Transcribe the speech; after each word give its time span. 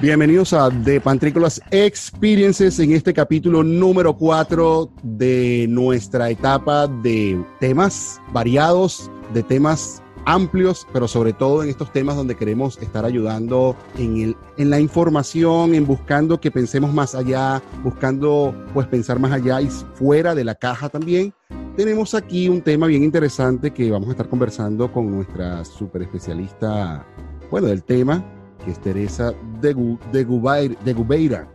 Bienvenidos 0.00 0.52
a 0.52 0.70
The 0.84 1.00
Pantrícolas 1.00 1.60
Experiences 1.72 2.78
en 2.78 2.92
este 2.92 3.12
capítulo 3.12 3.64
número 3.64 4.16
4 4.16 4.88
de 5.02 5.66
nuestra 5.68 6.30
etapa 6.30 6.86
de 6.86 7.44
temas 7.58 8.20
variados, 8.32 9.10
de 9.34 9.42
temas 9.42 10.00
amplios, 10.24 10.86
pero 10.92 11.08
sobre 11.08 11.32
todo 11.32 11.64
en 11.64 11.68
estos 11.70 11.92
temas 11.92 12.14
donde 12.14 12.36
queremos 12.36 12.78
estar 12.78 13.04
ayudando 13.04 13.74
en, 13.96 14.18
el, 14.18 14.36
en 14.56 14.70
la 14.70 14.78
información, 14.78 15.74
en 15.74 15.84
buscando 15.84 16.40
que 16.40 16.52
pensemos 16.52 16.94
más 16.94 17.16
allá, 17.16 17.60
buscando 17.82 18.54
pues 18.74 18.86
pensar 18.86 19.18
más 19.18 19.32
allá 19.32 19.60
y 19.60 19.66
fuera 19.66 20.36
de 20.36 20.44
la 20.44 20.54
caja 20.54 20.88
también. 20.88 21.34
Tenemos 21.76 22.14
aquí 22.14 22.48
un 22.48 22.62
tema 22.62 22.86
bien 22.86 23.02
interesante 23.02 23.72
que 23.72 23.90
vamos 23.90 24.08
a 24.10 24.12
estar 24.12 24.28
conversando 24.28 24.92
con 24.92 25.10
nuestra 25.10 25.64
super 25.64 26.02
especialista, 26.02 27.04
bueno, 27.50 27.66
del 27.66 27.82
tema, 27.82 28.24
que 28.64 28.70
es 28.70 28.78
Teresa 28.80 29.32
de, 29.60 29.74
de, 30.12 30.76
de 30.84 30.92
Gubeira. 30.94 31.48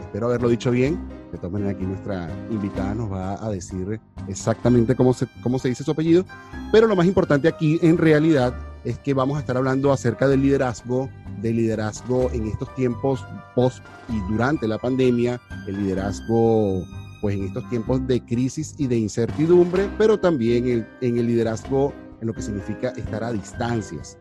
Espero 0.00 0.26
haberlo 0.26 0.48
dicho 0.48 0.70
bien. 0.70 0.98
De 1.32 1.38
todas 1.38 1.52
maneras, 1.52 1.76
aquí 1.76 1.86
nuestra 1.86 2.28
invitada 2.50 2.94
nos 2.94 3.12
va 3.12 3.44
a 3.44 3.50
decir 3.50 4.00
exactamente 4.26 4.96
cómo 4.96 5.14
se, 5.14 5.28
cómo 5.42 5.58
se 5.60 5.68
dice 5.68 5.84
su 5.84 5.92
apellido. 5.92 6.24
Pero 6.72 6.88
lo 6.88 6.96
más 6.96 7.06
importante 7.06 7.46
aquí, 7.46 7.78
en 7.82 7.98
realidad, 7.98 8.52
es 8.84 8.98
que 8.98 9.14
vamos 9.14 9.36
a 9.36 9.40
estar 9.40 9.56
hablando 9.56 9.92
acerca 9.92 10.26
del 10.26 10.42
liderazgo, 10.42 11.08
del 11.40 11.56
liderazgo 11.56 12.30
en 12.32 12.46
estos 12.48 12.74
tiempos 12.74 13.24
post 13.54 13.84
y 14.08 14.18
durante 14.32 14.66
la 14.66 14.78
pandemia, 14.78 15.40
el 15.66 15.84
liderazgo 15.84 16.84
pues 17.20 17.36
en 17.36 17.44
estos 17.44 17.68
tiempos 17.68 18.06
de 18.06 18.24
crisis 18.24 18.74
y 18.78 18.86
de 18.86 18.96
incertidumbre, 18.96 19.88
pero 19.98 20.18
también 20.18 20.66
en, 20.66 20.88
en 21.02 21.18
el 21.18 21.26
liderazgo 21.26 21.92
en 22.20 22.26
lo 22.26 22.34
que 22.34 22.42
significa 22.42 22.90
estar 22.90 23.22
a 23.22 23.32
distancias, 23.32 24.18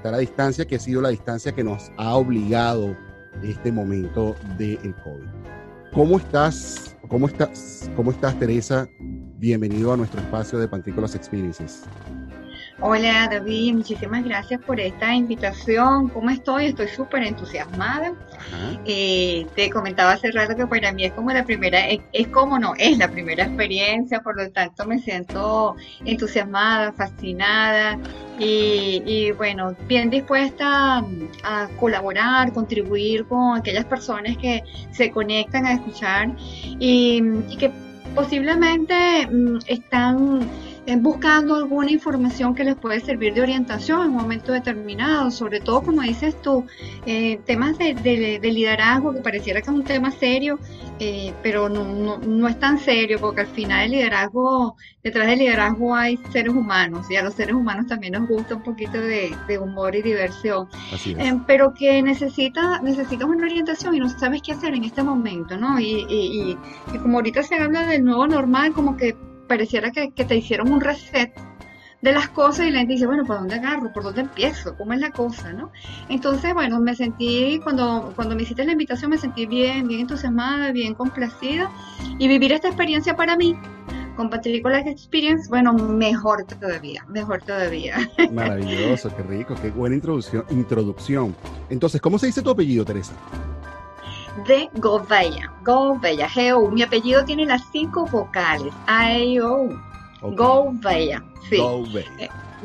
estar 0.00 0.14
a 0.14 0.18
distancia, 0.18 0.64
que 0.66 0.76
ha 0.76 0.80
sido 0.80 1.02
la 1.02 1.10
distancia 1.10 1.52
que 1.52 1.62
nos 1.62 1.92
ha 1.98 2.14
obligado 2.14 2.96
este 3.42 3.70
momento 3.70 4.34
del 4.56 4.94
COVID. 5.04 5.26
¿Cómo 5.92 6.16
estás? 6.16 6.96
¿Cómo 7.08 7.26
estás? 7.26 7.90
¿Cómo 7.96 8.10
estás, 8.10 8.38
Teresa? 8.38 8.88
Bienvenido 9.36 9.92
a 9.92 9.98
nuestro 9.98 10.20
espacio 10.20 10.58
de 10.58 10.68
Pantrícolas 10.68 11.14
Experiences. 11.14 11.82
Hola 12.82 13.28
David, 13.30 13.74
muchísimas 13.74 14.24
gracias 14.24 14.58
por 14.62 14.80
esta 14.80 15.14
invitación. 15.14 16.08
¿Cómo 16.08 16.30
estoy? 16.30 16.64
Estoy 16.64 16.88
súper 16.88 17.24
entusiasmada. 17.24 18.14
Eh, 18.86 19.46
te 19.54 19.68
comentaba 19.68 20.12
hace 20.12 20.30
rato 20.32 20.56
que 20.56 20.66
para 20.66 20.90
mí 20.90 21.04
es 21.04 21.12
como 21.12 21.30
la 21.30 21.44
primera, 21.44 21.78
es, 21.88 22.28
como 22.28 22.58
no, 22.58 22.72
es 22.78 22.96
la 22.96 23.08
primera 23.08 23.44
experiencia, 23.44 24.20
por 24.22 24.34
lo 24.34 24.50
tanto 24.50 24.86
me 24.86 24.98
siento 24.98 25.76
entusiasmada, 26.06 26.92
fascinada 26.92 27.98
y, 28.38 29.30
bueno, 29.32 29.76
bien 29.86 30.08
dispuesta 30.08 31.04
a 31.44 31.68
colaborar, 31.78 32.50
contribuir 32.54 33.26
con 33.26 33.58
aquellas 33.58 33.84
personas 33.84 34.38
que 34.38 34.62
se 34.90 35.10
conectan 35.10 35.66
a 35.66 35.74
escuchar 35.74 36.30
y, 36.78 37.22
y 37.46 37.56
que 37.58 37.70
posiblemente 38.14 39.26
mm, 39.26 39.58
están 39.66 40.48
buscando 40.98 41.54
alguna 41.54 41.90
información 41.90 42.54
que 42.54 42.64
les 42.64 42.74
puede 42.74 43.00
servir 43.00 43.34
de 43.34 43.42
orientación 43.42 44.02
en 44.02 44.08
un 44.08 44.16
momento 44.16 44.52
determinado, 44.52 45.30
sobre 45.30 45.60
todo 45.60 45.82
como 45.82 46.02
dices 46.02 46.40
tú, 46.42 46.64
eh, 47.06 47.40
temas 47.46 47.78
de, 47.78 48.40
liderazgo 48.42 49.14
que 49.14 49.20
pareciera 49.20 49.60
que 49.60 49.70
es 49.70 49.76
un 49.76 49.84
tema 49.84 50.10
serio, 50.10 50.58
eh, 50.98 51.32
pero 51.42 51.68
no, 51.68 52.18
no, 52.18 52.48
es 52.48 52.58
tan 52.58 52.78
serio 52.78 53.18
porque 53.20 53.42
al 53.42 53.46
final 53.46 53.84
el 53.84 53.90
liderazgo, 53.92 54.76
detrás 55.02 55.28
del 55.28 55.38
liderazgo 55.38 55.94
hay 55.94 56.18
seres 56.32 56.52
humanos 56.52 57.06
y 57.10 57.16
a 57.16 57.22
los 57.22 57.34
seres 57.34 57.54
humanos 57.54 57.86
también 57.86 58.14
nos 58.14 58.28
gusta 58.28 58.56
un 58.56 58.62
poquito 58.62 58.98
de, 58.98 59.34
humor 59.60 59.94
y 59.94 60.02
diversión, 60.02 60.68
eh, 61.06 61.38
pero 61.46 61.74
que 61.74 62.02
necesita, 62.02 62.80
necesitas 62.80 63.28
una 63.28 63.44
orientación 63.44 63.94
y 63.94 64.00
no 64.00 64.08
sabes 64.08 64.42
qué 64.42 64.52
hacer 64.52 64.74
en 64.74 64.84
este 64.84 65.02
momento, 65.02 65.56
¿no? 65.56 65.78
Y, 65.78 66.06
y, 66.08 66.58
y 66.92 66.98
como 66.98 67.18
ahorita 67.18 67.42
se 67.42 67.56
habla 67.56 67.86
del 67.86 68.04
nuevo 68.04 68.26
normal, 68.26 68.72
como 68.72 68.96
que 68.96 69.16
pareciera 69.50 69.90
que, 69.90 70.12
te 70.12 70.36
hicieron 70.36 70.70
un 70.72 70.80
reset 70.80 71.32
de 72.02 72.12
las 72.12 72.28
cosas 72.28 72.68
y 72.68 72.70
la 72.70 72.78
gente 72.78 72.94
dice, 72.94 73.06
bueno, 73.06 73.24
¿por 73.26 73.38
dónde 73.38 73.56
agarro? 73.56 73.92
¿Por 73.92 74.04
dónde 74.04 74.20
empiezo? 74.20 74.76
¿Cómo 74.76 74.92
es 74.92 75.00
la 75.00 75.10
cosa? 75.10 75.52
¿no? 75.52 75.72
Entonces, 76.08 76.54
bueno, 76.54 76.78
me 76.78 76.94
sentí, 76.94 77.58
cuando, 77.64 78.12
cuando 78.14 78.36
me 78.36 78.42
hiciste 78.42 78.64
la 78.64 78.72
invitación, 78.72 79.10
me 79.10 79.18
sentí 79.18 79.46
bien, 79.46 79.88
bien 79.88 80.02
entusiasmada, 80.02 80.70
bien 80.70 80.94
complacida 80.94 81.68
y 82.16 82.28
vivir 82.28 82.52
esta 82.52 82.68
experiencia 82.68 83.16
para 83.16 83.36
mí 83.36 83.56
con 84.16 84.30
Patricolas 84.30 84.86
Experience, 84.86 85.48
bueno, 85.48 85.72
mejor 85.72 86.44
todavía, 86.44 87.04
mejor 87.08 87.42
todavía. 87.42 88.08
Maravilloso, 88.32 89.10
qué 89.16 89.22
rico, 89.24 89.56
qué 89.60 89.70
buena 89.70 89.96
introducción. 89.96 90.44
introducción. 90.50 91.34
Entonces, 91.70 92.00
¿cómo 92.00 92.20
se 92.20 92.26
dice 92.26 92.40
tu 92.40 92.50
apellido, 92.50 92.84
Teresa? 92.84 93.14
De 94.46 94.68
Gouveia. 94.74 95.52
Gouveia, 95.64 96.28
G-O. 96.28 96.70
Mi 96.70 96.82
apellido 96.82 97.24
tiene 97.24 97.46
las 97.46 97.62
cinco 97.70 98.06
vocales. 98.06 98.72
A-E-O. 98.86 99.70
Okay. 100.22 100.36
Gouveia. 100.36 101.24
Sí. 101.48 101.56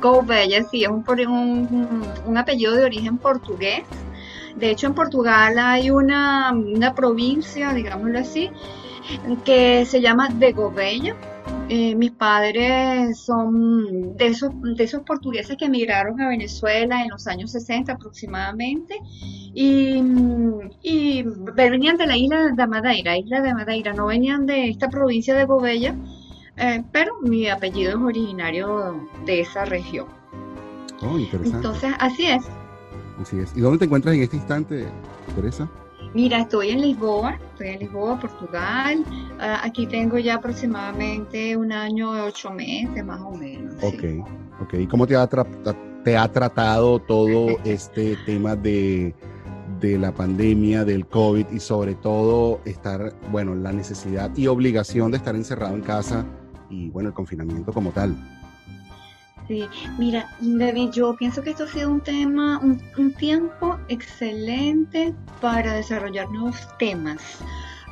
Gouveia. 0.02 0.58
Eh, 0.60 0.66
sí, 0.70 0.84
es 0.84 0.90
un, 0.90 2.08
un, 2.26 2.38
apellido 2.38 2.76
de 2.76 2.86
origen 2.86 3.18
portugués. 3.18 3.84
De 4.56 4.72
hecho, 4.72 4.88
en 4.88 4.94
Portugal 4.94 5.58
hay 5.58 5.90
una, 5.90 6.52
una 6.54 6.94
provincia, 6.94 7.74
digámoslo 7.74 8.20
así, 8.20 8.50
que 9.44 9.86
se 9.86 10.02
llama 10.02 10.30
de 10.30 10.54
Gouveia 10.54 11.16
eh, 11.68 11.96
mis 11.96 12.12
padres 12.12 13.20
son 13.20 14.16
de 14.16 14.28
esos, 14.28 14.52
de 14.62 14.84
esos 14.84 15.02
portugueses 15.02 15.58
que 15.58 15.66
emigraron 15.66 16.22
a 16.22 16.30
Venezuela 16.30 17.02
en 17.02 17.10
los 17.10 17.26
años 17.28 17.52
60 17.52 17.94
aproximadamente 17.94 19.00
y, 19.54 20.02
venían 21.56 21.98
de 21.98 22.06
la 22.06 22.18
isla 22.18 22.52
de 22.52 22.68
Madeira, 22.68 23.18
isla 23.18 23.42
de 23.42 23.54
Madeira, 23.54 23.94
no 23.94 24.08
venían 24.08 24.46
de 24.46 24.70
esta 24.70 24.90
provincia 24.90 25.34
de 25.34 25.46
Gobella, 25.46 25.96
eh, 26.58 26.84
pero 26.92 27.20
mi 27.22 27.48
apellido 27.48 27.92
es 27.92 27.96
originario 27.98 29.10
de 29.26 29.42
esa 29.42 29.66
región. 29.66 30.08
Oh, 31.02 31.18
interesante. 31.18 31.58
Entonces, 31.58 31.94
así 32.00 32.26
es. 32.28 32.44
Así 33.20 33.40
es. 33.40 33.56
¿Y 33.56 33.62
dónde 33.62 33.80
te 33.80 33.86
encuentras 33.86 34.14
en 34.14 34.22
este 34.22 34.36
instante, 34.36 34.86
Teresa? 35.36 35.70
Mira, 36.16 36.40
estoy 36.40 36.70
en 36.70 36.80
Lisboa, 36.80 37.38
estoy 37.52 37.68
en 37.68 37.80
Lisboa, 37.80 38.18
Portugal. 38.18 39.04
Ah, 39.38 39.60
aquí 39.66 39.86
tengo 39.86 40.18
ya 40.18 40.36
aproximadamente 40.36 41.58
un 41.58 41.74
año 41.74 42.16
y 42.16 42.20
ocho 42.22 42.52
meses, 42.52 43.04
más 43.04 43.20
o 43.20 43.32
menos. 43.32 43.76
Ok, 43.84 44.26
ok. 44.62 44.74
¿Y 44.76 44.88
cómo 44.88 45.06
te 45.06 45.18
ha, 45.18 45.28
te 45.28 46.18
ha 46.18 46.32
tratado 46.32 47.00
todo 47.00 47.58
este 47.66 48.16
tema 48.26 48.56
de, 48.56 49.14
de 49.82 49.98
la 50.00 50.14
pandemia, 50.14 50.86
del 50.86 51.06
COVID 51.06 51.48
y 51.52 51.60
sobre 51.60 51.96
todo 51.96 52.62
estar, 52.64 53.14
bueno, 53.30 53.54
la 53.54 53.74
necesidad 53.74 54.32
y 54.38 54.48
obligación 54.48 55.12
de 55.12 55.18
estar 55.18 55.36
encerrado 55.36 55.76
en 55.76 55.82
casa 55.82 56.26
y, 56.70 56.92
bueno, 56.92 57.10
el 57.10 57.14
confinamiento 57.14 57.74
como 57.74 57.92
tal? 57.92 58.16
Sí, 59.48 59.68
mira, 60.00 60.28
David, 60.40 60.90
yo 60.92 61.16
pienso 61.16 61.44
que 61.44 61.52
esto 61.52 61.66
ha 61.66 61.68
sido 61.68 61.92
un 61.92 62.02
tema, 62.02 62.60
un, 62.60 63.14
tiempo 63.14 63.80
excelente 63.90 65.14
para 65.40 65.74
desarrollar 65.74 66.30
nuevos 66.32 66.68
temas. 66.80 67.22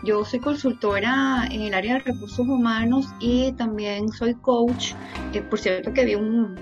Yo 0.04 0.26
soy 0.26 0.40
consultora 0.40 1.48
en 1.52 1.62
el 1.62 1.74
área 1.74 1.94
de 1.94 2.00
recursos 2.00 2.40
humanos 2.40 3.06
y 3.20 3.52
también 3.54 4.10
soy 4.10 4.34
coach. 4.34 4.94
Eh, 5.32 5.42
por 5.42 5.60
cierto 5.60 5.94
que 5.94 6.06
vi 6.06 6.16
un 6.16 6.56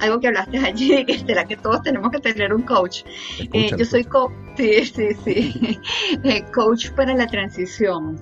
algo 0.00 0.18
que 0.18 0.28
hablaste 0.28 0.58
allí, 0.64 1.04
que 1.04 1.18
será 1.18 1.44
que 1.44 1.56
todos 1.56 1.82
tenemos 1.82 2.10
que 2.10 2.18
tener 2.18 2.52
un 2.52 2.62
coach. 2.62 3.02
Eh, 3.52 3.70
yo 3.76 3.84
soy 3.84 4.04
coach, 4.04 4.32
sí, 4.56 4.84
sí, 4.84 5.08
sí, 5.24 5.80
eh, 6.24 6.44
coach 6.52 6.90
para 6.90 7.14
la 7.14 7.26
transición. 7.26 8.18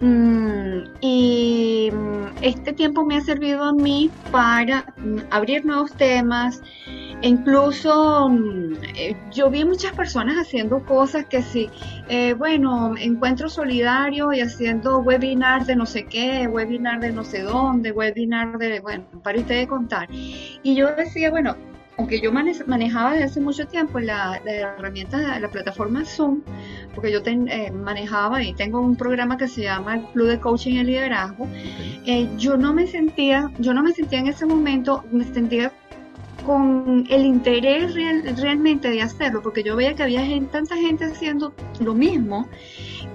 Mm, 0.00 0.84
y 1.00 1.90
mm, 1.92 2.42
este 2.42 2.72
tiempo 2.72 3.04
me 3.04 3.16
ha 3.16 3.20
servido 3.20 3.64
a 3.64 3.72
mí 3.72 4.10
para 4.30 4.84
mm, 4.96 5.18
abrir 5.30 5.64
nuevos 5.64 5.94
temas. 5.96 6.62
Incluso 7.22 8.28
eh, 8.96 9.16
yo 9.32 9.48
vi 9.48 9.64
muchas 9.64 9.92
personas 9.92 10.36
haciendo 10.36 10.84
cosas 10.84 11.24
que 11.26 11.40
sí, 11.42 11.70
bueno, 12.36 12.96
encuentro 12.98 13.48
solidario 13.48 14.32
y 14.32 14.40
haciendo 14.40 14.98
webinar 14.98 15.64
de 15.64 15.76
no 15.76 15.86
sé 15.86 16.04
qué, 16.06 16.48
webinar 16.48 16.98
de 16.98 17.12
no 17.12 17.22
sé 17.22 17.42
dónde, 17.42 17.92
webinar 17.92 18.58
de, 18.58 18.80
bueno, 18.80 19.04
para 19.22 19.38
ustedes 19.38 19.68
contar. 19.68 20.08
Y 20.10 20.74
yo 20.74 20.92
decía, 20.96 21.30
bueno, 21.30 21.54
aunque 22.02 22.20
yo 22.20 22.32
manejaba 22.32 23.12
desde 23.12 23.26
hace 23.26 23.40
mucho 23.40 23.64
tiempo 23.68 24.00
la, 24.00 24.40
la 24.44 24.52
herramienta, 24.52 25.38
la 25.38 25.48
plataforma 25.48 26.04
Zoom, 26.04 26.40
porque 26.96 27.12
yo 27.12 27.20
eh, 27.24 27.70
manejaba 27.70 28.42
y 28.42 28.54
tengo 28.54 28.80
un 28.80 28.96
programa 28.96 29.36
que 29.36 29.46
se 29.46 29.62
llama 29.62 29.94
el 29.94 30.02
Club 30.06 30.26
de 30.26 30.40
Coaching 30.40 30.72
y 30.72 30.82
Liderazgo, 30.82 31.46
eh, 32.04 32.28
yo 32.38 32.56
no 32.56 32.74
me 32.74 32.88
sentía, 32.88 33.52
yo 33.60 33.72
no 33.72 33.84
me 33.84 33.92
sentía 33.92 34.18
en 34.18 34.26
ese 34.26 34.46
momento, 34.46 35.04
me 35.12 35.22
sentía 35.22 35.70
con 36.44 37.06
el 37.08 37.24
interés 37.24 37.94
realmente 37.94 38.90
de 38.90 39.00
hacerlo, 39.00 39.40
porque 39.40 39.62
yo 39.62 39.76
veía 39.76 39.94
que 39.94 40.02
había 40.02 40.22
tanta 40.50 40.74
gente 40.74 41.04
haciendo 41.04 41.54
lo 41.78 41.94
mismo, 41.94 42.48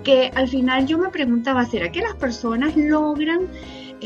que 0.06 0.32
al 0.34 0.48
final 0.48 0.88
yo 0.88 0.98
me 0.98 1.10
preguntaba, 1.10 1.66
¿será 1.66 1.92
que 1.92 2.00
las 2.00 2.16
personas 2.16 2.78
logran 2.78 3.48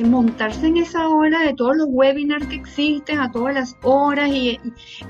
montarse 0.05 0.67
en 0.67 0.77
esa 0.77 1.07
hora 1.09 1.41
de 1.41 1.53
todos 1.53 1.75
los 1.75 1.87
webinars 1.89 2.47
que 2.47 2.55
existen 2.55 3.19
a 3.19 3.31
todas 3.31 3.53
las 3.53 3.77
horas 3.83 4.29
y, 4.29 4.59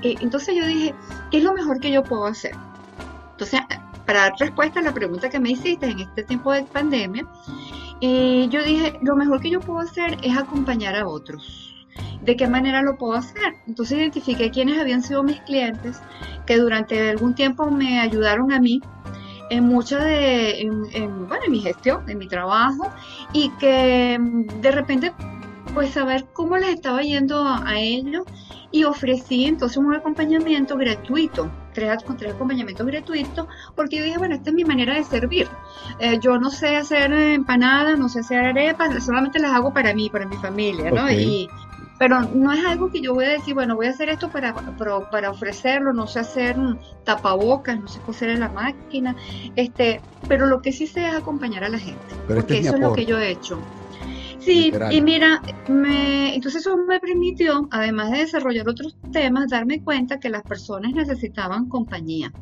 entonces 0.02 0.54
yo 0.56 0.66
dije, 0.66 0.94
¿qué 1.30 1.38
es 1.38 1.44
lo 1.44 1.52
mejor 1.52 1.80
que 1.80 1.90
yo 1.90 2.02
puedo 2.02 2.26
hacer? 2.26 2.52
Entonces 3.32 3.60
para 4.06 4.20
dar 4.20 4.32
respuesta 4.38 4.80
a 4.80 4.82
la 4.82 4.92
pregunta 4.92 5.30
que 5.30 5.38
me 5.38 5.50
hiciste 5.50 5.86
en 5.86 6.00
este 6.00 6.24
tiempo 6.24 6.52
de 6.52 6.64
pandemia, 6.64 7.26
eh, 8.00 8.48
yo 8.50 8.62
dije, 8.64 8.98
lo 9.02 9.14
mejor 9.16 9.40
que 9.40 9.50
yo 9.50 9.60
puedo 9.60 9.78
hacer 9.78 10.18
es 10.22 10.36
acompañar 10.36 10.96
a 10.96 11.06
otros. 11.06 11.68
¿De 12.22 12.36
qué 12.36 12.46
manera 12.46 12.82
lo 12.82 12.96
puedo 12.96 13.14
hacer? 13.14 13.54
Entonces 13.66 13.98
identifiqué 13.98 14.50
quiénes 14.50 14.78
habían 14.78 15.02
sido 15.02 15.22
mis 15.22 15.40
clientes 15.40 16.00
que 16.46 16.56
durante 16.56 17.10
algún 17.10 17.34
tiempo 17.34 17.70
me 17.70 18.00
ayudaron 18.00 18.52
a 18.52 18.60
mí 18.60 18.80
en 19.52 19.64
mucha 19.64 19.98
de, 20.02 20.66
bueno, 21.28 21.44
en 21.44 21.52
mi 21.52 21.60
gestión, 21.60 22.08
en 22.08 22.16
mi 22.16 22.26
trabajo, 22.26 22.88
y 23.34 23.50
que 23.60 24.18
mm, 24.18 24.60
de 24.62 24.70
repente, 24.70 25.12
pues 25.74 25.90
saber 25.90 26.26
cómo 26.32 26.56
les 26.56 26.70
estaba 26.70 27.02
yendo 27.02 27.46
a, 27.46 27.78
ellos 27.78 28.24
y 28.70 28.84
ofrecí 28.84 29.44
entonces 29.44 29.76
un 29.76 29.94
acompañamiento 29.94 30.78
gratuito, 30.78 31.50
tres, 31.74 32.02
tres 32.16 32.32
acompañamientos 32.32 32.86
gratuitos, 32.86 33.46
porque 33.76 33.98
yo 33.98 34.04
dije, 34.04 34.16
bueno, 34.16 34.34
esta 34.34 34.48
es 34.48 34.56
mi 34.56 34.64
manera 34.64 34.94
de 34.94 35.04
servir. 35.04 35.46
Eh, 35.98 36.18
yo 36.18 36.38
no 36.38 36.50
sé 36.50 36.76
hacer 36.76 37.12
empanadas, 37.12 37.98
no 37.98 38.08
sé 38.08 38.20
hacer 38.20 38.38
arepas, 38.38 39.04
solamente 39.04 39.38
las 39.38 39.52
hago 39.52 39.74
para 39.74 39.92
mí, 39.92 40.08
para 40.08 40.26
mi 40.26 40.36
familia, 40.36 40.90
¿no? 40.90 41.10
Y, 41.10 41.50
pero 42.02 42.20
no 42.20 42.52
es 42.52 42.64
algo 42.64 42.90
que 42.90 43.00
yo 43.00 43.14
voy 43.14 43.26
a 43.26 43.28
decir, 43.28 43.54
bueno, 43.54 43.76
voy 43.76 43.86
a 43.86 43.90
hacer 43.90 44.08
esto 44.08 44.28
para, 44.28 44.52
para, 44.52 45.30
ofrecerlo, 45.30 45.92
no 45.92 46.08
sé 46.08 46.18
hacer 46.18 46.56
tapabocas, 47.04 47.78
no 47.78 47.86
sé 47.86 48.00
coser 48.00 48.30
en 48.30 48.40
la 48.40 48.48
máquina, 48.48 49.14
este, 49.54 50.00
pero 50.26 50.46
lo 50.46 50.60
que 50.60 50.72
sí 50.72 50.88
sé 50.88 51.06
es 51.06 51.14
acompañar 51.14 51.62
a 51.62 51.68
la 51.68 51.78
gente, 51.78 52.02
este 52.10 52.24
porque 52.34 52.58
eso 52.58 52.74
es 52.74 52.80
lo 52.80 52.92
que 52.92 53.06
yo 53.06 53.20
he 53.20 53.30
hecho. 53.30 53.56
Sí, 54.40 54.72
y 54.90 55.00
mira, 55.00 55.40
me, 55.68 56.34
entonces 56.34 56.62
eso 56.62 56.76
me 56.76 56.98
permitió, 56.98 57.68
además 57.70 58.10
de 58.10 58.18
desarrollar 58.18 58.68
otros 58.68 58.96
temas, 59.12 59.50
darme 59.50 59.80
cuenta 59.80 60.18
que 60.18 60.28
las 60.28 60.42
personas 60.42 60.94
necesitaban 60.94 61.68
compañía. 61.68 62.32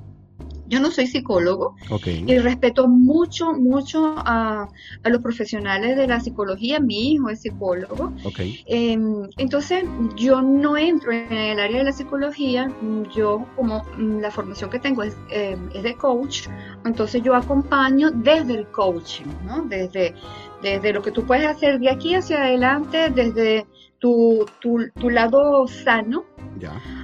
Yo 0.70 0.78
no 0.78 0.92
soy 0.92 1.08
psicólogo 1.08 1.74
y 2.06 2.38
respeto 2.38 2.86
mucho, 2.86 3.52
mucho 3.52 4.14
a, 4.16 4.68
los 5.02 5.20
profesionales 5.20 5.96
de 5.96 6.06
la 6.06 6.20
psicología. 6.20 6.78
Mi 6.78 7.12
hijo 7.12 7.28
es 7.28 7.40
psicólogo. 7.40 8.12
Em, 8.66 9.28
entonces, 9.36 9.84
yo 10.16 10.40
no 10.40 10.76
entro 10.76 11.10
en 11.10 11.32
el 11.32 11.58
área 11.58 11.78
de 11.78 11.84
la 11.84 11.92
psicología. 11.92 12.72
Yo, 13.12 13.44
como 13.56 13.82
mm, 13.98 14.20
la 14.20 14.30
formación 14.30 14.70
que 14.70 14.78
tengo 14.78 15.02
es, 15.02 15.16
em, 15.30 15.68
es 15.74 15.82
de 15.82 15.94
coach, 15.96 16.46
entonces 16.84 17.20
yo 17.22 17.34
acompaño 17.34 18.12
desde 18.12 18.54
el 18.54 18.66
coaching, 18.68 19.26
¿no? 19.44 19.62
Desde, 19.62 20.14
desde 20.62 20.92
lo 20.92 21.02
que 21.02 21.10
tú 21.10 21.24
puedes 21.24 21.46
hacer 21.46 21.80
de 21.80 21.90
aquí 21.90 22.14
hacia 22.14 22.44
adelante, 22.44 23.10
desde 23.10 23.66
tu, 24.00 24.46
tu, 24.60 25.10
lado 25.10 25.66
sano 25.68 26.24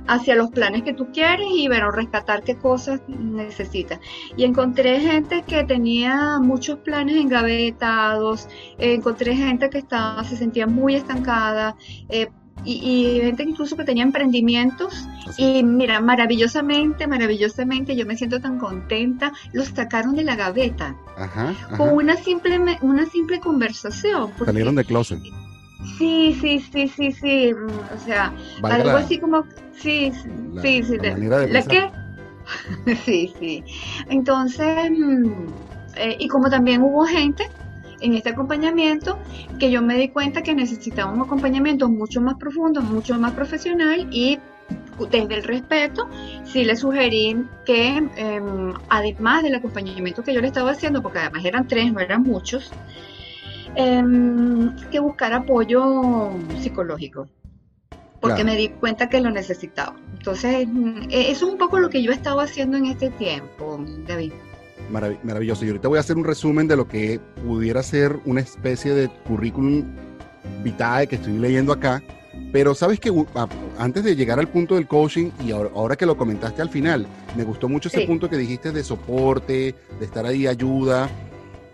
hacia 0.06 0.34
los 0.34 0.50
planes 0.50 0.82
que 0.82 0.94
tú 0.94 1.08
quieres 1.12 1.46
y 1.50 1.68
bueno, 1.68 1.90
rescatar 1.90 2.42
qué 2.42 2.56
cosas 2.56 3.00
necesitas. 3.08 4.00
Y 4.36 4.44
encontré 4.44 5.00
gente 5.00 5.42
que 5.46 5.64
tenía 5.64 6.38
muchos 6.40 6.78
planes 6.78 7.16
engavetados, 7.16 8.48
encontré 8.78 9.36
gente 9.36 9.70
que 9.70 9.78
estaba, 9.78 10.24
se 10.24 10.36
sentía 10.36 10.66
muy 10.66 10.94
estancada. 10.94 11.76
Eh, 12.08 12.28
y, 12.64 13.20
gente 13.20 13.42
incluso 13.42 13.76
que 13.76 13.84
tenía 13.84 14.02
emprendimientos 14.02 15.06
y 15.36 15.62
mira, 15.62 16.00
maravillosamente, 16.00 17.06
maravillosamente, 17.06 17.94
yo 17.94 18.06
me 18.06 18.16
siento 18.16 18.40
tan 18.40 18.58
contenta, 18.58 19.32
los 19.52 19.68
sacaron 19.68 20.16
de 20.16 20.24
la 20.24 20.34
gaveta 20.36 20.96
con 21.76 21.90
una 21.90 22.16
simple, 22.16 22.58
una 22.80 23.06
simple 23.06 23.38
conversación. 23.40 24.32
Salieron 24.44 24.74
de 24.74 24.84
closet. 24.84 25.20
Sí, 25.98 26.36
sí, 26.40 26.60
sí, 26.60 26.88
sí, 26.88 27.12
sí. 27.12 27.54
Mm, 27.54 27.94
o 27.94 27.98
sea, 27.98 28.32
algo 28.62 28.90
así 28.90 29.18
como. 29.18 29.44
Sí, 29.72 30.10
sí, 30.62 30.82
sí. 30.82 30.98
La, 30.98 31.62
qué? 31.62 31.90
sí, 33.04 33.34
sí. 33.38 33.64
Entonces, 34.08 34.90
mm, 34.90 35.42
eh, 35.96 36.16
y 36.18 36.28
como 36.28 36.48
también 36.48 36.82
hubo 36.82 37.04
gente 37.04 37.44
en 38.00 38.14
este 38.14 38.30
acompañamiento 38.30 39.18
que 39.58 39.70
yo 39.70 39.82
me 39.82 39.96
di 39.96 40.08
cuenta 40.08 40.42
que 40.42 40.54
necesitaba 40.54 41.12
un 41.12 41.22
acompañamiento 41.22 41.88
mucho 41.88 42.20
más 42.20 42.34
profundo, 42.34 42.82
mucho 42.82 43.18
más 43.18 43.32
profesional 43.32 44.06
y 44.10 44.38
desde 45.10 45.34
el 45.34 45.44
respeto, 45.44 46.08
sí 46.44 46.64
le 46.64 46.74
sugerí 46.74 47.36
que 47.64 47.96
em, 48.16 48.72
además 48.88 49.42
del 49.42 49.54
acompañamiento 49.54 50.22
que 50.22 50.32
yo 50.32 50.40
le 50.40 50.46
estaba 50.46 50.70
haciendo, 50.70 51.02
porque 51.02 51.18
además 51.18 51.44
eran 51.44 51.66
tres, 51.66 51.92
no 51.92 52.00
eran 52.00 52.22
muchos, 52.22 52.72
Em, 53.76 54.74
que 54.90 54.98
buscar 55.00 55.34
apoyo 55.34 56.30
psicológico, 56.60 57.28
porque 58.22 58.42
me 58.42 58.56
di 58.56 58.70
cuenta 58.70 59.10
que 59.10 59.20
lo 59.20 59.30
necesitaba. 59.30 59.94
Entonces, 60.16 60.66
e, 61.10 61.30
eso 61.30 61.46
es 61.46 61.52
un 61.52 61.58
poco 61.58 61.78
lo 61.78 61.90
que 61.90 62.02
yo 62.02 62.10
he 62.10 62.14
estado 62.14 62.40
haciendo 62.40 62.78
en 62.78 62.86
este 62.86 63.10
tiempo, 63.10 63.78
David. 64.06 64.32
maravilloso. 64.90 65.64
Y 65.64 65.68
ahorita 65.68 65.88
voy 65.88 65.98
a 65.98 66.00
hacer 66.00 66.16
un 66.16 66.24
resumen 66.24 66.68
de 66.68 66.76
lo 66.76 66.88
que 66.88 67.20
pudiera 67.44 67.82
ser 67.82 68.18
una 68.24 68.40
especie 68.40 68.94
de 68.94 69.08
currículum 69.26 69.84
vitae 70.62 71.06
que 71.06 71.16
estoy 71.16 71.38
leyendo 71.38 71.72
acá. 71.72 72.02
Pero 72.52 72.74
sabes 72.74 72.98
que 72.98 73.12
antes 73.78 74.04
de 74.04 74.16
llegar 74.16 74.38
al 74.38 74.48
punto 74.48 74.76
del 74.76 74.86
coaching, 74.86 75.30
y 75.44 75.50
ahora, 75.50 75.96
que 75.96 76.06
lo 76.06 76.16
comentaste 76.16 76.62
al 76.62 76.70
final, 76.70 77.06
me 77.36 77.44
gustó 77.44 77.68
mucho 77.68 77.88
ese 77.88 78.06
punto 78.06 78.30
que 78.30 78.36
dijiste 78.36 78.72
de 78.72 78.82
soporte, 78.82 79.74
de 79.98 80.04
estar 80.04 80.24
ahí 80.24 80.46
ayuda. 80.46 81.10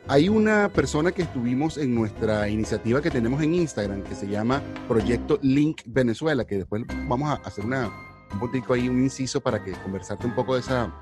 Hay 0.09 0.29
una 0.29 0.69
persona 0.69 1.13
que 1.13 1.23
estuvimos 1.23 1.79
en 1.79 1.95
nuestra 1.95 2.49
iniciativa 2.49 3.01
que 3.01 3.11
tenemos 3.11 3.41
en 3.41 3.55
Instagram 3.55 4.03
que 4.03 4.17
se 4.17 4.27
llama 4.27 4.61
Proyecto 4.89 5.39
Link 5.43 5.83
Venezuela, 5.87 6.45
que 6.45 6.57
después 6.57 6.83
vamos 7.07 7.31
a 7.31 7.35
hacer 7.47 7.65
una, 7.65 7.89
un 8.33 8.41
poquito 8.41 8.73
ahí, 8.73 8.89
un 8.89 9.01
inciso 9.01 9.41
para 9.41 9.63
que 9.63 9.73
conversarte 9.73 10.27
un 10.27 10.35
poco 10.35 10.55
de 10.55 10.61
esa, 10.61 10.93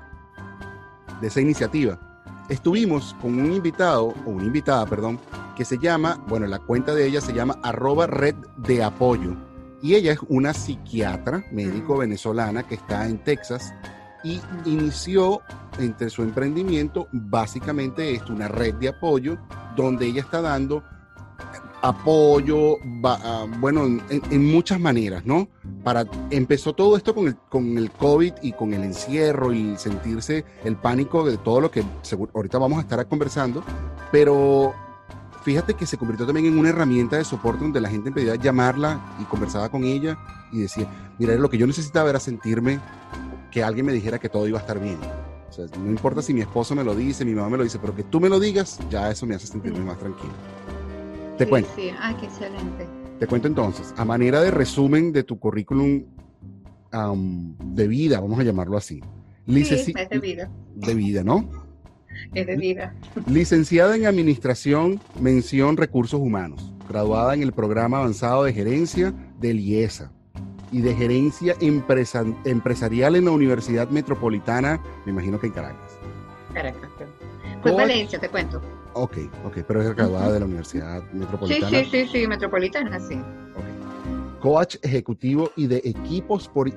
de 1.19 1.27
esa 1.27 1.41
iniciativa. 1.41 1.99
Estuvimos 2.47 3.15
con 3.21 3.39
un 3.39 3.51
invitado, 3.51 4.13
o 4.25 4.29
una 4.29 4.45
invitada, 4.45 4.85
perdón, 4.85 5.19
que 5.57 5.65
se 5.65 5.79
llama, 5.79 6.23
bueno, 6.27 6.45
la 6.45 6.59
cuenta 6.59 6.93
de 6.93 7.07
ella 7.07 7.21
se 7.21 7.33
llama 7.33 7.57
arroba 7.63 8.05
red 8.05 8.35
de 8.57 8.83
apoyo. 8.83 9.35
Y 9.81 9.95
ella 9.95 10.11
es 10.11 10.19
una 10.29 10.53
psiquiatra 10.53 11.43
médico 11.51 11.97
venezolana 11.97 12.67
que 12.67 12.75
está 12.75 13.07
en 13.07 13.17
Texas 13.17 13.73
y 14.23 14.41
inició 14.65 15.41
entre 15.79 16.09
su 16.09 16.21
emprendimiento 16.23 17.07
básicamente 17.11 18.13
es 18.13 18.29
una 18.29 18.47
red 18.47 18.75
de 18.75 18.89
apoyo 18.89 19.37
donde 19.75 20.05
ella 20.05 20.21
está 20.21 20.41
dando 20.41 20.83
apoyo, 21.81 22.77
ah, 23.03 23.47
bueno, 23.59 23.85
en, 24.09 24.51
muchas 24.51 24.79
maneras, 24.79 25.25
¿no? 25.25 25.47
Para, 25.83 26.05
empezó 26.29 26.73
todo 26.73 26.95
esto 26.95 27.15
con 27.15 27.27
el, 27.27 27.35
con 27.49 27.77
el 27.77 27.91
COVID 27.91 28.33
y 28.41 28.53
con 28.53 28.73
el 28.73 28.83
encierro 28.83 29.51
y 29.51 29.75
sentirse 29.77 30.45
el 30.63 30.75
pánico 30.75 31.25
de 31.25 31.37
todo 31.37 31.59
lo 31.59 31.71
que 31.71 31.83
ahorita 32.33 32.57
vamos 32.59 32.77
a 32.77 32.81
estar 32.81 33.07
conversando, 33.07 33.63
pero 34.11 34.73
fíjate 35.43 35.73
que 35.73 35.87
se 35.87 35.97
convirtió 35.97 36.25
también 36.25 36.45
en 36.45 36.59
una 36.59 36.69
herramienta 36.69 37.17
de 37.17 37.23
soporte 37.23 37.63
donde 37.63 37.81
la 37.81 37.89
gente 37.89 38.11
pedía 38.11 38.35
llamarla 38.35 39.15
y 39.19 39.23
conversaba 39.23 39.69
con 39.69 39.83
ella 39.83 40.17
y 40.51 40.59
decía, 40.59 40.87
mira, 41.17 41.33
lo 41.35 41.49
que 41.49 41.57
yo 41.57 41.65
necesitaba 41.65 42.11
era 42.11 42.19
sentirme 42.19 42.79
que 43.51 43.63
alguien 43.63 43.85
me 43.85 43.93
dijera 43.93 44.17
que 44.17 44.29
todo 44.29 44.47
iba 44.47 44.57
a 44.57 44.61
estar 44.61 44.79
bien. 44.79 44.97
O 45.49 45.53
sea, 45.53 45.65
no 45.77 45.89
importa 45.89 46.21
si 46.21 46.33
mi 46.33 46.39
esposo 46.39 46.73
me 46.73 46.83
lo 46.83 46.95
dice, 46.95 47.25
mi 47.25 47.33
mamá 47.33 47.49
me 47.49 47.57
lo 47.57 47.63
dice, 47.63 47.77
pero 47.77 47.93
que 47.93 48.03
tú 48.03 48.21
me 48.21 48.29
lo 48.29 48.39
digas, 48.39 48.79
ya 48.89 49.11
eso 49.11 49.25
me 49.25 49.35
hace 49.35 49.47
sentirme 49.47 49.79
más 49.81 49.99
tranquilo. 49.99 50.31
Te 51.37 51.45
cuento. 51.45 51.69
Sí, 51.75 51.89
ah, 51.99 52.15
qué 52.17 52.25
excelente. 52.25 52.87
Te 53.19 53.27
cuento 53.27 53.47
entonces, 53.47 53.93
a 53.97 54.05
manera 54.05 54.41
de 54.41 54.49
resumen 54.49 55.11
de 55.11 55.23
tu 55.23 55.37
currículum 55.37 56.05
de 56.91 57.87
vida, 57.87 58.19
vamos 58.19 58.39
a 58.39 58.43
llamarlo 58.43 58.77
así. 58.77 59.01
sí, 59.45 59.93
es 59.95 60.09
de 60.09 60.19
vida. 60.19 60.49
De 60.75 60.93
vida, 60.93 61.23
¿no? 61.23 61.49
Es 62.33 62.47
de 62.47 62.55
vida. 62.55 62.95
Licenciada 63.27 63.95
en 63.95 64.05
Administración, 64.05 64.99
mención 65.19 65.77
Recursos 65.77 66.19
Humanos, 66.19 66.73
graduada 66.87 67.33
en 67.33 67.43
el 67.43 67.51
programa 67.51 67.97
avanzado 67.97 68.43
de 68.45 68.53
gerencia 68.53 69.13
del 69.39 69.59
IESA 69.59 70.11
y 70.71 70.81
de 70.81 70.95
gerencia 70.95 71.55
empresarial 71.59 73.15
en 73.15 73.25
la 73.25 73.31
Universidad 73.31 73.89
Metropolitana, 73.89 74.81
me 75.05 75.11
imagino 75.11 75.39
que 75.39 75.47
en 75.47 75.53
Caracas. 75.53 75.97
Caracas, 76.53 76.89
pues 77.61 77.75
Valencia, 77.75 78.19
te 78.19 78.29
cuento. 78.29 78.61
Ok, 78.93 79.17
ok, 79.45 79.57
pero 79.67 79.81
es 79.81 79.95
graduada 79.95 80.31
de 80.31 80.39
la 80.39 80.45
Universidad 80.45 81.03
Metropolitana. 81.11 81.69
Sí, 81.69 81.85
sí, 81.85 82.05
sí, 82.05 82.09
sí, 82.11 82.27
Metropolitana, 82.27 82.99
sí. 82.99 83.21
Coach 84.39 84.77
ejecutivo 84.81 85.51
y 85.55 85.67
de 85.67 85.81
equipos 85.83 86.47
por 86.47 86.67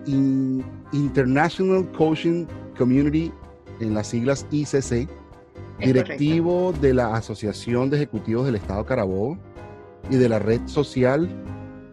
International 0.93 1.91
Coaching 1.93 2.47
Community, 2.77 3.33
en 3.81 3.95
las 3.95 4.09
siglas 4.09 4.47
ICC. 4.51 5.09
directivo 5.79 6.73
de 6.81 6.95
la 6.95 7.17
Asociación 7.17 7.91
de 7.91 7.97
Ejecutivos 7.97 8.47
del 8.47 8.57
Estado 8.57 8.85
Carabobo 8.85 9.39
y 10.11 10.17
de 10.17 10.29
la 10.29 10.39
red 10.39 10.61
social 10.67 11.29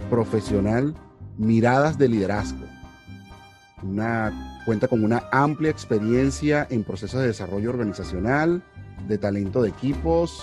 profesional 0.10 0.93
Miradas 1.42 1.98
de 1.98 2.08
Liderazgo. 2.08 2.66
Una, 3.82 4.62
cuenta 4.64 4.88
con 4.88 5.04
una 5.04 5.24
amplia 5.32 5.72
experiencia 5.72 6.68
en 6.70 6.84
procesos 6.84 7.20
de 7.20 7.28
desarrollo 7.28 7.72
organizacional, 7.72 8.62
de 9.08 9.18
talento 9.18 9.64
de 9.64 9.70
equipos 9.70 10.40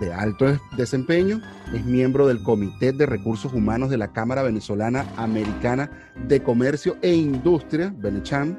de 0.00 0.12
alto 0.12 0.58
desempeño. 0.76 1.40
Es 1.72 1.84
miembro 1.84 2.26
del 2.26 2.42
Comité 2.42 2.92
de 2.92 3.06
Recursos 3.06 3.52
Humanos 3.52 3.90
de 3.90 3.98
la 3.98 4.08
Cámara 4.08 4.42
Venezolana 4.42 5.06
Americana 5.16 5.88
de 6.26 6.42
Comercio 6.42 6.96
e 7.00 7.14
Industria, 7.14 7.94
Benecham, 7.96 8.56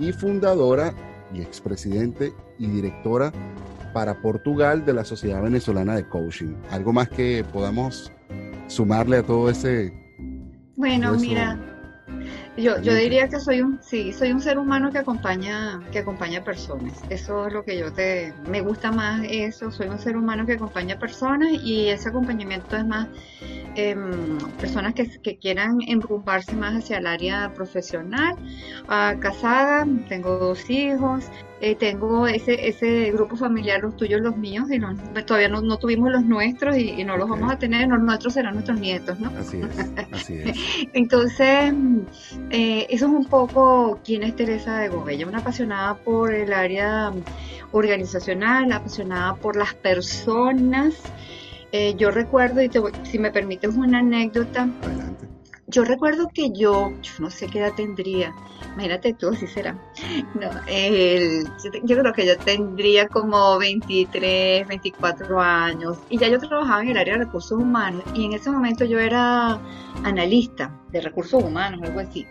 y 0.00 0.12
fundadora 0.12 0.94
y 1.32 1.42
expresidente 1.42 2.32
y 2.58 2.66
directora 2.66 3.32
para 3.94 4.20
Portugal 4.20 4.84
de 4.84 4.94
la 4.94 5.04
Sociedad 5.04 5.42
Venezolana 5.42 5.94
de 5.94 6.08
Coaching. 6.08 6.56
¿Algo 6.70 6.92
más 6.92 7.08
que 7.08 7.44
podamos 7.52 8.10
sumarle 8.66 9.18
a 9.18 9.22
todo 9.22 9.48
ese... 9.48 10.07
Bueno, 10.78 11.12
mira, 11.14 11.58
yo, 12.56 12.80
yo 12.80 12.94
diría 12.94 13.28
que 13.28 13.40
soy 13.40 13.62
un, 13.62 13.80
sí, 13.82 14.12
soy 14.12 14.30
un 14.30 14.40
ser 14.40 14.60
humano 14.60 14.92
que 14.92 14.98
acompaña, 14.98 15.80
que 15.90 15.98
acompaña 15.98 16.44
personas. 16.44 17.02
Eso 17.10 17.48
es 17.48 17.52
lo 17.52 17.64
que 17.64 17.76
yo 17.76 17.92
te, 17.92 18.32
me 18.48 18.60
gusta 18.60 18.92
más 18.92 19.22
eso. 19.28 19.72
Soy 19.72 19.88
un 19.88 19.98
ser 19.98 20.16
humano 20.16 20.46
que 20.46 20.52
acompaña 20.52 20.96
personas 20.96 21.48
y 21.64 21.88
ese 21.88 22.10
acompañamiento 22.10 22.76
es 22.76 22.86
más 22.86 23.08
em, 23.74 24.38
personas 24.60 24.94
que, 24.94 25.20
que, 25.20 25.36
quieran 25.36 25.78
enrumbarse 25.84 26.54
más 26.54 26.76
hacia 26.76 26.98
el 26.98 27.08
área 27.08 27.52
profesional. 27.54 28.36
Ah, 28.86 29.16
casada, 29.18 29.84
tengo 30.08 30.38
dos 30.38 30.70
hijos, 30.70 31.24
eh, 31.60 31.74
tengo 31.74 32.28
ese, 32.28 32.68
ese 32.68 33.10
grupo 33.10 33.36
familiar, 33.36 33.80
los 33.82 33.96
tuyos, 33.96 34.20
los 34.20 34.36
míos, 34.36 34.68
y 34.70 34.78
todavía 35.22 35.48
no, 35.48 35.60
no, 35.60 35.76
tuvimos 35.76 36.10
los 36.10 36.24
nuestros 36.24 36.76
y, 36.76 37.02
no 37.04 37.16
los 37.16 37.28
vamos 37.28 37.52
a 37.52 37.58
tener, 37.58 37.88
los 37.88 38.00
nuestros 38.00 38.34
serán 38.34 38.54
nuestros 38.54 38.78
nietos, 38.78 39.18
¿no? 39.18 39.32
Así 39.38 39.60
es, 39.60 40.06
así 40.12 40.34
es. 40.34 40.56
Entonces, 40.92 41.74
eh, 42.50 42.86
eso 42.90 43.06
es 43.06 43.12
un 43.12 43.24
poco 43.24 43.98
quién 44.04 44.22
es 44.22 44.36
Teresa 44.36 44.78
de 44.78 44.88
Gobella, 44.88 45.26
una 45.26 45.38
apasionada 45.38 45.94
por 45.94 46.32
el 46.32 46.52
área 46.52 47.12
organizacional, 47.72 48.70
apasionada 48.70 49.34
por 49.34 49.56
las 49.56 49.74
personas. 49.74 50.94
Eh, 51.72 51.94
yo 51.96 52.10
recuerdo, 52.10 52.62
y 52.62 52.68
te 52.68 52.80
si 53.02 53.18
me 53.18 53.30
permites 53.30 53.74
una 53.74 53.98
anécdota, 53.98 54.68
Adelante. 54.82 55.07
Yo 55.68 55.84
recuerdo 55.84 56.28
que 56.32 56.50
yo, 56.50 56.92
yo 57.02 57.12
no 57.18 57.30
sé 57.30 57.46
qué 57.46 57.58
edad 57.58 57.74
tendría, 57.76 58.34
imagínate 58.72 59.12
tú, 59.12 59.28
así 59.28 59.46
será. 59.46 59.76
No, 60.34 60.48
el, 60.66 61.46
yo, 61.84 61.98
creo 61.98 62.12
que 62.14 62.26
yo 62.26 62.38
tendría 62.38 63.06
como 63.06 63.58
23, 63.58 64.66
24 64.66 65.40
años 65.40 65.98
y 66.08 66.18
ya 66.18 66.28
yo 66.28 66.38
trabajaba 66.38 66.82
en 66.82 66.88
el 66.88 66.96
área 66.96 67.18
de 67.18 67.24
recursos 67.24 67.60
humanos 67.60 68.02
y 68.14 68.24
en 68.24 68.32
ese 68.32 68.50
momento 68.50 68.86
yo 68.86 68.98
era 68.98 69.60
analista 70.04 70.72
de 70.90 71.02
recursos 71.02 71.42
humanos, 71.42 71.82
algo 71.82 72.00
así. 72.00 72.26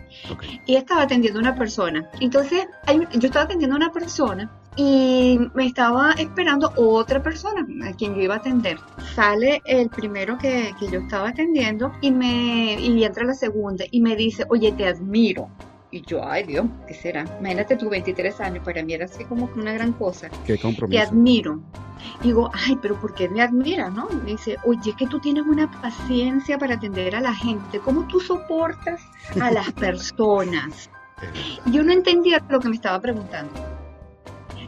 Y 0.65 0.75
estaba 0.75 1.03
atendiendo 1.03 1.39
a 1.39 1.44
una 1.44 1.56
persona. 1.56 2.10
Entonces, 2.20 2.67
yo 2.88 3.27
estaba 3.27 3.46
atendiendo 3.46 3.75
a 3.75 3.77
una 3.77 3.91
persona 3.91 4.50
y 4.77 5.39
me 5.55 5.65
estaba 5.65 6.12
esperando 6.13 6.72
otra 6.75 7.22
persona 7.22 7.67
a 7.84 7.93
quien 7.93 8.15
yo 8.15 8.22
iba 8.22 8.36
a 8.36 8.38
atender. 8.38 8.77
Sale 9.15 9.62
el 9.65 9.89
primero 9.89 10.38
que, 10.38 10.74
que 10.79 10.88
yo 10.88 11.00
estaba 11.00 11.29
atendiendo 11.29 11.91
y 12.00 12.12
me 12.12 12.79
y 12.79 13.03
entra 13.03 13.25
la 13.25 13.34
segunda 13.34 13.86
y 13.89 14.01
me 14.01 14.15
dice, 14.15 14.46
oye, 14.50 14.72
te 14.72 14.88
admiro. 14.88 15.50
Y 15.89 16.01
yo, 16.01 16.24
ay 16.24 16.43
Dios, 16.43 16.67
¿qué 16.88 16.93
será? 16.93 17.25
Imagínate 17.39 17.75
tú, 17.75 17.89
23 17.89 18.39
años, 18.41 18.63
para 18.63 18.84
mí 18.84 18.93
era 18.93 19.05
así 19.05 19.25
como 19.25 19.50
una 19.55 19.74
gran 19.74 19.93
cosa. 19.93 20.29
Qué 20.46 20.57
compromiso. 20.60 21.01
Te 21.01 21.07
admiro. 21.07 21.60
Digo, 22.22 22.51
ay, 22.53 22.77
pero 22.81 23.00
¿por 23.00 23.15
qué 23.15 23.27
me 23.29 23.41
admiras, 23.41 23.91
no? 23.91 24.07
Me 24.24 24.31
dice, 24.31 24.57
oye, 24.65 24.93
que 24.96 25.07
tú 25.07 25.19
tienes 25.19 25.43
una 25.46 25.72
paciencia 25.81 26.60
para 26.60 26.75
atender 26.75 27.15
a 27.15 27.22
la 27.22 27.34
gente. 27.34 27.79
¿Cómo 27.79 28.05
tú 28.07 28.19
soportas 28.19 29.01
a 29.41 29.50
las 29.50 29.72
personas? 29.74 30.89
yo 31.65 31.81
no 31.81 31.91
entendía 31.91 32.43
lo 32.48 32.60
que 32.60 32.69
me 32.69 32.75
estaba 32.75 33.01
preguntando. 33.01 33.51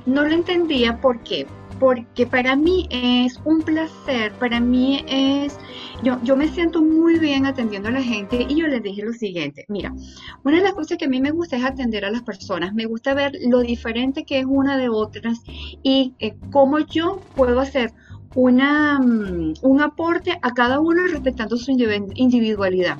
No 0.05 0.23
lo 0.23 0.33
entendía 0.33 0.99
por 0.99 1.21
qué. 1.23 1.45
Porque 1.79 2.27
para 2.27 2.57
mí 2.57 2.89
es 2.91 3.39
un 3.45 3.61
placer, 3.61 4.33
para 4.33 4.59
mí 4.59 5.05
es 5.07 5.57
yo, 6.03 6.17
yo 6.23 6.35
me 6.35 6.47
siento 6.47 6.81
muy 6.81 7.19
bien 7.19 7.45
atendiendo 7.45 7.89
a 7.89 7.93
la 7.93 8.01
gente 8.01 8.45
y 8.49 8.55
yo 8.55 8.67
les 8.67 8.81
dije 8.83 9.03
lo 9.03 9.13
siguiente, 9.13 9.65
mira, 9.67 9.93
una 10.43 10.57
de 10.57 10.63
las 10.63 10.73
cosas 10.73 10.97
que 10.97 11.05
a 11.05 11.09
mí 11.09 11.21
me 11.21 11.31
gusta 11.31 11.57
es 11.57 11.63
atender 11.63 12.05
a 12.05 12.11
las 12.11 12.21
personas, 12.21 12.73
me 12.73 12.85
gusta 12.85 13.13
ver 13.13 13.33
lo 13.47 13.59
diferente 13.59 14.25
que 14.25 14.39
es 14.39 14.45
una 14.45 14.77
de 14.77 14.89
otras 14.89 15.39
y 15.83 16.15
eh, 16.19 16.35
cómo 16.51 16.79
yo 16.79 17.21
puedo 17.35 17.59
hacer 17.59 17.93
una, 18.35 18.99
mm, 18.99 19.53
un 19.61 19.81
aporte 19.81 20.37
a 20.41 20.53
cada 20.53 20.79
uno 20.79 21.07
respetando 21.07 21.57
su 21.57 21.71
individualidad. 21.71 22.97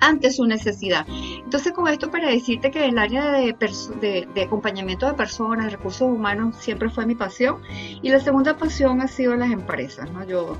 ante 0.00 0.30
su 0.30 0.44
necesidad. 0.44 1.06
Entonces, 1.42 1.72
con 1.72 1.88
esto 1.88 2.10
para 2.10 2.28
decirte 2.28 2.70
que 2.70 2.84
el 2.86 2.98
área 2.98 3.32
de, 3.32 3.56
de, 4.00 4.28
de, 4.34 4.42
acompañamiento 4.42 5.06
de 5.06 5.14
personas, 5.14 5.72
recursos 5.72 6.02
humanos, 6.02 6.56
siempre 6.58 6.90
fue 6.90 7.06
mi 7.06 7.14
pasión. 7.14 7.62
Y 8.02 8.10
la 8.10 8.20
segunda 8.20 8.58
pasión 8.58 9.00
ha 9.00 9.08
sido 9.08 9.34
las 9.36 9.50
empresas. 9.50 10.10
¿no? 10.12 10.26
Yo 10.26 10.56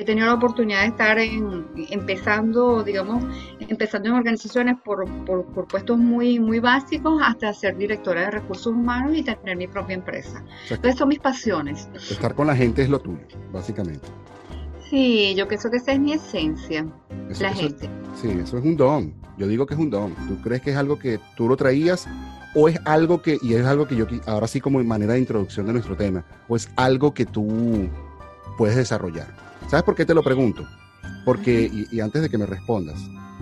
he 0.00 0.04
tenido 0.04 0.26
la 0.26 0.34
oportunidad 0.34 0.80
de 0.82 0.88
estar 0.88 1.18
empezando, 1.90 2.82
digamos, 2.82 3.22
empezando 3.60 4.08
en 4.08 4.14
organizaciones 4.14 4.76
por, 4.82 5.06
por, 5.24 5.68
puestos 5.68 5.98
muy, 5.98 6.40
muy 6.40 6.58
básicos 6.58 7.20
hasta 7.22 7.52
ser 7.52 7.76
directora 7.76 8.22
de 8.22 8.30
recursos 8.30 8.68
humanos 8.68 9.12
y 9.14 9.22
tener 9.22 9.56
mi 9.56 9.66
propia 9.66 9.94
empresa. 9.94 10.42
Entonces 10.70 10.96
son 10.96 11.08
mis 11.08 11.18
pasiones. 11.18 11.88
Estar 11.94 12.34
con 12.34 12.46
la 12.46 12.56
gente 12.56 12.82
es 12.82 12.88
lo 12.88 12.98
tuyo, 12.98 13.26
básicamente. 13.52 14.06
Sí, 14.88 15.34
yo 15.36 15.46
pienso 15.46 15.70
que 15.70 15.76
esa 15.76 15.92
es 15.92 16.00
mi 16.00 16.14
esencia, 16.14 16.86
la 17.38 17.52
gente. 17.52 17.88
sí, 18.20 18.28
eso 18.28 18.58
es 18.58 18.64
un 18.64 18.76
don. 18.76 19.14
Yo 19.36 19.46
digo 19.46 19.66
que 19.66 19.74
es 19.74 19.80
un 19.80 19.90
don. 19.90 20.14
¿Tú 20.28 20.40
crees 20.42 20.62
que 20.62 20.70
es 20.70 20.76
algo 20.76 20.98
que 20.98 21.20
tú 21.36 21.46
lo 21.46 21.56
traías 21.56 22.08
o 22.54 22.68
es 22.68 22.78
algo 22.84 23.22
que, 23.22 23.38
y 23.40 23.54
es 23.54 23.64
algo 23.64 23.86
que 23.86 23.96
yo, 23.96 24.06
ahora 24.26 24.48
sí 24.48 24.60
como 24.60 24.82
manera 24.82 25.12
de 25.12 25.20
introducción 25.20 25.66
de 25.66 25.74
nuestro 25.74 25.96
tema, 25.96 26.24
o 26.48 26.56
es 26.56 26.70
algo 26.76 27.14
que 27.14 27.26
tú 27.26 27.88
puedes 28.58 28.76
desarrollar? 28.76 29.49
¿Sabes 29.70 29.84
por 29.84 29.94
qué 29.94 30.04
te 30.04 30.14
lo 30.14 30.22
pregunto? 30.24 30.66
Porque, 31.24 31.70
y, 31.92 32.00
antes 32.00 32.22
de 32.22 32.28
que 32.28 32.36
me 32.36 32.44
respondas, 32.44 32.98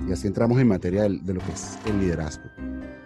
y 0.07 0.13
así 0.13 0.27
entramos 0.27 0.61
en 0.61 0.69
materia 0.69 1.05
de, 1.05 1.09
lo 1.09 1.41
que 1.41 1.53
es 1.53 1.79
el 1.87 2.01
liderazgo, 2.01 2.51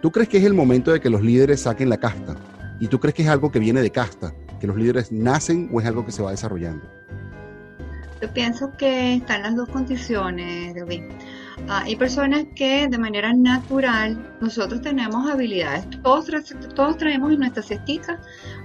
¿tú 0.01 0.11
crees 0.11 0.27
que 0.27 0.39
es 0.39 0.43
el 0.43 0.53
momento 0.53 0.91
de 0.91 0.99
que 0.99 1.09
los 1.09 1.21
líderes 1.21 1.61
saquen 1.61 1.87
la 1.87 1.95
casta? 1.95 2.35
¿Y 2.81 2.87
tú 2.89 2.99
crees 2.99 3.15
que 3.15 3.21
es 3.21 3.29
algo 3.29 3.49
que 3.49 3.59
viene 3.59 3.81
de 3.81 3.91
casta? 3.91 4.33
¿Que 4.59 4.67
los 4.67 4.75
líderes 4.75 5.09
nacen 5.13 5.69
o 5.71 5.79
es 5.79 5.87
algo 5.87 6.05
que 6.05 6.11
se 6.11 6.21
va 6.21 6.31
desarrollando? 6.31 6.85
Yo 8.21 8.29
pienso 8.33 8.73
que 8.77 9.15
están 9.15 9.43
las 9.43 9.55
dos 9.55 9.69
condiciones, 9.69 10.75
David. 10.75 11.03
Ah, 11.69 11.83
hay 11.85 11.95
personas 11.95 12.43
que 12.57 12.89
de 12.89 12.97
manera 12.97 13.31
natural 13.33 14.17
nosotros 14.41 14.81
tenemos 14.81 15.31
habilidades. 15.31 15.89
Todos, 16.01 16.27
todos 16.75 16.97
traemos 16.97 17.31
en 17.31 17.39
nuestra 17.39 17.63
cestica 17.63 18.19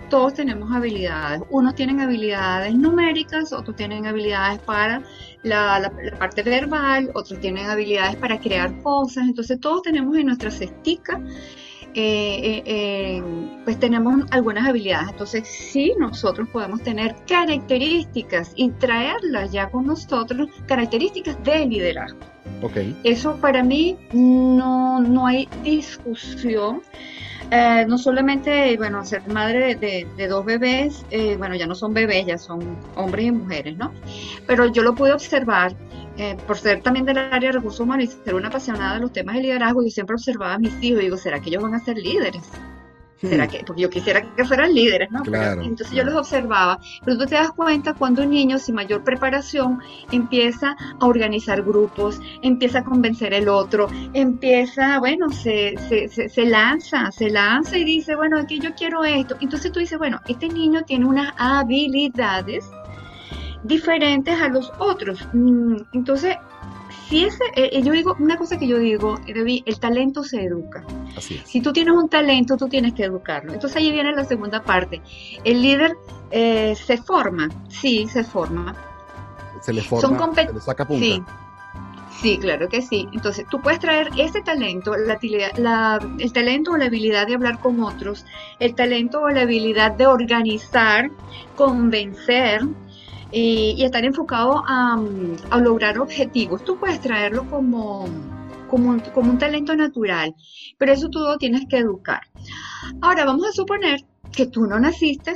todos 0.09 0.35
tenemos 0.35 0.71
habilidades. 0.73 1.43
Unos 1.51 1.75
tienen 1.75 2.01
habilidades 2.01 2.75
numéricas, 2.75 3.53
otros 3.53 3.77
tienen 3.77 4.07
habilidades 4.07 4.59
para 4.61 5.03
la, 5.43 5.93
parte 6.19 6.43
verbal, 6.43 7.11
otros 7.15 7.41
tienen 7.41 7.67
habilidades 7.69 8.17
para 8.17 8.39
crear 8.39 8.81
cosas. 8.83 9.25
Entonces 9.27 9.61
todos 9.61 9.83
tenemos 9.83 10.17
en 10.17 10.27
nuestra 10.27 10.51
cestica, 10.51 11.21
eh, 11.95 12.39
eh, 12.43 12.63
eh, 12.67 13.23
pues 13.65 13.79
tenemos 13.79 14.25
algunas 14.31 14.67
habilidades. 14.67 15.11
Entonces 15.11 15.49
sí, 15.49 15.95
nosotros 15.99 16.49
podemos 16.51 16.83
tener 16.83 17.15
características 17.27 18.53
y 18.57 18.71
traerlas 18.73 19.53
ya 19.53 19.71
con 19.71 19.87
nosotros, 19.87 20.49
características 20.67 21.43
de 21.45 21.67
liderazgo. 21.67 22.19
Okay. 22.63 22.97
Eso 23.05 23.37
para 23.37 23.63
mí 23.63 23.97
no, 24.13 25.01
no 25.01 25.27
hay 25.27 25.49
discusión. 25.63 26.83
Eh, 27.51 27.87
no 27.89 27.97
solamente, 27.97 28.77
bueno, 28.77 29.05
ser 29.07 29.27
madre 29.29 29.75
de, 29.75 30.29
dos 30.29 30.45
bebés, 30.45 31.07
eh, 31.11 31.37
bueno, 31.39 31.55
ya 31.55 31.67
no 31.67 31.75
son 31.75 31.95
bebés, 31.95 32.27
ya 32.27 32.37
son 32.37 32.77
hombres 32.95 33.27
y 33.27 33.33
mujeres, 33.33 33.77
¿no? 33.79 33.93
Pero 34.47 34.67
yo 34.67 34.83
lo 34.83 34.95
pude 34.95 35.13
observar, 35.13 35.75
eh, 36.19 36.37
por 36.47 36.59
ser 36.59 36.83
también 36.83 37.07
del 37.07 37.17
área 37.17 37.49
de 37.49 37.53
recursos 37.53 37.81
humanos 37.81 38.05
y 38.05 38.09
ser 38.09 38.35
una 38.35 38.49
apasionada 38.49 38.95
de 38.95 39.01
los 39.01 39.13
temas 39.13 39.37
de 39.37 39.43
liderazgo, 39.43 39.83
yo 39.83 39.91
siempre 39.91 40.15
observaba 40.15 40.55
a 40.55 40.59
mis 40.59 40.75
hijos 40.83 41.01
y 41.01 41.05
digo, 41.05 41.17
¿será 41.17 41.41
que 41.41 41.49
ellos 41.49 41.63
van 41.63 41.75
a 41.75 41.81
ser 41.81 41.97
líderes? 41.97 42.43
¿Será 43.21 43.47
hmm. 43.47 43.49
que? 43.49 43.65
Porque 43.67 43.83
yo 43.83 43.91
quisiera 43.91 44.23
que 44.35 44.45
fueran 44.45 44.73
líderes, 44.75 45.11
¿no? 45.11 45.23
entonces 45.25 45.91
yo 45.91 46.05
los 46.05 46.15
observaba. 46.15 46.79
Pero 47.05 47.19
tú 47.19 47.27
te 47.27 47.35
das 47.35 47.51
cuenta 47.51 47.95
cuando 47.95 48.23
un 48.23 48.31
niño 48.31 48.59
sin 48.59 48.75
mayor 48.77 49.03
preparación 49.03 49.81
empieza 50.13 50.77
a 51.01 51.07
organizar 51.07 51.63
grupos, 51.63 52.21
empieza 52.43 52.81
a 52.81 52.85
convencer 52.85 53.35
el 53.35 53.49
otro, 53.49 53.89
empieza, 54.13 54.99
bueno, 55.01 55.31
se, 55.31 55.75
se, 55.89 56.29
se, 56.29 56.47
lanza, 56.47 57.11
se 57.11 57.31
lanza 57.31 57.77
y 57.77 57.85
dice, 57.85 58.15
bueno, 58.15 58.39
aquí 58.39 58.61
yo 58.61 58.75
quiero 58.75 59.05
esto. 59.05 59.37
Entonces 59.41 59.73
tú 59.73 59.81
dices, 59.81 59.99
bueno, 59.99 60.21
este 60.29 60.49
niño 60.49 60.83
tiene 60.85 61.07
unas 61.07 61.33
habilidades 61.37 62.71
diferentes 63.65 64.41
a 64.41 64.49
los 64.49 64.73
otros. 64.79 65.27
Mm, 65.33 65.77
entonces, 65.93 66.37
si 67.09 67.25
ese, 67.25 67.45
eh, 67.55 67.71
eh, 67.73 67.83
yo 67.83 67.93
digo, 67.93 68.17
una 68.19 68.37
cosa 68.37 68.59
que 68.59 68.67
yo 68.67 68.79
digo, 68.79 69.19
el 69.27 69.81
talento 69.81 70.23
se 70.23 70.45
educa. 70.45 70.85
Si 71.45 71.61
tú 71.61 71.73
tienes 71.73 71.95
un 71.95 72.09
talento, 72.09 72.57
tú 72.57 72.69
tienes 72.69 72.93
que 72.93 73.05
educarlo. 73.05 73.55
Entonces 73.55 73.77
ahí 73.79 73.91
viene 73.91 74.13
la 74.13 74.25
segunda 74.25 74.63
parte. 74.63 75.01
El 75.43 75.63
líder 75.63 75.97
eh, 76.31 76.75
se 76.77 76.99
forma, 76.99 77.49
sí, 77.69 78.07
se 78.09 78.25
forma. 78.25 78.77
Se 79.63 79.73
le 79.73 79.83
forma, 79.83 80.35
se 80.35 80.53
le 80.53 80.61
saca 80.61 80.87
punta. 80.87 81.05
Sí. 81.05 81.23
Sí, 82.21 82.37
claro 82.37 82.69
que 82.69 82.83
sí. 82.83 83.09
Entonces, 83.13 83.47
tú 83.49 83.61
puedes 83.61 83.79
traer 83.79 84.11
ese 84.17 84.41
talento, 84.41 84.97
la, 84.97 85.21
la, 85.57 86.01
el 86.19 86.33
talento 86.33 86.73
o 86.73 86.77
la 86.77 86.87
habilidad 86.87 87.29
de 87.29 87.35
hablar 87.35 87.61
con 87.61 87.81
otros, 87.81 88.27
el 88.59 88.75
talento 88.75 89.21
o 89.21 89.29
la 89.29 89.43
habilidad 89.43 89.93
de 89.93 90.09
organizar, 90.09 91.13
convencer, 91.55 92.63
y, 93.31 93.83
estar 93.83 94.05
enfocado 94.05 94.63
a, 94.67 94.99
lograr 95.61 95.99
objetivos. 95.99 96.65
Tú 96.65 96.79
puedes 96.79 97.01
traerlo 97.01 97.49
como, 97.49 98.07
como 98.69 98.91
un, 98.91 99.01
como 99.01 99.31
un 99.31 99.39
talento 99.39 99.75
natural, 99.77 100.35
pero 100.79 100.93
eso 100.93 101.09
tú 101.09 101.21
tienes 101.39 101.67
que 101.69 101.79
educar. 101.79 102.23
Ahora 103.01 103.25
vamos 103.25 103.47
a 103.47 103.53
suponer 103.53 104.01
que 104.33 104.47
tú 104.47 104.67
no 104.67 104.79
naciste 104.79 105.35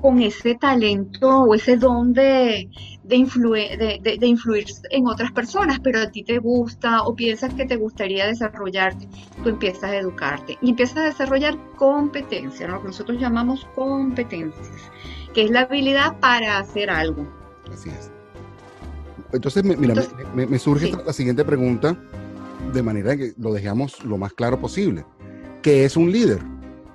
con 0.00 0.20
ese 0.22 0.54
talento 0.54 1.42
o 1.42 1.54
ese 1.54 1.76
don 1.76 2.12
de, 2.12 2.68
de, 3.04 4.16
de, 4.18 4.26
influir 4.26 4.66
en 4.90 5.06
otras 5.06 5.32
personas, 5.32 5.80
pero 5.80 6.00
a 6.00 6.10
ti 6.10 6.22
te 6.22 6.38
gusta 6.38 7.02
o 7.02 7.14
piensas 7.14 7.52
que 7.54 7.66
te 7.66 7.76
gustaría 7.76 8.26
desarrollarte, 8.26 9.08
tú 9.42 9.50
empiezas 9.50 9.84
a 9.84 9.96
educarte 9.96 10.58
y 10.60 10.70
empiezas 10.70 10.96
a 10.98 11.04
desarrollar 11.04 11.58
competencia, 11.76 12.68
lo 12.68 12.80
que 12.80 12.88
nosotros 12.88 13.20
llamamos 13.20 13.66
competencias, 13.74 14.68
que 15.34 15.44
es 15.44 15.50
la 15.50 15.60
habilidad 15.60 16.18
para 16.20 16.58
hacer 16.58 16.90
algo. 16.90 17.26
Así 17.72 17.90
es. 17.90 18.10
Entonces, 19.32 19.62
mira, 19.64 19.94
me, 20.34 20.58
surge 20.58 20.92
la 21.06 21.12
siguiente 21.12 21.44
pregunta 21.44 21.96
de 22.72 22.82
manera 22.82 23.16
que 23.16 23.32
lo 23.38 23.52
dejamos 23.52 24.04
lo 24.04 24.18
más 24.18 24.32
claro 24.32 24.60
posible. 24.60 25.04
¿Qué 25.62 25.84
es 25.84 25.96
un 25.96 26.10
líder? 26.10 26.40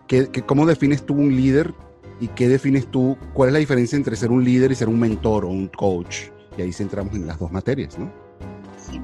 ¿Qué, 0.07 0.29
cómo 0.45 0.65
defines 0.65 1.05
tú 1.05 1.15
un 1.15 1.35
líder 1.35 1.73
y 2.19 2.27
qué 2.29 2.47
defines 2.47 2.87
tú? 2.87 3.17
¿Cuál 3.33 3.49
es 3.49 3.53
la 3.53 3.59
diferencia 3.59 3.95
entre 3.95 4.15
ser 4.15 4.31
un 4.31 4.43
líder 4.43 4.71
y 4.71 4.75
ser 4.75 4.87
un 4.87 4.99
mentor 4.99 5.45
o 5.45 5.49
un 5.49 5.67
coach? 5.67 6.29
Y 6.57 6.61
ahí 6.61 6.71
centramos 6.71 7.13
en 7.15 7.27
las 7.27 7.39
dos 7.39 7.51
materias, 7.51 7.97
¿no? 7.99 8.11
Sí. 8.77 9.01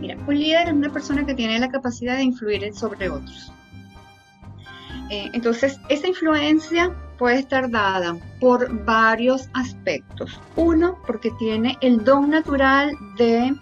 Mira, 0.00 0.16
un 0.26 0.38
líder 0.38 0.68
es 0.68 0.72
una 0.72 0.92
persona 0.92 1.24
que 1.24 1.34
tiene 1.34 1.58
la 1.58 1.68
capacidad 1.68 2.16
de 2.16 2.24
influir 2.24 2.72
sobre 2.74 3.08
otros. 3.08 3.52
Eh, 5.10 5.28
entonces, 5.32 5.78
esa 5.88 6.06
influencia 6.06 6.94
puede 7.18 7.40
estar 7.40 7.70
dada 7.70 8.16
por 8.40 8.84
varios 8.84 9.48
aspectos. 9.54 10.40
Uno, 10.56 10.98
porque 11.06 11.30
tiene 11.38 11.76
el 11.80 12.02
don 12.04 12.30
natural 12.30 12.92
de 13.18 13.54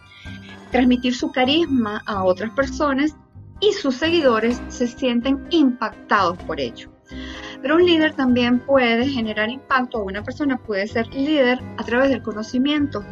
transmitir 0.71 1.15
su 1.15 1.33
carisma 1.33 2.03
a 2.07 2.23
otras 2.23 2.51
personas 2.51 3.17
y 3.61 3.73
sus 3.73 3.97
seguidores 3.97 4.61
se 4.69 4.87
sienten 4.87 5.47
impactados 5.51 6.39
por 6.45 6.61
ello. 6.61 6.91
Pero 7.63 7.77
un 7.77 7.85
líder 7.85 8.15
también 8.15 8.61
puede 8.61 9.09
generar 9.09 9.51
impacto 9.51 9.99
o 9.99 10.05
una 10.05 10.23
persona 10.23 10.57
puede 10.59 10.87
ser 10.87 11.07
líder 11.09 11.59
a 11.77 11.85
través 11.85 12.11
del 12.11 12.23
conocimiento. 12.23 13.05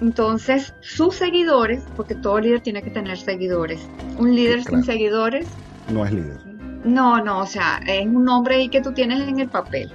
Entonces, 0.00 0.74
sus 0.80 1.14
seguidores, 1.14 1.84
porque 1.96 2.14
todo 2.14 2.40
líder 2.40 2.60
tiene 2.60 2.82
que 2.82 2.90
tener 2.90 3.16
seguidores, 3.18 3.88
un 4.18 4.34
líder 4.34 4.62
sin 4.64 4.82
seguidores 4.82 5.46
no 5.90 6.04
es 6.04 6.12
líder 6.12 6.54
no, 6.84 7.22
no, 7.22 7.40
o 7.40 7.46
sea, 7.46 7.80
es 7.86 8.06
un 8.06 8.24
nombre 8.24 8.56
ahí 8.56 8.68
que 8.68 8.80
tú 8.80 8.92
tienes 8.92 9.26
en 9.26 9.40
el 9.40 9.48
papel. 9.48 9.90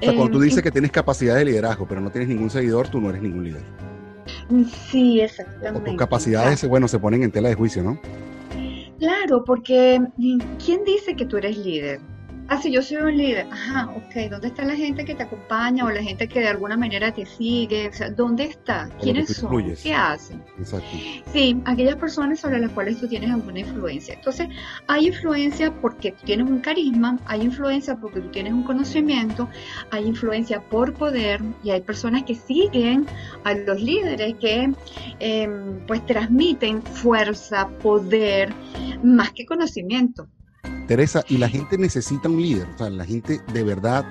O 0.00 0.04
sea, 0.04 0.14
cuando 0.14 0.32
tú 0.32 0.38
em, 0.38 0.44
dices 0.44 0.62
que 0.62 0.70
tienes 0.70 0.90
capacidad 0.90 1.36
de 1.36 1.44
liderazgo, 1.44 1.86
pero 1.86 2.00
no 2.00 2.10
tienes 2.10 2.28
ningún 2.28 2.50
seguidor, 2.50 2.88
tú 2.88 3.00
no 3.00 3.10
eres 3.10 3.22
ningún 3.22 3.44
líder. 3.44 3.62
Sí, 4.90 5.20
exactamente. 5.20 5.78
O 5.78 5.84
tus 5.84 5.96
capacidades, 5.96 6.66
bueno, 6.66 6.88
se 6.88 6.98
ponen 6.98 7.22
en 7.22 7.30
tela 7.30 7.50
de 7.50 7.54
juicio, 7.54 7.82
¿no? 7.82 8.00
Claro, 8.98 9.44
porque 9.44 10.00
¿quién 10.64 10.84
dice 10.84 11.14
que 11.14 11.26
tú 11.26 11.36
eres 11.36 11.58
líder? 11.58 12.00
Ah, 12.48 12.60
si 12.60 12.70
yo 12.70 12.82
soy 12.82 12.98
un 12.98 13.16
líder. 13.16 13.46
Ajá, 13.50 13.90
ok. 13.96 14.30
¿Dónde 14.30 14.48
está 14.48 14.64
la 14.64 14.76
gente 14.76 15.04
que 15.04 15.14
te 15.14 15.22
acompaña 15.22 15.84
o 15.84 15.90
la 15.90 16.02
gente 16.02 16.28
que 16.28 16.40
de 16.40 16.48
alguna 16.48 16.76
manera 16.76 17.12
te 17.12 17.24
sigue? 17.24 17.88
O 17.88 17.92
sea, 17.92 18.10
¿dónde 18.10 18.44
está? 18.44 18.90
¿Quiénes 19.00 19.28
son? 19.28 19.74
¿Qué 19.82 19.94
hacen? 19.94 20.42
Exacto. 20.58 20.86
Sí, 21.32 21.60
aquellas 21.64 21.96
personas 21.96 22.40
sobre 22.40 22.58
las 22.58 22.70
cuales 22.72 23.00
tú 23.00 23.08
tienes 23.08 23.30
alguna 23.30 23.60
influencia. 23.60 24.14
Entonces, 24.14 24.48
hay 24.88 25.06
influencia 25.06 25.72
porque 25.72 26.12
tú 26.12 26.26
tienes 26.26 26.46
un 26.46 26.60
carisma, 26.60 27.18
hay 27.24 27.42
influencia 27.42 27.96
porque 27.96 28.20
tú 28.20 28.28
tienes 28.28 28.52
un 28.52 28.62
conocimiento, 28.64 29.48
hay 29.90 30.06
influencia 30.06 30.60
por 30.60 30.92
poder 30.92 31.40
y 31.62 31.70
hay 31.70 31.80
personas 31.80 32.24
que 32.24 32.34
siguen 32.34 33.06
a 33.44 33.54
los 33.54 33.80
líderes 33.80 34.34
que 34.34 34.70
em, 35.18 35.86
pues 35.86 36.04
transmiten 36.04 36.82
fuerza, 36.82 37.68
poder, 37.82 38.52
más 39.02 39.32
que 39.32 39.46
conocimiento. 39.46 40.28
Teresa, 40.86 41.24
y 41.28 41.38
la 41.38 41.48
gente 41.48 41.78
necesita 41.78 42.28
un 42.28 42.40
líder, 42.40 42.68
o 42.74 42.78
sea, 42.78 42.90
la 42.90 43.04
gente 43.04 43.40
de 43.52 43.64
verdad, 43.64 44.04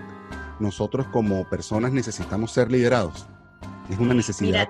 nosotros 0.60 1.06
como 1.08 1.48
personas 1.50 1.92
necesitamos 1.92 2.52
ser 2.52 2.72
liderados. 2.72 3.28
Es 3.90 4.00
una 4.00 4.14
necesidad 4.14 4.70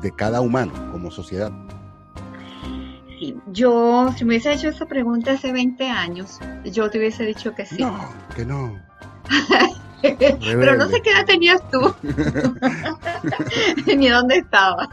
de 0.00 0.12
cada 0.12 0.40
humano 0.40 0.72
como 0.92 1.10
sociedad. 1.10 1.52
Sí, 3.18 3.36
yo, 3.48 4.10
si 4.16 4.24
me 4.24 4.34
hubiese 4.34 4.52
hecho 4.54 4.68
esa 4.68 4.86
pregunta 4.86 5.32
hace 5.32 5.52
20 5.52 5.88
años, 5.88 6.38
yo 6.64 6.88
te 6.88 6.98
hubiese 6.98 7.24
dicho 7.24 7.54
que 7.54 7.66
sí. 7.66 7.82
No, 7.82 7.98
que 8.34 8.46
no. 8.46 8.80
Pero 10.02 10.76
no 10.76 10.88
sé 10.88 11.00
qué 11.02 11.10
edad 11.10 11.26
tenías 11.26 11.60
tú, 11.70 11.94
ni 13.96 14.08
dónde 14.08 14.36
estaba. 14.36 14.88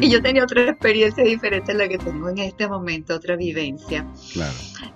y 0.00 0.10
yo 0.10 0.22
tenía 0.22 0.44
otra 0.44 0.62
experiencia 0.62 1.24
diferente 1.24 1.72
a 1.72 1.74
la 1.74 1.88
que 1.88 1.98
tengo 1.98 2.28
en 2.28 2.38
este 2.38 2.68
momento, 2.68 3.14
otra 3.14 3.36
vivencia. 3.36 4.06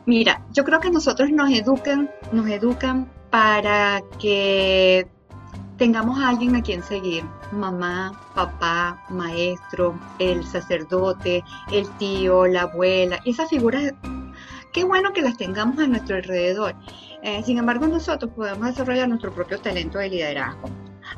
Mira, 0.06 0.42
yo 0.52 0.64
creo 0.64 0.80
que 0.80 0.90
nosotros 0.90 1.30
nos 1.30 1.50
educan, 1.50 2.10
nos 2.32 2.48
educan 2.48 3.10
para 3.30 4.02
que 4.18 5.06
tengamos 5.78 6.18
a 6.18 6.28
alguien 6.28 6.56
a 6.56 6.62
quien 6.62 6.82
seguir, 6.82 7.24
mamá, 7.52 8.20
papá, 8.34 9.04
maestro, 9.10 9.98
el 10.18 10.44
sacerdote, 10.44 11.44
el 11.70 11.88
tío, 11.98 12.46
la 12.46 12.62
abuela, 12.62 13.20
esas 13.24 13.48
figuras, 13.48 13.92
qué 14.78 14.84
bueno 14.84 15.12
que 15.12 15.22
las 15.22 15.36
tengamos 15.36 15.76
a 15.80 15.88
nuestro 15.88 16.14
alrededor. 16.14 16.76
Eh, 17.24 17.42
sin 17.42 17.58
embargo, 17.58 17.88
nosotros 17.88 18.30
podemos 18.30 18.64
desarrollar 18.68 19.08
nuestro 19.08 19.34
propio 19.34 19.58
talento 19.58 19.98
de 19.98 20.08
liderazgo. 20.08 20.70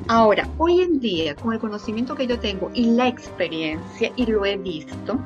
Ahora, 0.07 0.49
hoy 0.57 0.81
en 0.81 0.99
día, 0.99 1.35
con 1.35 1.53
el 1.53 1.59
conocimiento 1.59 2.15
que 2.15 2.25
yo 2.25 2.39
tengo 2.39 2.71
y 2.73 2.85
la 2.85 3.07
experiencia, 3.07 4.11
y 4.15 4.25
lo 4.25 4.43
he 4.47 4.57
visto, 4.57 5.19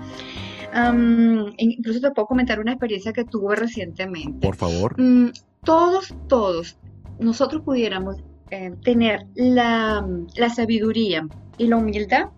incluso 1.57 2.01
te 2.01 2.11
puedo 2.11 2.27
comentar 2.27 2.59
una 2.59 2.73
experiencia 2.73 3.13
que 3.13 3.23
tuve 3.23 3.55
recientemente. 3.55 4.45
Por 4.45 4.57
favor. 4.57 4.99
Mm, 4.99 5.31
todos, 5.63 6.13
todos, 6.27 6.77
nosotros 7.19 7.61
pudiéramos 7.61 8.17
eh, 8.51 8.73
tener 8.83 9.27
la, 9.35 10.05
la 10.35 10.49
sabiduría 10.49 11.25
y 11.57 11.67
la 11.67 11.77
humildad 11.77 12.31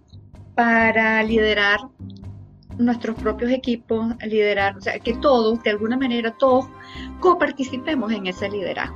para 0.54 1.24
liderar 1.24 1.80
nuestros 2.78 3.16
propios 3.16 3.52
equipos, 3.52 4.16
liderar, 4.26 4.78
o 4.78 4.82
sea, 4.82 5.00
que 5.00 5.14
todos, 5.16 5.62
de 5.64 5.72
alguna 5.72 5.98
manera, 5.98 6.32
todos 6.32 6.68
coparticipemos 7.20 8.12
en 8.12 8.28
ese 8.28 8.50
liderazgo. 8.50 8.96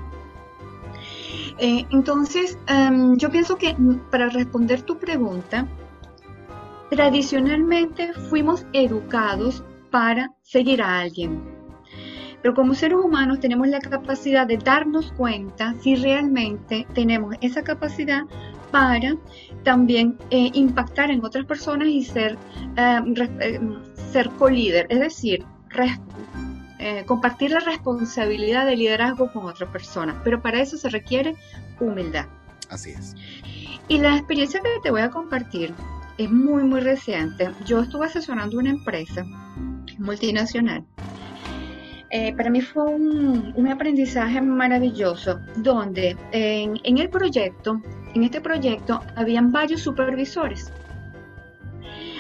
Eh, 1.58 1.86
entonces, 1.92 2.58
em, 2.68 3.18
yo 3.18 3.30
pienso 3.30 3.56
que 3.58 3.76
para 4.10 4.30
responder 4.30 4.82
tu 4.82 4.98
pregunta, 4.98 5.68
tradicionalmente 6.90 8.14
fuimos 8.30 8.66
educados 8.74 9.64
para 9.92 10.32
seguir 10.42 10.82
a 10.82 11.00
alguien. 11.00 11.42
Pero 12.42 12.56
como 12.56 12.74
seres 12.74 12.98
humanos 12.98 13.40
tenemos 13.40 13.68
la 13.68 13.80
capacidad 13.80 14.48
de 14.48 14.58
darnos 14.58 15.12
cuenta 15.12 15.76
si 15.82 15.96
realmente 15.96 16.88
tenemos 16.94 17.36
esa 17.42 17.64
capacidad 17.64 18.24
para 18.72 19.16
también 19.64 20.18
eh, 20.30 20.50
impactar 20.54 21.12
en 21.12 21.24
otras 21.24 21.46
personas 21.46 21.88
y 21.88 22.04
ser, 22.04 22.38
em, 22.76 23.14
em, 23.40 23.76
ser 24.12 24.30
co-líder, 24.32 24.88
es 24.90 25.00
decir, 25.00 25.46
eh, 26.80 27.04
compartir 27.06 27.52
la 27.52 27.60
responsabilidad 27.60 28.66
de 28.66 28.76
liderazgo 28.76 29.32
con 29.32 29.46
otras 29.46 29.70
personas, 29.70 30.16
pero 30.24 30.42
para 30.42 30.62
eso 30.62 30.78
se 30.78 30.90
requiere 30.90 31.36
humildad. 31.80 32.26
Así 32.70 32.92
es. 32.92 33.16
Y 33.88 34.00
la 34.00 34.16
experiencia 34.16 34.62
que 34.62 34.70
te 34.82 34.92
voy 34.92 35.02
a 35.02 35.10
compartir 35.10 35.74
es 36.18 36.32
muy, 36.32 36.64
muy 36.64 36.82
reciente. 36.82 37.52
Yo 37.66 37.82
estuve 37.82 38.06
asesorando 38.06 38.58
una 38.58 38.70
empresa 38.70 39.26
multinacional. 39.98 40.86
Eh, 42.12 42.34
para 42.36 42.50
mí 42.50 42.62
fue 42.62 42.84
un, 42.84 43.68
aprendizaje 43.72 44.42
maravilloso, 44.42 45.40
donde 45.58 46.18
en, 46.32 46.80
en 46.84 46.98
el 46.98 47.10
proyecto, 47.10 47.82
en 48.14 48.24
este 48.24 48.42
proyecto, 48.42 49.02
habían 49.16 49.52
varios 49.52 49.82
supervisores. 49.82 50.72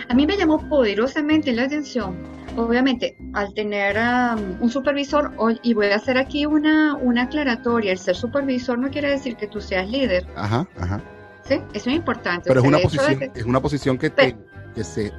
A 0.07 0.13
mí 0.13 0.25
me 0.25 0.37
llamó 0.37 0.57
poderosamente 0.69 1.51
la 1.51 1.63
atención 1.63 2.15
obviamente, 2.55 3.15
al 3.33 3.53
tener 3.53 3.97
um, 3.97 4.61
un 4.61 4.69
supervisor, 4.69 5.31
y 5.63 5.73
voy 5.73 5.87
a 5.87 5.95
hacer 5.95 6.17
aquí 6.17 6.45
una, 6.45 6.95
una 6.95 7.23
aclaratoria, 7.23 7.91
el 7.91 7.97
ser 7.97 8.15
supervisor 8.15 8.77
no 8.77 8.89
quiere 8.89 9.09
decir 9.09 9.35
que 9.35 9.47
tú 9.47 9.61
seas 9.61 9.89
líder. 9.89 10.25
Ajá, 10.35 10.67
ajá. 10.79 11.01
Sí, 11.47 11.55
eso 11.73 11.89
es 11.89 11.95
importante. 11.95 12.47
Pero 12.47 12.61
es 12.61 12.67
una, 12.67 12.79
posición, 12.79 13.19
que, 13.19 13.31
es 13.33 13.45
una 13.45 13.61
posición 13.61 13.97
que, 13.97 14.09
te, 14.09 14.37
que 14.75 14.83
se 14.83 15.11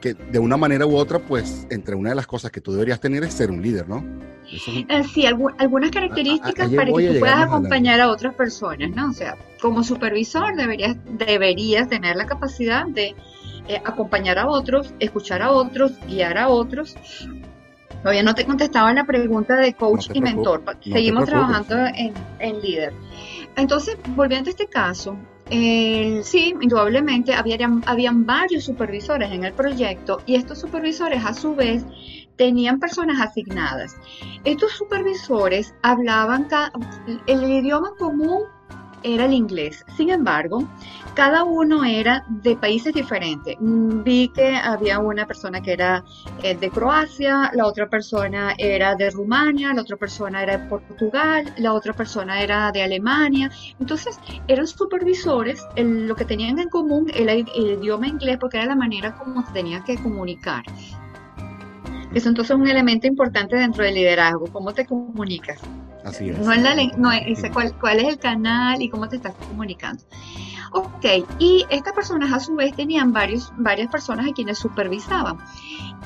que 0.00 0.14
de 0.14 0.38
una 0.38 0.56
manera 0.56 0.86
u 0.86 0.96
otra, 0.96 1.18
pues, 1.18 1.66
entre 1.70 1.94
una 1.94 2.10
de 2.10 2.16
las 2.16 2.26
cosas 2.26 2.50
que 2.50 2.60
tú 2.60 2.72
deberías 2.72 3.00
tener 3.00 3.24
es 3.24 3.34
ser 3.34 3.50
un 3.50 3.62
líder, 3.62 3.88
¿no? 3.88 4.04
Eh, 4.50 5.04
sí, 5.12 5.26
algunas 5.26 5.90
características 5.90 6.70
para 6.70 6.86
que 6.86 7.08
tú 7.12 7.18
puedas 7.20 7.40
acompañar 7.40 8.00
a 8.00 8.08
otras 8.08 8.34
personas, 8.34 8.90
¿no? 8.90 9.10
O 9.10 9.12
sea, 9.12 9.36
como 9.60 9.82
supervisor 9.84 10.56
deberías, 10.56 10.96
deberías 11.18 11.88
tener 11.88 12.16
la 12.16 12.26
capacidad 12.26 12.86
de 12.86 13.14
eh, 13.68 13.82
acompañar 13.84 14.38
a 14.38 14.48
otros, 14.48 14.94
escuchar 15.00 15.42
a 15.42 15.50
otros, 15.50 15.92
guiar 16.06 16.38
a 16.38 16.48
otros. 16.48 16.96
Todavía 18.02 18.22
no 18.22 18.34
te 18.34 18.46
contestaba 18.46 18.92
la 18.94 19.04
pregunta 19.04 19.56
de 19.56 19.74
coach 19.74 20.08
y 20.14 20.20
mentor. 20.22 20.62
Seguimos 20.82 21.26
trabajando 21.26 21.76
en, 22.38 22.60
líder. 22.62 22.94
Entonces, 23.56 23.98
volviendo 24.14 24.48
a 24.48 24.52
este 24.52 24.66
caso, 24.66 25.16
sí, 25.50 26.54
indudablemente 26.60 27.34
habían, 27.34 27.82
habían 27.86 28.26
varios 28.26 28.64
supervisores 28.64 29.30
en 29.32 29.44
el 29.44 29.52
proyecto 29.52 30.22
y 30.26 30.36
estos 30.36 30.60
supervisores 30.60 31.24
a 31.24 31.32
su 31.34 31.54
vez 31.54 31.84
tenían 32.36 32.78
personas 32.78 33.20
asignadas. 33.20 33.96
Estos 34.44 34.72
supervisores 34.72 35.74
hablaban 35.82 36.48
el 37.26 37.42
idioma 37.44 37.92
común 37.98 38.44
era 39.02 39.24
el 39.24 39.32
inglés. 39.32 39.84
Sin 39.96 40.10
embargo, 40.10 40.66
cada 41.14 41.44
uno 41.44 41.84
era 41.84 42.24
de 42.28 42.56
países 42.56 42.94
diferentes. 42.94 43.56
Mm, 43.58 44.02
vi 44.02 44.28
que 44.28 44.56
había 44.56 44.98
una 44.98 45.26
persona 45.26 45.60
que 45.60 45.72
era 45.72 46.04
eh, 46.42 46.56
de 46.56 46.70
Croacia, 46.70 47.50
la 47.54 47.66
otra 47.66 47.88
persona 47.88 48.54
era 48.58 48.94
de 48.94 49.10
Rumania, 49.10 49.74
la 49.74 49.82
otra 49.82 49.96
persona 49.96 50.42
era 50.42 50.58
de 50.58 50.68
Portugal, 50.68 51.52
la 51.58 51.72
otra 51.72 51.92
persona 51.92 52.40
era 52.40 52.70
de 52.72 52.82
Alemania. 52.82 53.50
Entonces, 53.80 54.18
eran 54.46 54.66
supervisores, 54.66 55.66
lo 55.76 56.14
que 56.14 56.24
tenían 56.24 56.58
en 56.58 56.68
común 56.68 57.10
era 57.14 57.32
el, 57.32 57.48
idioma 57.54 58.06
inglés 58.06 58.38
porque 58.38 58.58
era 58.58 58.66
la 58.66 58.76
manera 58.76 59.14
como 59.14 59.44
se 59.46 59.52
tenían 59.52 59.84
que 59.84 59.96
comunicar. 59.96 60.62
Eso 62.14 62.28
entonces 62.30 62.54
es 62.54 62.60
un 62.60 62.68
elemento 62.68 63.06
importante 63.06 63.56
dentro 63.56 63.84
del 63.84 63.94
liderazgo, 63.94 64.46
cómo 64.46 64.72
te 64.72 64.86
comunicas. 64.86 65.60
Así 66.04 66.30
es. 66.30 66.38
No 66.38 66.52
es, 66.52 66.62
la, 66.62 66.74
no 66.96 67.12
es 67.12 67.42
cuál, 67.52 67.74
cuál, 67.78 67.98
es 67.98 68.08
el 68.08 68.18
canal 68.18 68.80
y 68.80 68.88
cómo 68.88 69.08
te 69.08 69.16
estás 69.16 69.34
comunicando. 69.48 70.02
Ok, 70.72 71.04
y 71.38 71.64
estas 71.70 71.92
personas 71.92 72.32
a 72.32 72.40
su 72.40 72.54
vez 72.54 72.74
tenían 72.74 73.12
varios, 73.12 73.52
varias 73.56 73.90
personas 73.90 74.28
a 74.28 74.32
quienes 74.32 74.58
supervisaban. 74.58 75.38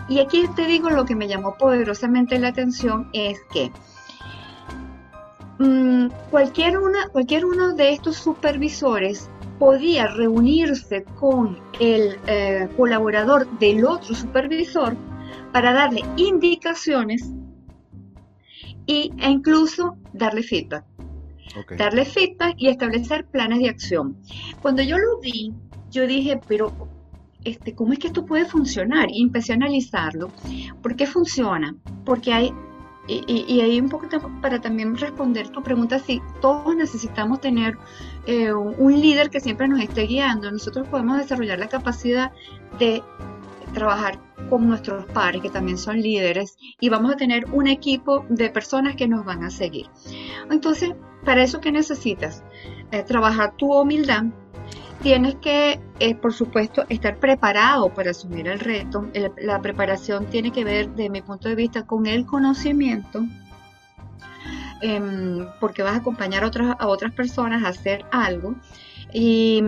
Y 0.09 0.20
aquí 0.20 0.46
te 0.55 0.66
digo 0.66 0.90
lo 0.90 1.05
que 1.05 1.14
me 1.14 1.28
llamó 1.28 1.57
poderosamente 1.57 2.38
la 2.38 2.48
atención 2.48 3.09
es 3.12 3.40
que 3.52 3.70
mm, 5.59 6.09
cualquier, 6.31 6.78
una, 6.78 7.09
cualquier 7.09 7.44
uno 7.44 7.74
de 7.74 7.92
estos 7.92 8.16
supervisores 8.16 9.28
podía 9.59 10.09
reunirse 10.09 11.05
con 11.20 11.59
el 11.78 12.18
eh, 12.26 12.68
colaborador 12.76 13.48
del 13.59 13.85
otro 13.85 14.14
supervisor 14.14 14.96
para 15.52 15.72
darle 15.72 16.05
indicaciones 16.16 17.31
e 18.87 19.11
incluso 19.29 19.97
darle 20.12 20.42
feedback. 20.42 20.85
Darle 21.77 22.05
feedback 22.05 22.55
y 22.59 22.68
establecer 22.68 23.27
planes 23.27 23.59
de 23.59 23.68
acción. 23.68 24.16
Cuando 24.61 24.83
yo 24.83 24.97
lo 24.99 25.21
vi, 25.21 25.53
yo 25.90 26.07
dije, 26.07 26.40
pero 26.49 26.73
este, 27.45 27.75
¿cómo 27.75 27.92
es 27.92 27.99
que 27.99 28.07
esto 28.09 28.25
puede 28.25 28.47
funcionar? 28.47 29.09
Y 29.11 29.23
empecé 29.23 29.53
a 29.53 29.57
analizarlo. 29.57 30.31
¿Por 30.83 30.97
qué 30.97 31.07
funciona? 31.07 31.75
Porque 32.05 32.33
hay, 32.33 32.55
y, 33.09 33.45
y, 33.49 33.61
ahí 33.61 33.81
un 33.81 33.88
poco 33.88 34.09
para 34.40 34.61
también 34.61 34.97
responder 34.97 35.49
tu 35.49 35.62
pregunta, 35.62 35.99
si 35.99 36.23
todos 36.40 36.75
necesitamos 36.77 37.40
tener 37.40 37.77
eh, 38.27 38.53
un 38.53 39.01
líder 39.01 39.29
que 39.29 39.40
siempre 39.40 39.66
nos 39.68 39.81
esté 39.81 40.03
guiando, 40.03 40.51
nosotros 40.51 40.87
podemos 40.88 41.18
desarrollar 41.18 41.59
la 41.59 41.68
capacidad 41.68 42.33
de 42.79 43.03
trabajar 43.72 44.18
con 44.48 44.68
nuestros 44.68 45.06
pares, 45.06 45.42
que 45.42 45.50
también 45.50 45.78
son 45.78 46.00
líderes, 46.00 46.56
y 46.80 46.88
vamos 46.88 47.12
a 47.12 47.16
tener 47.16 47.46
un 47.52 47.66
equipo 47.66 48.24
de 48.28 48.50
personas 48.50 48.96
que 48.96 49.08
nos 49.08 49.24
van 49.24 49.44
a 49.44 49.50
seguir. 49.50 49.87
Entonces, 50.50 50.92
para 51.24 51.42
eso, 51.42 51.61
¿qué 51.61 51.72
necesitas? 51.72 52.42
Eh, 52.90 53.02
trabajar 53.04 53.56
tu 53.56 53.72
humildad. 53.72 54.24
Tienes 55.02 55.37
que, 55.37 55.80
eh, 55.98 56.14
por 56.14 56.32
supuesto, 56.32 56.85
estar 56.88 57.18
preparado 57.18 57.92
para 57.92 58.11
asumir 58.11 58.46
el 58.48 58.61
reto. 58.61 59.08
la 59.38 59.61
preparación 59.61 60.26
tiene 60.26 60.52
que 60.52 60.64
ver, 60.64 60.90
de 60.94 61.11
mi 61.11 61.22
punto 61.22 61.48
de 61.48 61.54
vista, 61.54 61.87
con 61.87 62.06
el 62.06 62.24
conocimiento, 62.26 63.24
em, 64.80 65.46
porque 65.61 65.82
vas 65.82 65.94
a 65.94 65.96
acompañar 65.98 66.44
a 66.44 66.48
otras, 66.48 66.76
a 66.78 66.87
otras 66.87 67.12
personas 67.12 67.64
a 67.64 67.68
hacer 67.68 68.04
algo. 68.12 68.54
Y, 69.14 69.62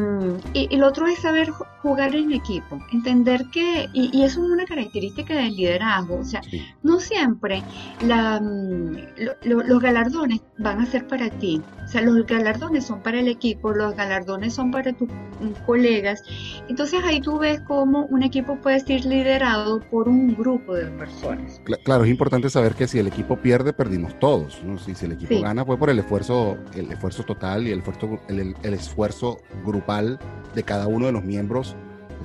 y, 0.55 0.77
lo 0.77 0.89
otro 0.89 1.07
es 1.07 1.19
saber 1.19 1.51
jugar 1.83 2.15
en 2.17 2.33
equipo, 2.33 2.79
entender 2.93 3.45
que, 3.53 3.89
y, 3.93 4.23
eso 4.23 4.43
es 4.43 4.51
una 4.51 4.65
característica 4.65 5.35
del 5.35 5.55
liderazgo, 5.55 6.17
o 6.17 6.25
sea, 6.25 6.41
no 6.83 6.99
siempre 6.99 7.63
la, 8.07 8.41
mm, 8.41 8.97
los 9.43 9.81
galardones 9.81 10.41
van 10.57 10.81
a 10.81 10.87
ser 10.87 11.07
para 11.07 11.29
ti, 11.29 11.61
o 11.85 11.89
sea, 11.89 12.01
los 12.01 12.25
galardones 12.27 12.87
son 12.87 13.03
para 13.03 13.21
el 13.21 13.29
equipo, 13.29 13.73
los 13.73 13.95
galardones 13.95 14.55
son 14.55 14.71
para 14.71 14.95
tus 14.95 15.09
mm, 15.09 15.65
colegas, 15.67 16.23
entonces 16.71 17.03
ahí 17.05 17.21
tú 17.21 17.39
ves 17.39 17.61
cómo 17.67 18.07
un 18.07 18.23
equipo 18.23 18.57
puede 18.57 18.81
ser 18.81 19.05
liderado 19.05 19.81
por 19.91 20.09
un 20.09 20.35
grupo 20.35 20.75
de 20.75 20.87
personas. 20.87 21.61
Claro, 21.85 22.05
es 22.05 22.11
importante 22.11 22.49
saber 22.49 22.75
que 22.75 22.89
si 22.89 22.99
el 22.99 23.09
equipo 23.09 23.37
pierde, 23.37 23.75
perdimos 23.75 24.19
todos, 24.19 24.65
¿no? 24.65 24.79
si, 24.79 24.95
si 24.95 25.05
el 25.05 25.13
equipo 25.13 25.39
gana 25.43 25.67
fue 25.67 25.77
por 25.77 25.91
el 25.91 25.99
esfuerzo, 25.99 26.57
el 26.75 26.91
esfuerzo 26.91 27.25
total 27.25 27.69
y 27.69 27.73
el 27.73 27.81
esfuerzo, 27.81 28.19
el, 28.29 28.55
el 28.63 28.75
esfuerzo 28.75 29.34
grupal 29.65 30.19
de 30.55 30.63
cada 30.63 30.87
uno 30.87 31.07
de 31.07 31.13
los 31.13 31.25
miembros. 31.25 31.77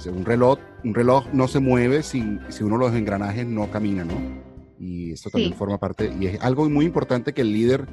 Un 0.06 0.24
reloj, 0.24 0.60
un 0.86 0.94
reloj 0.94 1.26
no 1.34 1.48
se 1.50 1.60
mueve 1.60 2.04
si, 2.04 2.40
si 2.48 2.64
uno 2.64 2.78
de 2.78 2.86
los 2.86 2.96
engranajes 2.96 3.46
no 3.46 3.70
camina, 3.70 4.06
¿no? 4.06 4.14
Y 4.80 5.12
eso 5.12 5.30
también 5.30 5.54
forma 5.54 5.78
parte, 5.78 6.14
y 6.18 6.28
es 6.28 6.42
algo 6.42 6.70
muy 6.70 6.86
importante 6.86 7.34
que 7.34 7.42
el 7.42 7.52
líder 7.52 7.86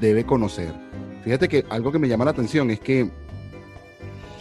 debe 0.00 0.24
conocer. 0.24 0.74
Fíjate 1.22 1.48
que 1.48 1.64
algo 1.70 1.92
que 1.92 2.00
me 2.00 2.08
llama 2.08 2.24
la 2.24 2.32
atención 2.32 2.70
es 2.72 2.80
que 2.80 3.08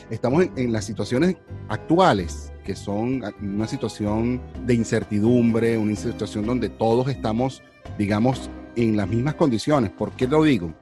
estamos 0.10 0.48
en, 0.56 0.74
las 0.74 0.86
situaciones 0.86 1.38
actuales, 1.70 2.52
que 2.64 2.76
son 2.76 3.24
una 3.42 3.68
situación 3.68 4.42
de 4.66 4.74
incertidumbre, 4.74 5.78
una 5.78 5.96
situación 5.96 6.46
donde 6.46 6.70
todos 6.70 7.08
estamos, 7.08 7.62
digamos, 7.98 8.50
en 8.76 8.98
las 8.98 9.08
mismas 9.08 9.36
condiciones. 9.36 9.92
¿Por 9.92 10.12
qué 10.12 10.28
lo 10.28 10.44
digo? 10.44 10.74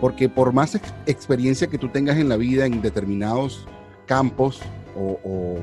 Porque 0.00 0.28
por 0.28 0.52
más 0.52 0.74
experiencia 1.06 1.68
que 1.68 1.78
tú 1.78 1.88
tengas 1.88 2.16
en 2.18 2.28
la 2.28 2.36
vida 2.36 2.66
en 2.66 2.82
determinados 2.82 3.66
campos 4.06 4.60
o, 4.96 5.58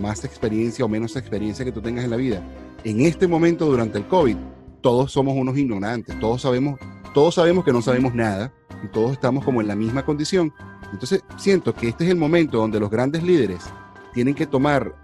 más 0.00 0.24
experiencia 0.24 0.84
o 0.84 0.88
menos 0.88 1.16
experiencia 1.16 1.64
que 1.64 1.72
tú 1.72 1.80
tengas 1.80 2.04
en 2.04 2.10
la 2.10 2.16
vida, 2.16 2.42
en 2.84 3.00
este 3.00 3.26
momento 3.26 3.66
durante 3.66 3.98
el 3.98 4.06
COVID, 4.06 4.36
todos 4.82 5.10
somos 5.10 5.34
unos 5.34 5.56
ignorantes, 5.56 6.18
todos 6.20 6.42
sabemos, 6.42 6.78
todos 7.14 7.34
sabemos 7.34 7.64
que 7.64 7.72
no 7.72 7.80
sabemos 7.80 8.14
nada 8.14 8.52
y 8.84 8.88
todos 8.88 9.12
estamos 9.12 9.44
como 9.44 9.60
en 9.60 9.68
la 9.68 9.74
misma 9.74 10.04
condición. 10.04 10.52
Entonces 10.92 11.24
siento 11.38 11.74
que 11.74 11.88
este 11.88 12.04
es 12.04 12.10
el 12.10 12.16
momento 12.16 12.58
donde 12.58 12.78
los 12.78 12.90
grandes 12.90 13.22
líderes 13.22 13.62
tienen 14.12 14.34
que 14.34 14.46
tomar, 14.46 14.94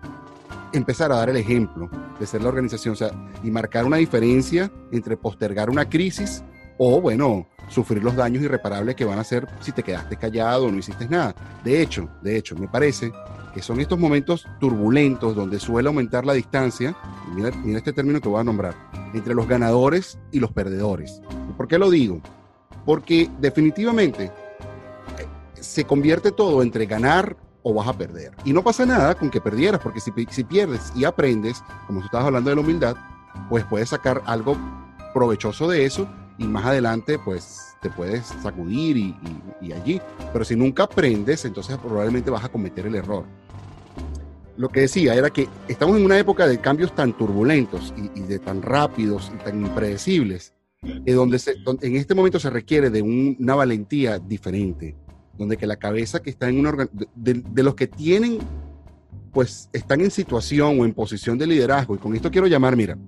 empezar 0.73 1.11
a 1.11 1.17
dar 1.17 1.31
el 1.31 1.37
ejemplo 1.37 1.91
de 2.21 2.27
ser 2.27 2.43
la 2.43 2.49
organización, 2.51 2.97
y 3.43 3.51
marcar 3.51 3.85
una 3.85 3.97
diferencia 3.97 4.71
entre 4.93 5.17
postergar 5.17 5.69
una 5.71 5.89
crisis 5.89 6.45
o, 6.79 7.01
bueno, 7.01 7.47
sufrir 7.69 8.03
los 8.03 8.15
daños 8.17 8.43
irreparables 8.43 8.95
que 8.95 9.05
van 9.05 9.19
a 9.19 9.25
ser 9.25 9.49
si 9.61 9.73
te 9.73 9.83
quedaste 9.83 10.17
callado 10.17 10.67
o 10.67 10.71
no 10.71 10.79
hiciste 10.79 11.09
nada. 11.09 11.35
De 11.65 11.81
hecho, 11.81 12.09
de 12.23 12.37
hecho, 12.37 12.55
me 12.57 12.69
parece 12.69 13.13
que 13.55 13.63
son 13.63 13.81
estos 13.81 13.99
momentos 13.99 14.47
turbulentos 14.61 15.35
donde 15.35 15.59
suele 15.59 15.89
aumentar 15.89 16.25
la 16.25 16.33
distancia, 16.33 16.97
mira, 17.35 17.51
mira 17.63 17.79
este 17.79 17.93
término 17.93 18.21
que 18.21 18.29
voy 18.29 18.41
a 18.41 18.45
nombrar, 18.45 18.75
entre 19.13 19.35
los 19.35 19.47
ganadores 19.47 20.19
y 20.31 20.41
los 20.41 20.53
perdedores. 20.53 21.21
¿Por 21.57 21.69
qué 21.69 21.79
lo 21.79 21.91
digo? 21.91 22.21
Porque 22.87 23.31
definitivamente 23.41 24.25
eh, 24.25 25.27
se 25.55 25.85
convierte 25.85 26.33
todo 26.33 26.63
entre 26.63 26.87
ganar 26.87 27.37
o 27.63 27.75
vas 27.75 27.89
a 27.89 27.93
perder. 27.93 28.33
Y 28.45 28.53
no 28.53 28.65
pasa 28.65 28.87
nada 28.87 29.15
con 29.15 29.31
que 29.31 29.41
perdieras, 29.41 29.81
porque 29.81 30.01
si, 30.01 30.11
si 30.31 30.45
pierdes 30.45 30.93
y 30.97 31.05
aprendes, 31.05 31.63
como 31.87 32.01
tú 32.01 32.07
estabas 32.07 32.27
hablando 32.27 32.51
de 32.51 32.57
la 32.57 32.63
humildad, 32.63 32.97
pues 33.49 33.65
puedes 33.67 33.91
sacar 33.91 34.23
algo 34.27 34.57
provechoso 35.13 35.69
de 35.69 35.85
eso 35.85 36.09
y 36.39 36.45
más 36.45 36.65
adelante 36.65 37.19
pues 37.19 37.73
te 37.83 37.91
puedes 37.91 38.27
sacudir 38.27 38.97
y, 38.97 39.73
allí. 39.73 40.01
Pero 40.33 40.45
si 40.45 40.57
nunca 40.57 40.85
aprendes, 40.85 41.45
entonces 41.45 41.77
probablemente 41.79 42.31
vas 42.31 42.45
a 42.45 42.49
cometer 42.49 42.87
el 42.87 42.95
error. 42.95 43.25
Lo 44.57 44.69
que 44.69 44.81
decía 44.81 45.15
era 45.15 45.31
que 45.31 45.49
estamos 45.67 45.97
en 45.97 46.05
una 46.05 46.19
época 46.19 46.47
de 46.47 46.61
cambios 46.61 46.95
tan 46.95 47.17
turbulentos 47.17 47.93
y, 48.15 48.21
de 48.21 48.39
tan 48.39 48.63
rápidos 48.63 49.33
y 49.35 49.45
tan 49.45 49.61
impredecibles, 49.61 50.55
eh, 50.83 51.13
donde, 51.13 51.41
en 51.83 51.97
este 51.97 52.15
momento 52.15 52.39
se 52.39 52.51
requiere 52.51 52.91
de 52.91 53.03
una 53.03 53.55
valentía 53.55 54.19
diferente, 54.19 54.95
donde 55.37 55.57
que 55.57 55.67
la 55.67 55.77
cabeza 55.77 56.23
que 56.23 56.31
está 56.31 56.49
en 56.49 56.61
una 56.61 56.89
de, 57.15 57.35
de 57.35 57.63
los 57.63 57.75
que 57.75 57.89
tienen, 57.89 58.39
pues 59.33 59.71
están 59.73 60.03
en 60.03 60.11
situación 60.11 60.79
o 60.79 60.85
en 60.85 60.93
posición 60.93 61.39
de 61.39 61.47
liderazgo, 61.47 61.95
y 61.95 61.99
con 61.99 62.15
esto 62.15 62.31
quiero 62.31 62.47
llamar, 62.47 62.77
mira, 62.77 62.99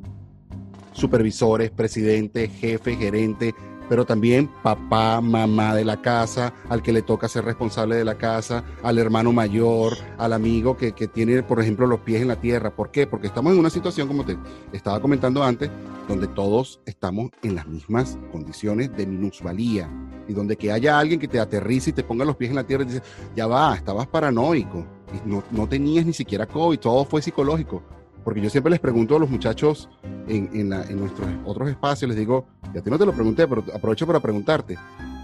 supervisores, 0.95 1.71
presidente, 1.71 2.49
jefe, 2.49 2.97
gerente, 2.97 3.55
pero 3.89 4.05
también 4.07 4.49
papá, 4.63 5.21
mamá 5.21 5.75
de 5.75 5.85
la 5.85 6.01
casa, 6.01 6.55
al 6.69 6.83
que 6.83 6.93
le 6.93 7.03
toca 7.03 7.29
ser 7.29 7.45
responsable 7.45 7.97
de 7.97 8.05
la 8.05 8.17
casa, 8.17 8.65
al 8.83 8.99
hermano 8.99 9.33
mayor, 9.33 9.93
al 10.19 10.33
amigo 10.33 10.77
que, 10.77 10.93
tiene, 10.93 11.43
por 11.43 11.61
ejemplo, 11.61 11.87
los 11.87 12.01
pies 12.01 12.23
en 12.23 12.29
la 12.29 12.41
tierra. 12.41 12.75
¿Por 12.75 12.91
qué? 12.91 13.07
Porque 13.07 13.27
estamos 13.27 13.53
en 13.53 13.59
una 13.59 13.71
situación, 13.71 14.09
como 14.09 14.25
te 14.25 14.39
estaba 14.73 15.01
comentando 15.01 15.43
antes, 15.45 15.71
donde 16.09 16.27
todos 16.29 16.81
estamos 16.87 17.31
en 17.43 17.55
las 17.55 17.67
mismas 17.67 18.19
condiciones 18.33 18.95
de 18.97 19.07
minusvalía 19.07 19.91
y 20.27 20.33
donde 20.33 20.57
que 20.57 20.73
haya 20.73 20.99
alguien 20.99 21.21
que 21.21 21.29
te 21.29 21.39
aterrice 21.39 21.91
y 21.91 21.93
te 21.93 22.05
ponga 22.05 22.25
los 22.25 22.37
pies 22.37 22.51
en 22.51 22.57
la 22.57 22.65
tierra 22.65 22.85
y 22.85 22.87
dice, 22.87 23.03
ya 23.37 23.47
va, 23.47 23.75
estabas 23.75 24.07
paranoico, 24.07 24.87
no, 25.27 25.45
no 25.51 25.69
tenías 25.69 26.07
ni 26.07 26.15
siquiera 26.15 26.47
COVID, 26.47 26.79
todo 26.79 27.05
fue 27.05 27.21
psicológico 27.21 27.83
porque 28.25 28.41
yo 28.41 28.51
siempre 28.51 28.71
les 28.71 28.81
pregunto 28.81 29.17
a 29.17 29.19
los 29.19 29.31
muchachos 29.31 29.89
en, 30.27 30.69
nuestros 30.69 31.29
otros 31.45 31.69
espacios, 31.69 32.09
les 32.09 32.19
digo, 32.19 32.47
y 32.75 32.79
a 32.79 32.81
ti 32.83 32.91
no 32.91 32.99
te 32.99 33.07
lo 33.07 33.13
pregunté, 33.13 33.47
pero 33.47 33.63
aprovecho 33.75 34.07
para 34.07 34.21
preguntarte, 34.21 34.79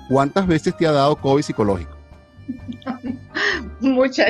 ¿cuántas 0.08 0.46
veces 0.46 0.76
te 0.76 0.86
ha 0.86 0.92
dado 0.92 1.16
COVID 1.16 1.42
psicológico? 1.42 1.96
mucha. 3.80 4.24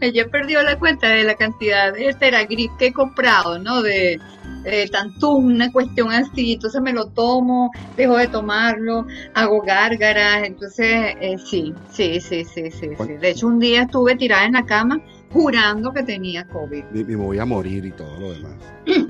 Ella 0.00 0.26
perdió 0.30 0.62
la 0.62 0.78
cuenta 0.78 1.08
de 1.08 1.24
la 1.24 1.34
cantidad 1.34 1.92
de 1.92 2.14
Teragrip 2.14 2.70
que 2.78 2.86
he 2.86 2.92
comprado, 2.92 3.58
¿no? 3.58 3.82
De, 3.82 4.18
de 4.62 4.88
tanto 4.88 5.32
una 5.32 5.70
cuestión 5.72 6.10
así. 6.10 6.54
Entonces 6.54 6.80
me 6.80 6.92
lo 6.92 7.06
tomo, 7.06 7.70
dejo 7.96 8.16
de 8.16 8.28
tomarlo, 8.28 9.06
hago 9.34 9.60
gárgaras. 9.62 10.44
Entonces, 10.44 11.14
eh, 11.20 11.36
sí, 11.38 11.74
sí, 11.90 12.20
sí, 12.20 12.44
sí, 12.44 12.70
sí, 12.70 12.90
sí. 12.98 13.12
De 13.20 13.30
hecho, 13.30 13.46
un 13.46 13.58
día 13.58 13.82
estuve 13.82 14.16
tirada 14.16 14.44
en 14.44 14.52
la 14.52 14.64
cama 14.64 15.00
jurando 15.34 15.92
que 15.92 16.02
tenía 16.02 16.46
COVID. 16.48 16.84
Y 16.94 17.04
me 17.04 17.16
voy 17.16 17.38
a 17.38 17.44
morir 17.44 17.84
y 17.84 17.90
todo 17.90 18.18
lo 18.18 18.32
demás. 18.32 18.54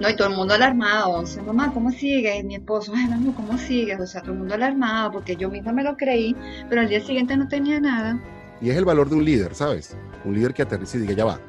No, 0.00 0.10
y 0.10 0.16
todo 0.16 0.28
el 0.30 0.34
mundo 0.34 0.52
alarmado. 0.54 1.12
O 1.12 1.26
sea, 1.26 1.44
mamá, 1.44 1.70
¿cómo 1.72 1.92
sigues? 1.92 2.42
Mi 2.44 2.56
esposo, 2.56 2.92
ay, 2.96 3.06
mamá, 3.06 3.32
¿cómo 3.36 3.56
sigues? 3.56 4.00
O 4.00 4.06
sea, 4.06 4.20
todo 4.20 4.32
el 4.32 4.38
mundo 4.38 4.54
alarmado 4.54 5.12
porque 5.12 5.36
yo 5.36 5.48
misma 5.48 5.70
me 5.72 5.84
lo 5.84 5.96
creí, 5.96 6.34
pero 6.68 6.80
al 6.80 6.88
día 6.88 7.00
siguiente 7.00 7.36
no 7.36 7.46
tenía 7.46 7.78
nada. 7.78 8.20
Y 8.60 8.70
es 8.70 8.76
el 8.76 8.84
valor 8.84 9.08
de 9.08 9.14
un 9.14 9.24
líder, 9.24 9.54
¿sabes? 9.54 9.96
Un 10.24 10.34
líder 10.34 10.54
que 10.54 10.62
aterriza 10.62 10.96
y 10.96 11.02
diga, 11.02 11.12
ya 11.12 11.24
va. 11.26 11.40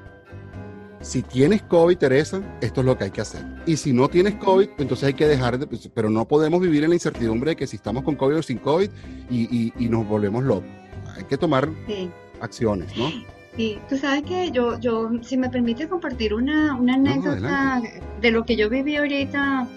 Si 1.02 1.24
tienes 1.24 1.64
COVID, 1.64 1.98
Teresa, 1.98 2.42
esto 2.62 2.82
es 2.82 2.86
lo 2.86 2.96
que 2.96 3.06
hay 3.06 3.12
que 3.12 3.22
hacer. 3.22 3.44
Y 3.66 3.76
si 3.78 3.92
no 3.92 4.08
tienes 4.08 4.36
COVID, 4.36 4.70
entonces 4.78 5.06
hay 5.08 5.14
que 5.16 5.28
dejar 5.28 5.58
de... 5.58 5.66
pues, 5.66 5.90
Pero 5.92 6.12
no 6.12 6.28
podemos 6.28 6.62
vivir 6.62 6.84
en 6.84 6.90
la 6.92 6.96
incertidumbre 6.96 7.52
de 7.52 7.56
que 7.56 7.66
si 7.66 7.78
estamos 7.78 8.04
con 8.04 8.16
COVID 8.16 8.38
o 8.38 8.44
sin 8.44 8.60
COVID 8.60 8.90
y, 9.32 9.42
y- 9.58 9.74
y 9.80 9.90
nos 9.90 10.08
volvemos 10.08 10.44
locos. 10.44 10.70
Hay 11.18 11.24
que 11.24 11.38
tomar 11.38 11.68
Sí. 11.88 12.08
acciones, 12.40 12.96
¿no? 12.96 13.10
Y 13.56 13.78
tú 13.88 13.98
sabes 13.98 14.24
que 14.24 14.52
yo, 14.52 14.80
yo, 14.80 15.12
si 15.22 15.38
me 15.38 15.50
permite 15.50 15.88
compartir 15.88 16.34
una, 16.34 16.76
una 16.76 16.98
No, 16.98 17.12
anécdota 17.12 17.82
de 18.20 18.32
lo 18.32 18.46
que 18.46 18.56
yo 18.56 18.70
viví 18.70 18.96
ahorita 18.96 19.68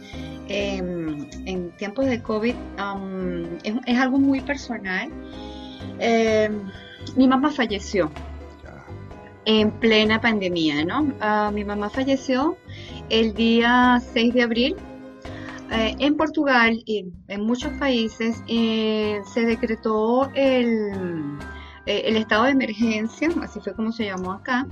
em, 0.48 1.26
en 1.44 1.70
tiempos 1.72 2.06
de 2.06 2.22
COVID, 2.22 2.54
es, 3.64 3.74
es 3.86 3.98
algo 3.98 4.18
muy 4.18 4.40
personal. 4.40 5.10
Em, 5.98 6.62
mi 7.16 7.28
mamá 7.28 7.50
falleció 7.50 8.10
en 9.46 9.70
plena 9.70 10.20
pandemia, 10.20 10.84
¿no? 10.84 11.12
Ah, 11.20 11.50
mi 11.54 11.64
mamá 11.64 11.88
falleció 11.88 12.56
el 13.08 13.32
día 13.34 14.02
6 14.12 14.34
de 14.34 14.42
abril. 14.42 14.76
Eh, 15.72 15.96
en 15.98 16.16
Portugal 16.16 16.80
y 16.84 17.06
en 17.26 17.40
muchos 17.42 17.72
países 17.72 18.40
eh, 18.46 19.20
se 19.32 19.44
decretó 19.44 20.30
el, 20.34 21.38
eh, 21.86 22.02
el 22.06 22.16
estado 22.16 22.44
de 22.44 22.50
emergencia, 22.50 23.28
así 23.42 23.60
fue 23.60 23.74
como 23.74 23.92
se 23.92 24.06
llamó 24.06 24.32
acá, 24.32 24.66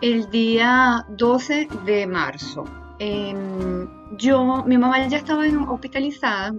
el 0.00 0.30
día 0.30 1.06
12 1.08 1.68
de 1.86 2.06
marzo. 2.06 2.64
Em, 2.98 3.88
yo, 4.18 4.64
mi 4.66 4.76
mamá 4.76 5.06
ya 5.06 5.16
estaba 5.16 5.44
hospitalizada 5.68 6.54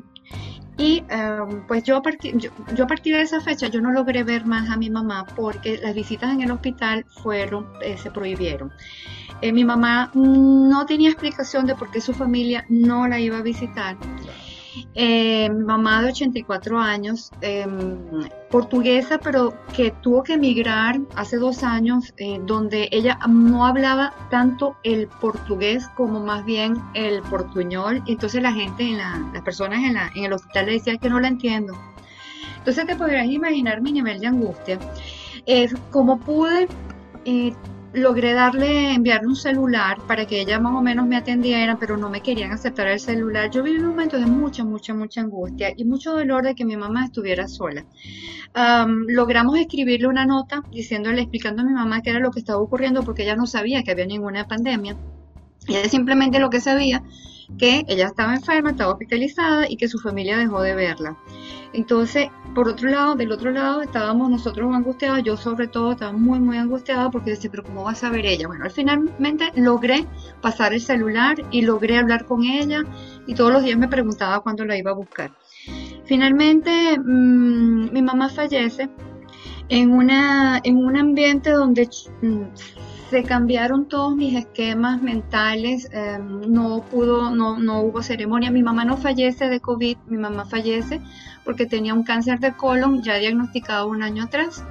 y 0.78 1.04
em, 1.10 1.68
pues 1.68 1.84
yo 1.84 1.98
a, 1.98 2.02
partir, 2.02 2.38
yo, 2.38 2.50
yo 2.76 2.86
a 2.86 2.88
partir 2.88 3.16
de 3.16 3.22
esa 3.22 3.42
fecha 3.42 3.68
yo 3.68 3.82
no 3.82 3.92
logré 3.92 4.24
ver 4.24 4.46
más 4.46 4.70
a 4.70 4.78
mi 4.78 4.90
mamá 4.90 5.26
porque 5.36 5.80
las 5.84 5.94
visitas 5.94 6.34
en 6.34 6.42
el 6.42 6.52
hospital 6.52 7.06
fueron, 7.10 7.68
eh, 7.82 7.98
se 7.98 8.10
prohibieron. 8.10 8.72
Eh, 9.42 9.52
mi 9.52 9.66
mamá 9.66 10.12
no 10.14 10.86
tenía 10.86 11.10
explicación 11.10 11.66
de 11.66 11.76
por 11.76 11.92
qué 11.92 12.00
su 12.00 12.14
familia 12.14 12.66
no 12.70 13.08
la 13.08 13.20
iba 13.20 13.38
a 13.40 13.42
visitar. 13.42 13.98
Eh, 14.96 15.50
mamá 15.50 16.02
de 16.02 16.10
84 16.10 16.80
años, 16.80 17.32
eh, 17.42 17.66
portuguesa, 18.50 19.18
pero 19.18 19.54
que 19.76 19.92
tuvo 20.02 20.24
que 20.24 20.34
emigrar 20.34 21.00
hace 21.16 21.38
dos 21.38 21.64
años, 21.64 22.14
eh, 22.18 22.40
donde 22.46 22.88
ella 22.92 23.18
no 23.28 23.66
hablaba 23.66 24.14
tanto 24.30 24.76
el 24.84 25.08
portugués 25.08 25.88
como 25.96 26.20
más 26.20 26.46
bien 26.46 26.76
el 26.94 27.22
portuñol. 27.24 28.02
Entonces 28.08 28.42
la 28.42 28.54
gente, 28.54 28.84
en 28.84 28.98
la- 28.98 29.30
las 29.34 29.44
personas 29.44 29.80
en, 29.84 29.94
la- 29.96 30.12
en 30.16 30.26
el 30.26 30.34
hospital 30.34 30.66
le 30.68 30.74
decían 30.74 30.98
que 31.00 31.10
no 31.10 31.20
la 31.20 31.28
entiendo. 31.30 31.74
Entonces 32.58 32.86
te 32.86 32.96
podrás 32.96 33.26
imaginar 33.28 33.82
mi 33.82 33.92
nivel 33.92 34.20
de 34.20 34.28
angustia. 34.28 34.80
Como 35.90 36.20
pude, 36.20 36.68
eh, 37.26 37.54
logré 37.94 38.34
darle, 38.34 38.94
enviarle 38.94 39.28
un 39.28 39.36
celular 39.36 39.98
para 40.08 40.26
que 40.26 40.42
ella 40.42 40.60
más 40.60 40.74
o 40.74 40.82
menos 40.82 41.06
me 41.08 41.18
atendiera, 41.18 41.78
pero 41.78 41.98
no 41.98 42.10
me 42.10 42.22
querían 42.22 42.52
aceptar 42.52 42.88
el 42.88 43.00
celular. 43.00 43.50
Yo 43.52 43.64
viví 43.64 43.80
un 43.80 43.90
momento 43.90 44.18
de 44.18 44.26
mucha, 44.26 44.64
mucha, 44.64 44.94
mucha 44.94 45.22
angustia 45.22 45.74
y 45.76 45.84
mucho 45.84 46.12
dolor 46.12 46.44
de 46.44 46.56
que 46.56 46.66
mi 46.66 46.78
mamá 46.78 47.06
estuviera 47.06 47.48
sola. 47.48 47.86
Am, 48.54 49.06
logramos 49.08 49.58
escribirle 49.58 50.08
una 50.08 50.26
nota 50.26 50.64
diciéndole, 50.72 51.22
explicando 51.22 51.62
a 51.62 51.66
mi 51.66 51.74
mamá 51.74 52.02
qué 52.02 52.12
era 52.12 52.20
lo 52.20 52.32
que 52.32 52.40
estaba 52.40 52.62
ocurriendo 52.62 53.04
porque 53.04 53.24
ella 53.24 53.36
no 53.36 53.46
sabía 53.46 53.84
que 53.84 53.92
había 53.92 54.06
ninguna 54.06 54.48
pandemia. 54.48 54.96
Ella 55.68 55.90
simplemente 55.90 56.40
lo 56.40 56.50
que 56.50 56.60
sabía 56.60 57.04
que 57.58 57.84
ella 57.88 58.08
estaba 58.08 58.34
enferma, 58.34 58.72
estaba 58.72 58.94
hospitalizada 58.94 59.70
y 59.70 59.76
que 59.76 59.88
su 59.88 60.00
familia 60.00 60.38
dejó 60.38 60.62
de 60.62 60.76
verla. 60.76 61.18
Entonces, 61.74 62.30
por 62.54 62.68
otro 62.68 62.90
lado, 62.90 63.16
del 63.16 63.32
otro 63.32 63.52
lado 63.52 63.82
estábamos 63.82 64.30
nosotros 64.30 64.74
angustiados, 64.74 65.24
yo 65.24 65.38
sobre 65.38 65.68
todo 65.68 65.94
estaba 65.94 66.12
muy, 66.12 66.40
muy 66.40 66.58
angustiada 66.58 67.10
porque 67.10 67.32
decía, 67.32 67.50
pero 67.50 67.64
¿cómo 67.64 67.84
va 67.84 67.92
a 67.92 67.96
saber 67.96 68.26
ella? 68.26 68.48
Bueno, 68.48 68.66
al 68.66 68.72
finalmente 68.72 69.52
logré 69.56 70.06
pasar 70.42 70.74
el 70.74 70.82
celular 70.82 71.38
y 71.52 71.62
logré 71.62 71.98
hablar 71.98 72.26
con 72.26 72.44
ella 72.44 72.84
y 73.26 73.36
todos 73.36 73.54
los 73.54 73.64
días 73.64 73.78
me 73.78 73.88
preguntaba 73.88 74.42
cuándo 74.42 74.66
la 74.66 74.78
iba 74.78 74.92
a 74.92 74.96
buscar. 74.96 75.32
Finalmente, 76.06 77.00
mm, 77.00 77.94
mi 77.94 78.02
mamá 78.02 78.28
fallece 78.28 78.90
en, 79.70 79.92
una, 79.92 80.60
en 80.64 80.76
un 80.78 80.98
ambiente 80.98 81.52
donde 81.52 81.90
mm, 82.22 82.44
se 83.12 83.24
cambiaron 83.24 83.90
todos 83.90 84.16
mis 84.16 84.34
esquemas 84.38 85.02
mentales, 85.02 85.90
eh, 85.92 86.18
no 86.18 86.82
pudo, 86.90 87.36
no, 87.36 87.60
no 87.60 87.82
hubo 87.82 88.02
ceremonia. 88.02 88.52
Mi 88.52 88.64
mamá 88.64 88.86
no 88.86 88.96
fallece 88.96 89.50
de 89.50 89.60
COVID, 89.60 89.98
mi 90.08 90.18
mamá 90.18 90.46
fallece 90.46 91.02
porque 91.44 91.66
tenía 91.66 91.94
un 91.94 92.04
cáncer 92.04 92.40
de 92.40 92.54
colon 92.54 93.04
ya 93.04 93.18
diagnosticado 93.18 93.88
un 93.88 94.02
año 94.02 94.24
atrás. 94.24 94.64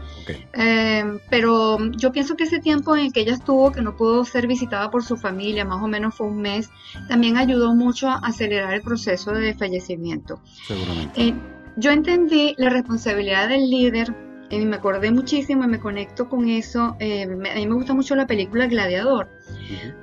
Eh, 0.55 1.05
pero 1.29 1.91
yo 1.91 2.13
pienso 2.13 2.35
que 2.35 2.45
ese 2.45 2.61
tiempo 2.61 2.97
en 2.97 3.07
el 3.07 3.13
que 3.13 3.21
ella 3.21 3.35
estuvo, 3.35 3.73
que 3.73 3.83
no 3.83 3.95
pudo 3.95 4.25
ser 4.25 4.47
visitada 4.47 4.91
por 4.91 5.05
su 5.05 5.19
familia, 5.19 5.67
más 5.67 5.83
o 5.83 5.89
menos 5.89 6.15
fue 6.15 6.29
un 6.29 6.41
mes, 6.41 6.71
también 7.09 7.37
ayudó 7.37 7.75
mucho 7.75 8.09
a 8.09 8.21
acelerar 8.21 8.73
el 8.73 8.81
proceso 8.81 9.33
de 9.33 9.53
fallecimiento. 9.53 10.41
Seguramente. 10.67 11.29
Eh, 11.29 11.35
yo 11.77 11.91
entendí 11.91 12.55
la 12.57 12.71
responsabilidad 12.71 13.51
del 13.51 13.69
líder 13.69 14.30
y 14.51 14.59
me 14.67 14.77
acordé 14.77 15.11
muchísimo 15.13 15.65
y 15.65 15.69
me 15.69 15.79
conecto 15.79 16.29
con 16.29 16.49
eso. 16.49 16.97
eh, 16.99 17.27
me- 17.27 17.51
a 17.51 17.55
mí 17.55 17.67
me 17.67 17.75
gusta 17.75 17.95
mucho 17.95 18.15
la 18.17 18.27
película 18.27 18.67
Gladiador, 18.67 19.29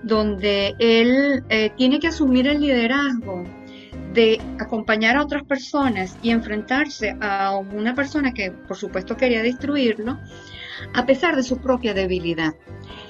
donde 0.04 0.76
él 0.80 1.44
eh, 1.50 1.72
tiene 1.78 2.00
que 2.00 2.08
asumir 2.08 2.48
el 2.48 2.62
liderazgo 2.62 3.44
de 4.14 4.42
acompañar 4.60 5.18
a 5.18 5.22
otras 5.24 5.44
personas 5.44 6.18
y 6.24 6.32
enfrentarse 6.32 7.16
a 7.22 7.56
una 7.58 7.94
persona 7.94 8.34
que 8.34 8.52
por 8.52 8.78
supuesto 8.78 9.16
quería 9.18 9.44
destruirlo, 9.44 10.18
a 10.94 11.06
pesar 11.06 11.36
de 11.36 11.44
su 11.44 11.58
propia 11.60 11.94
debilidad. 11.94 12.54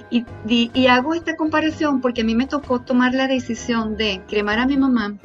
Y, 0.09 0.25
y- 0.47 0.71
y 0.73 0.87
hago 0.87 1.13
esta 1.13 1.35
comparación 1.35 2.01
porque 2.01 2.21
a 2.21 2.23
mí 2.25 2.33
me 2.35 2.47
tocó 2.47 2.81
tomar 2.81 3.13
la 3.13 3.27
decisión 3.27 3.95
de 3.95 4.21
cremar 4.27 4.59
a 4.59 4.65
mi 4.65 4.77
mamá. 4.77 5.17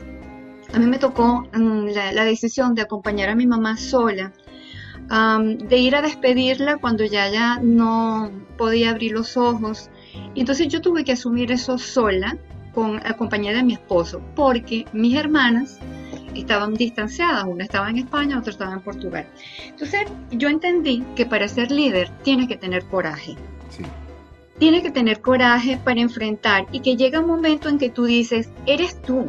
A 0.74 0.78
mí 0.78 0.86
me 0.86 0.98
tocó 0.98 1.48
mm, 1.52 1.86
la, 1.94 2.12
la 2.12 2.24
decisión 2.24 2.74
de 2.74 2.82
acompañar 2.82 3.28
a 3.28 3.34
mi 3.34 3.46
mamá 3.46 3.76
sola, 3.76 4.32
de 5.12 5.76
ir 5.76 5.94
a 5.94 6.00
despedirla 6.00 6.78
cuando 6.78 7.04
ya 7.04 7.28
ya 7.28 7.58
no 7.62 8.30
podía 8.56 8.90
abrir 8.90 9.12
los 9.12 9.36
ojos. 9.36 9.90
Y 10.34 10.40
entonces 10.40 10.68
yo 10.68 10.80
tuve 10.80 11.04
que 11.04 11.12
asumir 11.12 11.52
eso 11.52 11.76
sola, 11.76 12.38
con 12.74 12.96
acompañada 13.06 13.58
de 13.58 13.64
mi 13.64 13.74
esposo, 13.74 14.22
porque 14.34 14.86
mis 14.94 15.14
hermanas 15.14 15.78
estaban 16.34 16.72
distanciadas, 16.72 17.44
una 17.44 17.64
estaba 17.64 17.90
en 17.90 17.98
España, 17.98 18.38
otra 18.38 18.52
estaba 18.52 18.72
en 18.72 18.80
Portugal. 18.80 19.26
Entonces 19.66 20.04
yo 20.30 20.48
entendí 20.48 21.04
que 21.14 21.26
para 21.26 21.46
ser 21.46 21.70
líder 21.70 22.10
tienes 22.22 22.48
que 22.48 22.56
tener 22.56 22.84
coraje. 22.86 23.36
Sí. 23.68 23.82
Tienes 24.58 24.82
que 24.82 24.90
tener 24.90 25.20
coraje 25.20 25.78
para 25.84 26.00
enfrentar 26.00 26.66
y 26.72 26.80
que 26.80 26.96
llega 26.96 27.20
un 27.20 27.26
momento 27.26 27.68
en 27.68 27.76
que 27.78 27.90
tú 27.90 28.04
dices, 28.04 28.48
eres 28.64 29.00
tú, 29.02 29.26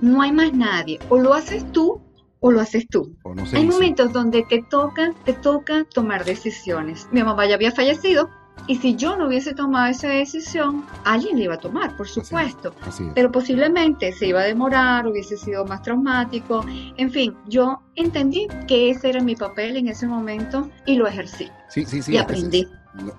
no 0.00 0.22
hay 0.22 0.32
más 0.32 0.54
nadie, 0.54 0.98
o 1.10 1.18
lo 1.18 1.34
haces 1.34 1.70
tú 1.72 2.00
o 2.40 2.50
lo 2.50 2.60
haces 2.60 2.88
tú. 2.88 3.16
No 3.24 3.44
Hay 3.52 3.66
momentos 3.66 4.12
donde 4.12 4.42
te 4.42 4.62
toca, 4.62 5.12
te 5.24 5.32
toca 5.32 5.84
tomar 5.84 6.24
decisiones. 6.24 7.08
Mi 7.12 7.22
mamá 7.22 7.46
ya 7.46 7.54
había 7.54 7.72
fallecido 7.72 8.28
y 8.66 8.76
si 8.76 8.94
yo 8.96 9.16
no 9.16 9.26
hubiese 9.26 9.54
tomado 9.54 9.86
esa 9.90 10.08
decisión, 10.08 10.84
alguien 11.04 11.38
la 11.38 11.44
iba 11.44 11.54
a 11.54 11.58
tomar, 11.58 11.96
por 11.96 12.08
supuesto. 12.08 12.74
Así 12.82 13.04
es. 13.04 13.10
Pero 13.14 13.32
posiblemente 13.32 14.12
se 14.12 14.28
iba 14.28 14.40
a 14.40 14.44
demorar, 14.44 15.06
hubiese 15.06 15.36
sido 15.36 15.64
más 15.64 15.82
traumático. 15.82 16.64
En 16.96 17.10
fin, 17.10 17.34
yo 17.48 17.80
entendí 17.96 18.48
que 18.68 18.90
ese 18.90 19.10
era 19.10 19.22
mi 19.22 19.34
papel 19.34 19.76
en 19.76 19.88
ese 19.88 20.06
momento 20.06 20.70
y 20.86 20.96
lo 20.96 21.06
ejercí 21.06 21.48
Sí, 21.68 21.84
sí, 21.86 22.02
sí. 22.02 22.12
y 22.12 22.16
aprendí. 22.18 22.68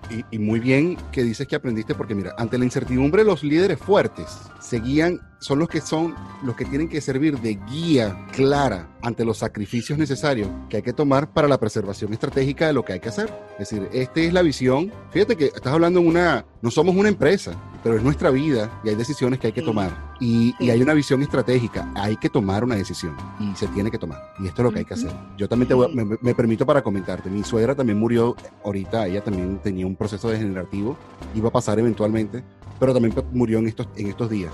Y, 0.10 0.36
y 0.36 0.38
muy 0.38 0.60
bien 0.60 0.98
que 1.14 1.24
dices 1.24 1.48
que 1.48 1.56
aprendiste 1.56 1.96
porque 1.96 2.14
mira, 2.14 2.36
ante 2.38 2.58
la 2.58 2.66
incertidumbre 2.66 3.24
los 3.24 3.42
líderes 3.42 3.80
fuertes 3.80 4.28
seguían, 4.62 5.19
son 5.39 5.60
los 5.60 5.67
que 5.67 5.82
son 5.82 6.15
los 6.43 6.56
que 6.56 6.65
tienen 6.65 6.88
que 6.88 7.02
servir 7.02 7.39
de 7.39 7.56
guía 7.69 8.28
clara 8.32 8.88
ante 9.02 9.26
los 9.26 9.39
sacrificios 9.39 9.97
necesarios 9.97 10.47
que 10.69 10.78
hay 10.78 10.84
que 10.84 10.93
tomar 10.93 11.34
para 11.34 11.47
la 11.47 11.60
preservación 11.60 12.13
estratégica 12.13 12.67
de 12.67 12.74
lo 12.74 12.86
que 12.86 12.93
hay 12.93 13.00
que 13.00 13.10
hacer. 13.10 13.34
Es 13.54 13.69
decir, 13.69 13.89
esta 13.91 14.19
es 14.19 14.34
la 14.34 14.43
visión. 14.43 14.91
Fíjate 15.12 15.36
que 15.36 15.45
estás 15.45 15.74
hablando 15.74 16.00
en 16.00 16.08
una, 16.08 16.45
no 16.62 16.69
somos 16.69 16.95
una 16.95 17.10
empresa, 17.10 17.54
pero 17.84 17.95
es 17.97 18.04
nuestra 18.04 18.30
vida 18.30 18.80
y 18.84 18.89
hay 18.89 18.95
decisiones 18.95 19.39
que 19.39 19.47
hay 19.47 19.54
que 19.54 19.62
tomar. 19.63 20.15
Y, 20.19 20.54
hay 20.69 20.82
una 20.82 20.93
visión 20.93 21.21
estratégica. 21.24 21.91
Hay 21.95 22.15
que 22.17 22.30
tomar 22.30 22.63
una 22.63 22.76
decisión 22.76 23.17
y 23.39 23.56
se 23.56 23.67
tiene 23.67 23.89
que 23.89 23.97
tomar. 23.97 24.34
Y 24.39 24.47
esto 24.47 24.62
es 24.62 24.63
lo 24.65 24.71
que 24.71 24.80
hay 24.80 24.86
que 24.86 24.93
hacer. 24.93 25.12
Yo 25.38 25.50
también 25.50 25.67
te 25.67 25.76
me, 25.76 26.17
me, 26.21 26.36
permito 26.36 26.65
para 26.65 26.84
comentarte. 26.84 27.30
Mi 27.30 27.43
suegra 27.43 27.74
también 27.74 27.97
murió 27.97 28.36
ahorita. 28.63 29.08
Ella 29.08 29.24
también 29.24 29.60
tenía 29.63 29.88
un 29.88 29.95
proceso 29.95 30.30
degenerativo. 30.30 30.95
Iba 31.34 31.50
a 31.50 31.52
pasar 31.52 31.80
eventualmente, 31.80 32.43
pero 32.82 32.94
también 32.94 33.13
murió 33.32 33.60
en 33.60 33.67
estos, 33.67 33.88
en 33.96 34.08
estos 34.08 34.30
días. 34.30 34.54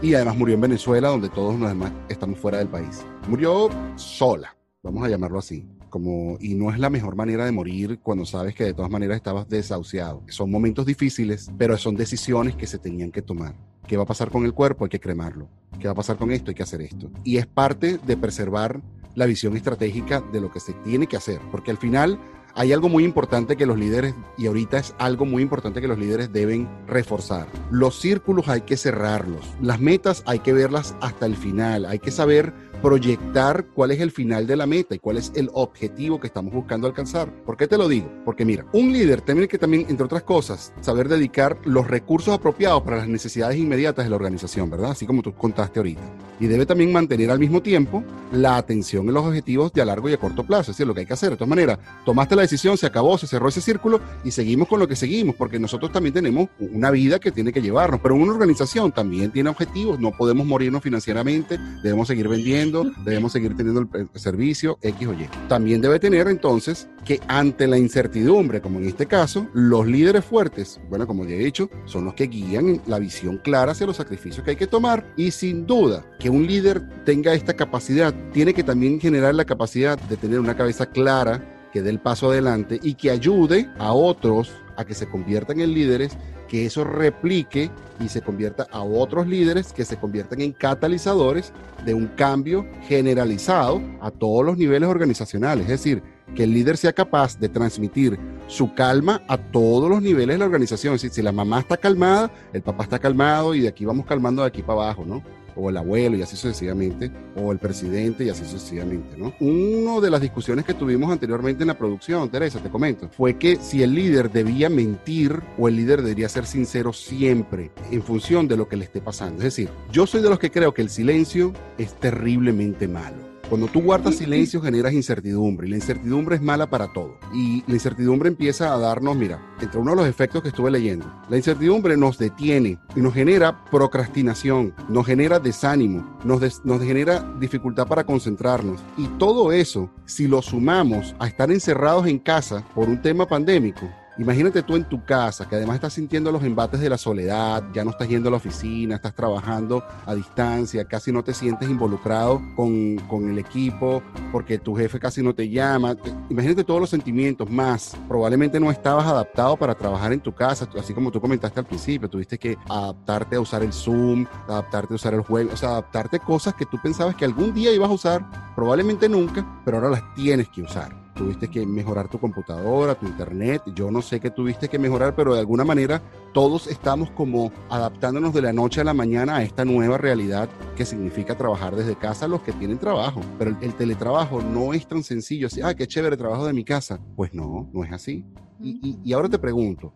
Y 0.00 0.14
además 0.14 0.36
murió 0.36 0.54
en 0.54 0.60
Venezuela, 0.60 1.08
donde 1.08 1.28
todos 1.28 1.58
los 1.58 1.68
demás 1.68 1.92
estamos 2.08 2.38
fuera 2.38 2.58
del 2.58 2.68
país. 2.68 3.04
Murió 3.28 3.68
sola, 3.96 4.56
vamos 4.82 5.04
a 5.04 5.08
llamarlo 5.08 5.40
así 5.40 5.66
como, 5.94 6.38
y 6.40 6.54
no 6.54 6.72
es 6.72 6.78
la 6.80 6.90
mejor 6.90 7.14
manera 7.14 7.44
de 7.44 7.52
morir 7.52 8.00
cuando 8.02 8.26
sabes 8.26 8.52
que 8.56 8.64
de 8.64 8.74
todas 8.74 8.90
maneras 8.90 9.16
estabas 9.16 9.48
desahuciado. 9.48 10.24
Son 10.26 10.50
momentos 10.50 10.86
difíciles, 10.86 11.52
pero 11.56 11.78
son 11.78 11.94
decisiones 11.94 12.56
que 12.56 12.66
se 12.66 12.78
tenían 12.78 13.12
que 13.12 13.22
tomar. 13.22 13.54
¿Qué 13.86 13.96
va 13.96 14.02
a 14.02 14.06
pasar 14.06 14.28
con 14.28 14.44
el 14.44 14.54
cuerpo? 14.54 14.84
Hay 14.84 14.90
que 14.90 14.98
cremarlo. 14.98 15.48
¿Qué 15.78 15.86
va 15.86 15.92
a 15.92 15.94
pasar 15.94 16.16
con 16.16 16.32
esto? 16.32 16.50
Hay 16.50 16.56
que 16.56 16.64
hacer 16.64 16.82
esto. 16.82 17.12
Y 17.22 17.36
es 17.36 17.46
parte 17.46 17.98
de 17.98 18.16
preservar 18.16 18.82
la 19.14 19.26
visión 19.26 19.56
estratégica 19.56 20.20
de 20.20 20.40
lo 20.40 20.50
que 20.50 20.58
se 20.58 20.72
tiene 20.72 21.06
que 21.06 21.16
hacer, 21.16 21.38
porque 21.52 21.70
al 21.70 21.78
final 21.78 22.18
hay 22.54 22.72
algo 22.72 22.88
muy 22.88 23.04
importante 23.04 23.56
que 23.56 23.66
los 23.66 23.78
líderes, 23.78 24.14
y 24.36 24.46
ahorita 24.46 24.78
es 24.78 24.94
algo 24.98 25.24
muy 25.24 25.42
importante 25.42 25.80
que 25.80 25.88
los 25.88 25.98
líderes 25.98 26.32
deben 26.32 26.68
reforzar. 26.86 27.48
Los 27.70 27.98
círculos 27.98 28.48
hay 28.48 28.62
que 28.62 28.76
cerrarlos, 28.76 29.44
las 29.60 29.80
metas 29.80 30.22
hay 30.26 30.38
que 30.38 30.52
verlas 30.52 30.94
hasta 31.00 31.26
el 31.26 31.36
final, 31.36 31.84
hay 31.84 31.98
que 31.98 32.10
saber 32.10 32.52
proyectar 32.84 33.68
cuál 33.74 33.92
es 33.92 34.00
el 34.00 34.10
final 34.10 34.46
de 34.46 34.56
la 34.56 34.66
meta 34.66 34.94
y 34.94 34.98
cuál 34.98 35.16
es 35.16 35.32
el 35.34 35.48
objetivo 35.54 36.20
que 36.20 36.26
estamos 36.26 36.52
buscando 36.52 36.86
alcanzar. 36.86 37.32
¿Por 37.46 37.56
qué 37.56 37.66
te 37.66 37.78
lo 37.78 37.88
digo? 37.88 38.10
Porque 38.26 38.44
mira, 38.44 38.66
un 38.74 38.92
líder 38.92 39.22
tiene 39.22 39.48
que 39.48 39.56
también, 39.56 39.86
entre 39.88 40.04
otras 40.04 40.22
cosas, 40.22 40.70
saber 40.82 41.08
dedicar 41.08 41.56
los 41.64 41.88
recursos 41.88 42.34
apropiados 42.34 42.82
para 42.82 42.98
las 42.98 43.08
necesidades 43.08 43.56
inmediatas 43.56 44.04
de 44.04 44.10
la 44.10 44.16
organización, 44.16 44.68
¿verdad? 44.68 44.90
Así 44.90 45.06
como 45.06 45.22
tú 45.22 45.32
contaste 45.32 45.78
ahorita. 45.78 46.02
Y 46.38 46.46
debe 46.46 46.66
también 46.66 46.92
mantener 46.92 47.30
al 47.30 47.38
mismo 47.38 47.62
tiempo 47.62 48.04
la 48.32 48.58
atención 48.58 49.08
en 49.08 49.14
los 49.14 49.24
objetivos 49.24 49.72
de 49.72 49.80
a 49.80 49.86
largo 49.86 50.10
y 50.10 50.12
a 50.12 50.18
corto 50.18 50.44
plazo, 50.44 50.72
es 50.72 50.76
decir, 50.76 50.86
lo 50.86 50.92
que 50.92 51.00
hay 51.00 51.06
que 51.06 51.14
hacer. 51.14 51.30
De 51.30 51.36
todas 51.36 51.48
maneras, 51.48 51.78
tomaste 52.04 52.36
la 52.36 52.42
decisión, 52.42 52.76
se 52.76 52.84
acabó, 52.84 53.16
se 53.16 53.26
cerró 53.26 53.48
ese 53.48 53.62
círculo 53.62 53.98
y 54.24 54.30
seguimos 54.30 54.68
con 54.68 54.78
lo 54.78 54.86
que 54.86 54.96
seguimos, 54.96 55.36
porque 55.36 55.58
nosotros 55.58 55.90
también 55.90 56.12
tenemos 56.12 56.50
una 56.58 56.90
vida 56.90 57.18
que 57.18 57.32
tiene 57.32 57.50
que 57.50 57.62
llevarnos, 57.62 58.00
pero 58.02 58.14
una 58.14 58.32
organización 58.32 58.92
también 58.92 59.30
tiene 59.30 59.48
objetivos, 59.48 59.98
no 59.98 60.10
podemos 60.10 60.46
morirnos 60.46 60.82
financieramente, 60.82 61.58
debemos 61.82 62.08
seguir 62.08 62.28
vendiendo 62.28 62.73
debemos 62.82 63.32
seguir 63.32 63.56
teniendo 63.56 63.80
el, 63.80 64.08
servicio 64.14 64.78
X 64.82 65.06
o 65.06 65.12
Y. 65.12 65.28
También 65.48 65.80
debe 65.80 66.00
tener 66.00 66.26
entonces 66.28 66.88
que 67.04 67.20
ante 67.28 67.66
la 67.66 67.78
incertidumbre, 67.78 68.60
como 68.60 68.78
en 68.78 68.86
este 68.86 69.06
caso, 69.06 69.46
los 69.52 69.86
líderes 69.86 70.24
fuertes, 70.24 70.80
bueno, 70.88 71.06
como 71.06 71.24
ya 71.24 71.34
he 71.34 71.38
dicho, 71.38 71.70
son 71.84 72.06
los 72.06 72.14
que 72.14 72.26
guían 72.26 72.80
la 72.86 72.98
visión 72.98 73.38
clara 73.38 73.72
hacia 73.72 73.86
los 73.86 73.96
sacrificios 73.96 74.44
que 74.44 74.52
hay 74.52 74.56
que 74.56 74.66
tomar 74.66 75.06
y 75.16 75.30
sin 75.30 75.66
duda 75.66 76.04
que 76.18 76.30
un 76.30 76.46
líder 76.46 76.82
tenga 77.04 77.34
esta 77.34 77.54
capacidad, 77.54 78.14
tiene 78.32 78.54
que 78.54 78.64
también 78.64 79.00
generar 79.00 79.34
la 79.34 79.44
capacidad 79.44 79.98
de 79.98 80.16
tener 80.16 80.40
una 80.40 80.56
cabeza 80.56 80.86
clara 80.86 81.68
que 81.72 81.82
dé 81.82 81.90
el 81.90 81.98
paso 81.98 82.30
adelante 82.30 82.78
y 82.82 82.94
que 82.94 83.10
ayude 83.10 83.68
a 83.78 83.92
otros 83.92 84.52
a 84.76 84.84
que 84.84 84.94
se 84.94 85.08
conviertan 85.08 85.60
en 85.60 85.74
líderes 85.74 86.16
que 86.48 86.66
eso 86.66 86.84
replique 86.84 87.70
y 88.00 88.08
se 88.08 88.22
convierta 88.22 88.66
a 88.70 88.82
otros 88.82 89.26
líderes 89.26 89.72
que 89.72 89.84
se 89.84 89.96
conviertan 89.96 90.40
en 90.40 90.52
catalizadores 90.52 91.52
de 91.84 91.94
un 91.94 92.08
cambio 92.08 92.66
generalizado 92.88 93.80
a 94.00 94.10
todos 94.10 94.44
los 94.44 94.56
niveles 94.56 94.88
organizacionales. 94.88 95.64
Es 95.64 95.70
decir, 95.70 96.02
que 96.34 96.44
el 96.44 96.52
líder 96.52 96.76
sea 96.76 96.92
capaz 96.92 97.38
de 97.38 97.48
transmitir 97.48 98.18
su 98.46 98.74
calma 98.74 99.22
a 99.28 99.38
todos 99.38 99.88
los 99.88 100.02
niveles 100.02 100.34
de 100.34 100.38
la 100.38 100.46
organización. 100.46 100.94
Es 100.94 101.02
decir, 101.02 101.14
si 101.14 101.22
la 101.22 101.32
mamá 101.32 101.60
está 101.60 101.76
calmada, 101.76 102.30
el 102.52 102.62
papá 102.62 102.84
está 102.84 102.98
calmado 102.98 103.54
y 103.54 103.60
de 103.60 103.68
aquí 103.68 103.84
vamos 103.84 104.06
calmando 104.06 104.42
de 104.42 104.48
aquí 104.48 104.62
para 104.62 104.82
abajo, 104.82 105.04
¿no? 105.06 105.22
O 105.56 105.70
el 105.70 105.76
abuelo 105.76 106.16
y 106.16 106.22
así 106.22 106.36
sucesivamente, 106.36 107.10
o 107.36 107.52
el 107.52 107.58
presidente 107.58 108.24
y 108.24 108.30
así 108.30 108.44
sucesivamente, 108.44 109.16
¿no? 109.16 109.34
Una 109.40 110.00
de 110.00 110.10
las 110.10 110.20
discusiones 110.20 110.64
que 110.64 110.74
tuvimos 110.74 111.10
anteriormente 111.10 111.62
en 111.62 111.68
la 111.68 111.78
producción, 111.78 112.28
Teresa, 112.30 112.60
te 112.60 112.70
comento, 112.70 113.08
fue 113.08 113.38
que 113.38 113.56
si 113.56 113.82
el 113.82 113.94
líder 113.94 114.30
debía 114.30 114.68
mentir 114.68 115.40
o 115.58 115.68
el 115.68 115.76
líder 115.76 116.02
debería 116.02 116.28
ser 116.28 116.46
sincero 116.46 116.92
siempre 116.92 117.70
en 117.90 118.02
función 118.02 118.48
de 118.48 118.56
lo 118.56 118.68
que 118.68 118.76
le 118.76 118.84
esté 118.84 119.00
pasando. 119.00 119.38
Es 119.38 119.44
decir, 119.44 119.68
yo 119.92 120.06
soy 120.06 120.22
de 120.22 120.30
los 120.30 120.38
que 120.38 120.50
creo 120.50 120.74
que 120.74 120.82
el 120.82 120.90
silencio 120.90 121.52
es 121.78 121.94
terriblemente 121.94 122.88
malo. 122.88 123.33
Cuando 123.48 123.68
tú 123.68 123.82
guardas 123.82 124.16
silencio 124.16 124.62
generas 124.62 124.94
incertidumbre 124.94 125.66
y 125.66 125.70
la 125.70 125.76
incertidumbre 125.76 126.36
es 126.36 126.42
mala 126.42 126.68
para 126.70 126.92
todo. 126.92 127.18
Y 127.32 127.62
la 127.66 127.74
incertidumbre 127.74 128.28
empieza 128.28 128.72
a 128.72 128.78
darnos, 128.78 129.16
mira, 129.16 129.40
entre 129.60 129.78
uno 129.78 129.90
de 129.90 129.96
los 129.98 130.06
efectos 130.06 130.42
que 130.42 130.48
estuve 130.48 130.70
leyendo, 130.70 131.06
la 131.28 131.36
incertidumbre 131.36 131.96
nos 131.96 132.18
detiene 132.18 132.78
y 132.96 133.00
nos 133.00 133.14
genera 133.14 133.64
procrastinación, 133.70 134.74
nos 134.88 135.06
genera 135.06 135.38
desánimo, 135.38 136.18
nos, 136.24 136.64
nos 136.64 136.82
genera 136.82 137.20
dificultad 137.38 137.86
para 137.86 138.04
concentrarnos. 138.04 138.80
Y 138.96 139.06
todo 139.18 139.52
eso, 139.52 139.90
si 140.06 140.26
lo 140.26 140.40
sumamos 140.40 141.14
a 141.18 141.26
estar 141.26 141.50
encerrados 141.50 142.06
en 142.06 142.18
casa 142.18 142.64
por 142.74 142.88
un 142.88 143.00
tema 143.02 143.26
pandémico, 143.26 143.88
Imagínate 144.16 144.62
tú 144.62 144.76
en 144.76 144.84
tu 144.84 145.04
casa, 145.04 145.48
que 145.48 145.56
además 145.56 145.74
estás 145.74 145.94
sintiendo 145.94 146.30
los 146.30 146.44
embates 146.44 146.78
de 146.78 146.88
la 146.88 146.96
soledad, 146.96 147.64
ya 147.72 147.84
no 147.84 147.90
estás 147.90 148.08
yendo 148.08 148.28
a 148.28 148.30
la 148.30 148.36
oficina, 148.36 148.94
estás 148.94 149.12
trabajando 149.12 149.82
a 150.06 150.14
distancia, 150.14 150.84
casi 150.84 151.10
no 151.10 151.24
te 151.24 151.34
sientes 151.34 151.68
involucrado 151.68 152.40
con, 152.54 152.96
con 153.08 153.28
el 153.28 153.40
equipo, 153.40 154.02
porque 154.30 154.58
tu 154.58 154.76
jefe 154.76 155.00
casi 155.00 155.20
no 155.20 155.34
te 155.34 155.48
llama. 155.48 155.96
Imagínate 156.30 156.62
todos 156.62 156.80
los 156.80 156.90
sentimientos 156.90 157.50
más. 157.50 157.96
Probablemente 158.06 158.60
no 158.60 158.70
estabas 158.70 159.04
adaptado 159.04 159.56
para 159.56 159.74
trabajar 159.74 160.12
en 160.12 160.20
tu 160.20 160.32
casa, 160.32 160.68
así 160.78 160.94
como 160.94 161.10
tú 161.10 161.20
comentaste 161.20 161.58
al 161.58 161.66
principio, 161.66 162.08
tuviste 162.08 162.38
que 162.38 162.56
adaptarte 162.68 163.34
a 163.34 163.40
usar 163.40 163.64
el 163.64 163.72
Zoom, 163.72 164.26
adaptarte 164.46 164.94
a 164.94 164.96
usar 164.96 165.14
el 165.14 165.22
juego, 165.22 165.50
o 165.52 165.56
sea, 165.56 165.70
adaptarte 165.70 166.18
a 166.18 166.20
cosas 166.20 166.54
que 166.54 166.66
tú 166.66 166.78
pensabas 166.80 167.16
que 167.16 167.24
algún 167.24 167.52
día 167.52 167.72
ibas 167.72 167.90
a 167.90 167.94
usar, 167.94 168.54
probablemente 168.54 169.08
nunca, 169.08 169.44
pero 169.64 169.78
ahora 169.78 169.90
las 169.90 170.14
tienes 170.14 170.48
que 170.50 170.62
usar 170.62 171.03
tuviste 171.14 171.48
que 171.48 171.64
mejorar 171.66 172.08
tu 172.08 172.18
computadora, 172.18 172.94
tu 172.94 173.06
internet, 173.06 173.62
yo 173.74 173.90
no 173.90 174.02
sé 174.02 174.20
qué 174.20 174.30
tuviste 174.30 174.68
que 174.68 174.78
mejorar, 174.78 175.14
pero 175.14 175.34
de 175.34 175.40
alguna 175.40 175.64
manera 175.64 176.02
todos 176.32 176.66
estamos 176.66 177.10
como 177.10 177.52
adaptándonos 177.70 178.34
de 178.34 178.42
la 178.42 178.52
noche 178.52 178.80
a 178.80 178.84
la 178.84 178.94
mañana 178.94 179.36
a 179.36 179.42
esta 179.42 179.64
nueva 179.64 179.98
realidad 179.98 180.48
que 180.76 180.84
significa 180.84 181.36
trabajar 181.36 181.76
desde 181.76 181.96
casa 181.96 182.28
los 182.28 182.42
que 182.42 182.52
tienen 182.52 182.78
trabajo. 182.78 183.20
Pero 183.38 183.56
el, 183.60 183.74
teletrabajo 183.74 184.42
no 184.42 184.74
es 184.74 184.86
tan 184.86 185.02
sencillo, 185.02 185.46
así, 185.46 185.60
ah, 185.62 185.74
qué 185.74 185.86
chévere, 185.86 186.16
trabajo 186.16 186.46
de 186.46 186.52
mi 186.52 186.64
casa. 186.64 187.00
Pues 187.16 187.34
no, 187.34 187.70
no 187.72 187.84
es 187.84 187.92
así. 187.92 188.24
y, 188.60 188.98
y 189.04 189.12
ahora 189.12 189.28
te 189.28 189.38
pregunto, 189.38 189.92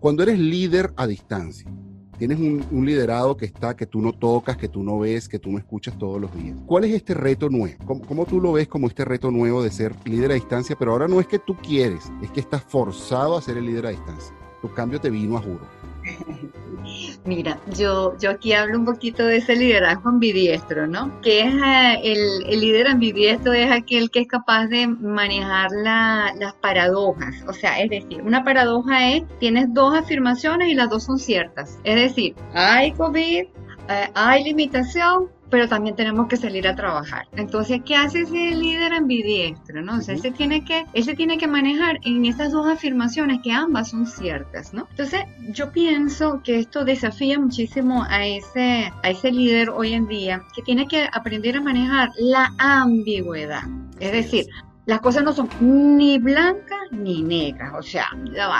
cuando 0.00 0.22
eres 0.22 0.38
líder 0.38 0.92
a 0.96 1.06
distancia, 1.06 1.70
Tienes 2.18 2.38
un, 2.38 2.86
liderado 2.86 3.36
que 3.36 3.44
está, 3.46 3.76
que 3.76 3.86
tú 3.86 4.00
no 4.00 4.12
tocas, 4.12 4.56
que 4.56 4.68
tú 4.68 4.82
no 4.82 4.98
ves, 5.00 5.28
que 5.28 5.38
tú 5.38 5.50
no 5.50 5.58
escuchas 5.58 5.98
todos 5.98 6.20
los 6.20 6.34
días. 6.34 6.56
¿Cuál 6.66 6.84
es 6.84 6.94
este 6.94 7.14
reto 7.14 7.48
nuevo? 7.50 7.76
¿Cómo, 7.84 8.06
¿Cómo, 8.06 8.24
tú 8.24 8.40
lo 8.40 8.52
ves 8.52 8.68
como 8.68 8.86
este 8.86 9.04
reto 9.04 9.30
nuevo 9.30 9.62
de 9.62 9.70
ser 9.70 9.94
líder 10.04 10.30
a 10.30 10.34
distancia? 10.34 10.76
Pero 10.78 10.92
ahora 10.92 11.08
no 11.08 11.20
es 11.20 11.26
que 11.26 11.38
tú 11.38 11.56
quieres, 11.56 12.10
es 12.22 12.30
que 12.30 12.40
estás 12.40 12.62
forzado 12.62 13.36
a 13.36 13.42
ser 13.42 13.58
el 13.58 13.66
líder 13.66 13.86
a 13.86 13.90
distancia. 13.90 14.34
Tu 14.62 14.72
cambio 14.72 15.00
te 15.00 15.10
vino 15.10 15.36
a 15.36 15.42
juro. 15.42 15.66
Mira, 17.24 17.58
yo, 17.76 18.16
yo 18.18 18.30
aquí 18.30 18.52
hablo 18.52 18.78
un 18.78 18.84
poquito 18.84 19.26
de 19.26 19.38
ese 19.38 19.56
liderazgo 19.56 20.08
ambidiestro, 20.08 20.86
¿no? 20.86 21.20
Que 21.20 21.40
es 21.40 21.54
eh, 21.54 22.00
el, 22.04 22.52
el, 22.52 22.60
líder 22.60 22.86
ambidiestro 22.86 23.52
es 23.52 23.70
aquel 23.70 24.10
que 24.10 24.20
es 24.20 24.28
capaz 24.28 24.66
de 24.66 24.86
manejar 24.86 25.70
las 25.72 26.54
paradojas. 26.60 27.34
O 27.48 27.52
sea, 27.52 27.80
es 27.80 27.90
decir, 27.90 28.22
una 28.22 28.44
paradoja 28.44 29.10
es, 29.10 29.24
tienes 29.40 29.72
dos 29.74 29.96
afirmaciones 29.96 30.68
y 30.68 30.74
las 30.74 30.88
dos 30.88 31.04
son 31.04 31.18
ciertas. 31.18 31.78
Es 31.84 31.96
decir, 31.96 32.34
hay 32.54 32.92
COVID, 32.92 33.44
eh, 33.88 34.10
hay 34.14 34.44
limitación, 34.44 35.28
pero 35.50 35.68
también 35.68 35.96
tenemos 35.96 36.28
que 36.28 36.36
salir 36.36 36.66
a 36.66 36.74
trabajar. 36.74 37.26
Entonces, 37.36 37.80
¿qué 37.84 37.96
hace 37.96 38.20
ese 38.22 38.54
líder 38.54 38.92
ambidiestro? 38.92 39.82
¿no? 39.82 39.98
O 39.98 40.00
sea, 40.00 40.14
ese 40.14 40.30
tiene 40.30 40.64
que, 40.64 40.84
ese 40.92 41.14
tiene 41.14 41.38
que 41.38 41.46
manejar 41.46 41.98
en 42.04 42.24
estas 42.24 42.52
dos 42.52 42.66
afirmaciones 42.66 43.40
que 43.42 43.52
ambas 43.52 43.90
son 43.90 44.06
ciertas, 44.06 44.72
¿no? 44.72 44.86
Entonces, 44.90 45.24
yo 45.50 45.72
pienso 45.72 46.40
que 46.42 46.58
esto 46.58 46.84
desafía 46.84 47.38
muchísimo 47.38 48.04
a 48.08 48.26
ese, 48.26 48.92
a 49.02 49.10
ese 49.10 49.32
líder 49.32 49.70
hoy 49.70 49.94
en 49.94 50.06
día 50.06 50.42
que 50.54 50.62
tiene 50.62 50.86
que 50.86 51.08
aprender 51.12 51.56
a 51.56 51.60
manejar 51.60 52.10
la 52.18 52.52
ambigüedad. 52.58 53.62
Es 54.00 54.12
decir, 54.12 54.46
las 54.86 55.00
cosas 55.00 55.24
no 55.24 55.32
son 55.32 55.48
ni 55.60 56.18
blancas 56.18 56.78
ni 56.92 57.22
negras, 57.22 57.72
o 57.76 57.82
sea, 57.82 58.06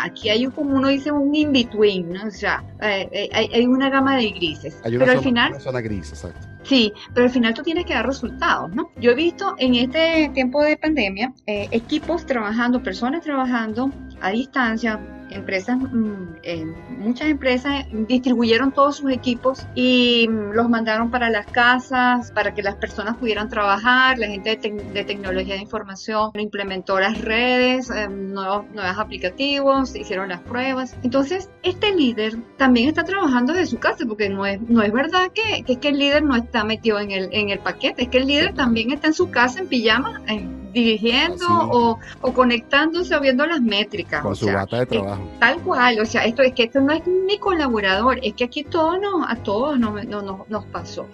aquí 0.03 0.29
hay 0.29 0.45
como 0.47 0.77
uno 0.77 0.89
dice 0.89 1.13
un 1.13 1.33
in-between, 1.35 2.13
¿no? 2.13 2.27
o 2.27 2.31
sea, 2.31 2.65
eh, 2.83 3.09
eh, 3.13 3.31
hay, 3.33 3.67
una 3.67 3.89
gama 3.89 4.17
de 4.17 4.31
grises. 4.31 4.81
Hay 4.85 4.97
una 4.97 5.05
pero 5.05 5.19
al 5.19 5.25
final, 5.25 5.53
una 5.53 5.61
zona 5.61 5.81
gris, 5.81 6.11
exacto. 6.11 6.49
Sí, 6.65 6.93
pero 7.15 7.27
al 7.27 7.33
final 7.33 7.55
tú 7.55 7.63
tienes 7.63 7.87
que 7.87 7.95
dar 7.95 8.05
resultados, 8.05 8.75
¿no? 8.75 8.91
Yo 8.97 9.13
he 9.13 9.15
visto 9.15 9.55
en 9.59 9.77
este 9.77 10.29
tiempo 10.35 10.65
de 10.65 10.77
pandemia 10.77 11.33
eh, 11.47 11.69
equipos 11.71 12.27
trabajando, 12.27 12.83
personas 12.83 13.23
trabajando 13.23 13.93
a 14.21 14.31
distancia, 14.31 14.99
empresas, 15.31 15.77
mm, 15.79 16.37
eh, 16.43 16.65
muchas 16.99 17.29
empresas 17.29 17.87
distribuyeron 18.09 18.73
todos 18.73 18.97
sus 18.97 19.11
equipos 19.11 19.67
y 19.75 20.29
mm, 20.29 20.53
los 20.53 20.69
mandaron 20.69 21.11
para 21.11 21.31
las 21.31 21.47
casas, 21.47 22.31
para 22.33 22.55
que 22.55 22.63
las 22.63 22.77
personas 22.77 23.17
pudieran 23.17 23.49
trabajar, 23.49 24.19
la 24.19 24.27
gente 24.29 24.57
de, 24.57 25.05
tecnología 25.05 25.55
de 25.55 25.61
información 25.61 26.31
implementó 26.35 26.99
las 26.99 27.21
redes, 27.21 27.91
eh, 27.91 28.09
nuevos, 28.09 28.67
nuevos 28.73 28.99
aplicativos, 28.99 29.95
hicieron 29.95 30.29
las 30.29 30.41
pruebas. 30.41 30.97
Entonces, 31.03 31.51
este 31.63 31.95
líder 31.95 32.37
también 32.57 32.89
está 32.89 33.05
trabajando 33.05 33.53
de 33.53 33.67
su 33.67 33.79
casa, 33.79 34.05
porque 34.07 34.29
no 34.29 34.47
es, 34.47 34.61
no 34.63 34.83
es 34.83 34.93
verdad 34.93 35.31
que, 35.33 35.63
que, 35.65 35.79
que 35.79 35.89
el 35.89 35.99
líder 35.99 36.23
no 36.23 36.37
está 36.37 36.65
metido 36.65 36.99
en 36.99 37.11
el, 37.11 37.29
en 37.33 37.51
el 37.51 37.59
paquete, 37.59 38.05
es 38.05 38.09
que 38.09 38.19
el 38.19 38.27
líder 38.27 38.55
también 38.55 38.93
está 38.93 39.09
en 39.09 39.15
su 39.15 39.31
casa 39.31 39.61
en 39.61 39.69
pijama, 39.69 40.23
en 40.27 40.66
dirigiendo 40.77 41.47
o, 41.49 41.99
o, 42.21 42.33
conectándose 42.35 43.17
o 43.17 43.21
viendo 43.21 43.47
las 43.47 43.63
métricas. 43.63 44.21
Con 44.21 44.37
su 44.37 44.47
bata 44.47 44.81
de 44.81 44.87
trabajo. 44.87 45.23
tal 45.41 45.63
cual, 45.63 45.99
o 46.01 46.05
sea, 46.05 46.27
esto 46.27 46.43
es 46.43 46.53
que 46.53 46.65
esto 46.65 46.83
no 46.83 46.93
es 46.93 47.07
mi 47.07 47.39
colaborador, 47.39 48.19
es 48.23 48.35
que 48.35 48.45
aquí 48.45 48.63
todo 48.63 48.99
no, 48.99 49.27
a 49.27 49.37
todos 49.37 49.79
no, 49.79 49.91
no, 50.05 50.45
nos 50.49 50.65
pasó. 50.67 51.07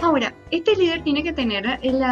Ahora, 0.00 0.32
este 0.50 0.74
líder 0.74 1.02
tiene 1.04 1.22
que 1.22 1.34
tener 1.34 1.78
el 1.82 2.02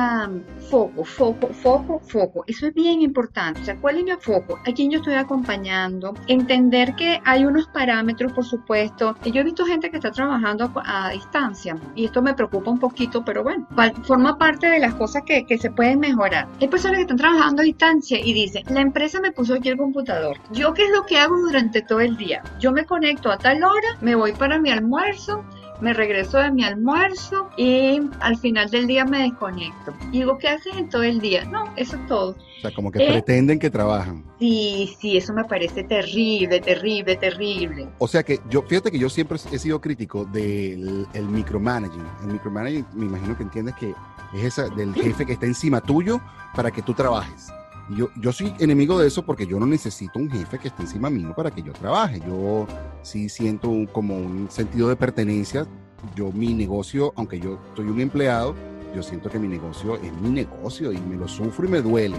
foco, 0.68 1.04
foco, 1.04 1.48
foco, 1.48 2.00
foco. 2.00 2.44
Eso 2.46 2.66
es 2.66 2.74
bien 2.74 3.00
importante. 3.00 3.62
O 3.62 3.64
sea, 3.64 3.76
¿cuál 3.76 3.98
es 3.98 4.04
mi 4.04 4.12
foco? 4.20 4.58
¿A 4.66 4.72
quién 4.72 4.90
yo 4.90 4.98
estoy 4.98 5.14
acompañando? 5.14 6.14
Entender 6.28 6.94
que 6.94 7.20
hay 7.24 7.46
unos 7.46 7.68
parámetros, 7.68 8.32
por 8.32 8.44
supuesto. 8.44 9.16
Yo 9.24 9.40
he 9.40 9.44
visto 9.44 9.64
gente 9.64 9.90
que 9.90 9.96
está 9.96 10.10
trabajando 10.10 10.70
a, 10.84 11.10
distancia 11.10 11.76
y 11.94 12.04
esto 12.04 12.20
me 12.22 12.34
preocupa 12.34 12.70
un 12.70 12.78
poquito, 12.78 13.24
pero 13.24 13.42
bueno, 13.42 13.66
forma 14.04 14.36
parte 14.36 14.66
de 14.66 14.78
las 14.78 14.94
cosas 14.94 15.22
que, 15.24 15.44
que 15.46 15.58
se 15.58 15.70
pueden 15.70 16.00
mejorar. 16.00 16.48
Hay 16.60 16.68
personas 16.82 16.98
que 16.98 17.02
están 17.02 17.16
trabajando 17.16 17.62
a 17.62 17.64
distancia 17.64 18.18
y 18.18 18.32
dicen, 18.32 18.64
la 18.68 18.80
empresa 18.80 19.20
me 19.20 19.30
puso 19.30 19.54
aquí 19.54 19.68
el 19.68 19.76
computador. 19.76 20.36
¿Yo 20.50 20.74
qué 20.74 20.86
es 20.86 20.90
lo 20.90 21.06
que 21.06 21.16
hago 21.16 21.38
durante 21.38 21.80
todo 21.80 22.00
el 22.00 22.16
día? 22.16 22.42
Yo 22.58 22.72
me 22.72 22.84
conecto 22.84 23.30
a 23.30 23.38
tal 23.38 23.62
hora, 23.62 23.86
me 24.00 24.16
voy 24.16 24.32
para 24.32 24.58
mi 24.58 24.68
almuerzo, 24.68 25.44
me 25.80 25.92
regreso 25.92 26.38
de 26.38 26.50
mi 26.50 26.64
almuerzo 26.64 27.50
y 27.56 28.00
al 28.18 28.36
final 28.36 28.68
del 28.68 28.88
día 28.88 29.04
me 29.04 29.22
desconecto. 29.22 29.94
Y 30.10 30.18
digo, 30.18 30.38
¿qué 30.38 30.48
haces 30.48 30.74
en 30.76 30.88
todo 30.88 31.04
el 31.04 31.20
día? 31.20 31.44
No, 31.44 31.72
eso 31.76 31.94
es 31.94 32.06
todo. 32.08 32.30
O 32.30 32.60
sea, 32.60 32.74
como 32.74 32.90
que 32.90 32.98
pretenden 32.98 33.60
que 33.60 33.70
trabajan. 33.70 34.24
Sí, 34.40 34.92
sí, 34.98 35.16
eso 35.16 35.32
me 35.32 35.44
parece 35.44 35.84
terrible, 35.84 36.58
terrible, 36.58 37.14
terrible. 37.14 37.88
O 37.98 38.08
sea 38.08 38.24
que 38.24 38.40
yo, 38.50 38.62
fíjate 38.62 38.90
que 38.90 38.98
yo 38.98 39.08
siempre 39.08 39.38
he 39.52 39.58
sido 39.58 39.80
crítico 39.80 40.24
del 40.24 41.06
el 41.12 41.28
micromanaging. 41.28 42.04
El 42.22 42.32
micromanaging, 42.32 42.86
me 42.94 43.06
imagino 43.06 43.36
que 43.36 43.44
entiendes 43.44 43.76
que 43.76 43.94
es 44.34 44.44
esa 44.44 44.68
del 44.68 44.94
jefe 44.94 45.26
que 45.26 45.34
está 45.34 45.46
encima 45.46 45.80
tuyo 45.80 46.20
para 46.54 46.70
que 46.70 46.82
tú 46.82 46.94
trabajes. 46.94 47.48
Yo, 47.96 48.08
yo 48.16 48.32
soy 48.32 48.54
enemigo 48.58 48.98
de 48.98 49.08
eso 49.08 49.24
porque 49.24 49.46
yo 49.46 49.58
no 49.58 49.66
necesito 49.66 50.18
un 50.18 50.30
jefe 50.30 50.58
que 50.58 50.68
esté 50.68 50.82
encima 50.82 51.10
mío 51.10 51.34
para 51.36 51.50
que 51.50 51.62
yo 51.62 51.72
trabaje. 51.72 52.20
Yo 52.26 52.66
sí 53.02 53.28
siento 53.28 53.70
como 53.92 54.16
un 54.16 54.48
sentido 54.50 54.88
de 54.88 54.96
pertenencia. 54.96 55.66
Yo 56.14 56.32
mi 56.32 56.54
negocio, 56.54 57.12
aunque 57.16 57.38
yo 57.38 57.58
soy 57.76 57.86
un 57.86 58.00
empleado, 58.00 58.54
yo 58.94 59.02
siento 59.02 59.30
que 59.30 59.38
mi 59.38 59.48
negocio 59.48 59.96
es 59.96 60.12
mi 60.20 60.30
negocio 60.30 60.92
y 60.92 60.98
me 60.98 61.16
lo 61.16 61.28
sufro 61.28 61.66
y 61.66 61.68
me 61.68 61.82
duele. 61.82 62.16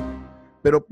Pero, 0.63 0.87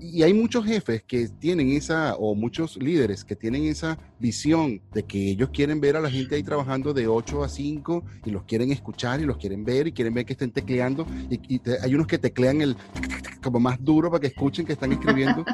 y 0.00 0.24
hay 0.24 0.34
muchos 0.34 0.66
jefes 0.66 1.04
que 1.04 1.28
tienen 1.28 1.70
esa, 1.70 2.16
o 2.16 2.34
muchos 2.34 2.76
líderes 2.76 3.24
que 3.24 3.36
tienen 3.36 3.64
esa 3.64 3.96
visión 4.18 4.82
de 4.92 5.04
que 5.04 5.30
ellos 5.30 5.50
quieren 5.50 5.80
ver 5.80 5.96
a 5.96 6.00
la 6.00 6.10
gente 6.10 6.34
ahí 6.34 6.42
trabajando 6.42 6.92
de 6.92 7.06
8 7.06 7.44
a 7.44 7.48
5 7.48 8.04
y 8.24 8.30
los 8.30 8.42
quieren 8.42 8.72
escuchar 8.72 9.20
y 9.20 9.24
los 9.24 9.36
quieren 9.36 9.64
ver 9.64 9.86
y 9.86 9.92
quieren 9.92 10.14
ver 10.14 10.26
que 10.26 10.32
estén 10.32 10.50
tecleando. 10.50 11.06
Y, 11.30 11.60
hay 11.80 11.94
unos 11.94 12.08
que 12.08 12.18
teclean 12.18 12.60
el 12.60 12.76
como 13.40 13.60
más 13.60 13.82
duro 13.82 14.10
para 14.10 14.20
que 14.20 14.26
escuchen 14.26 14.66
que 14.66 14.72
están 14.72 14.92
escribiendo. 14.92 15.44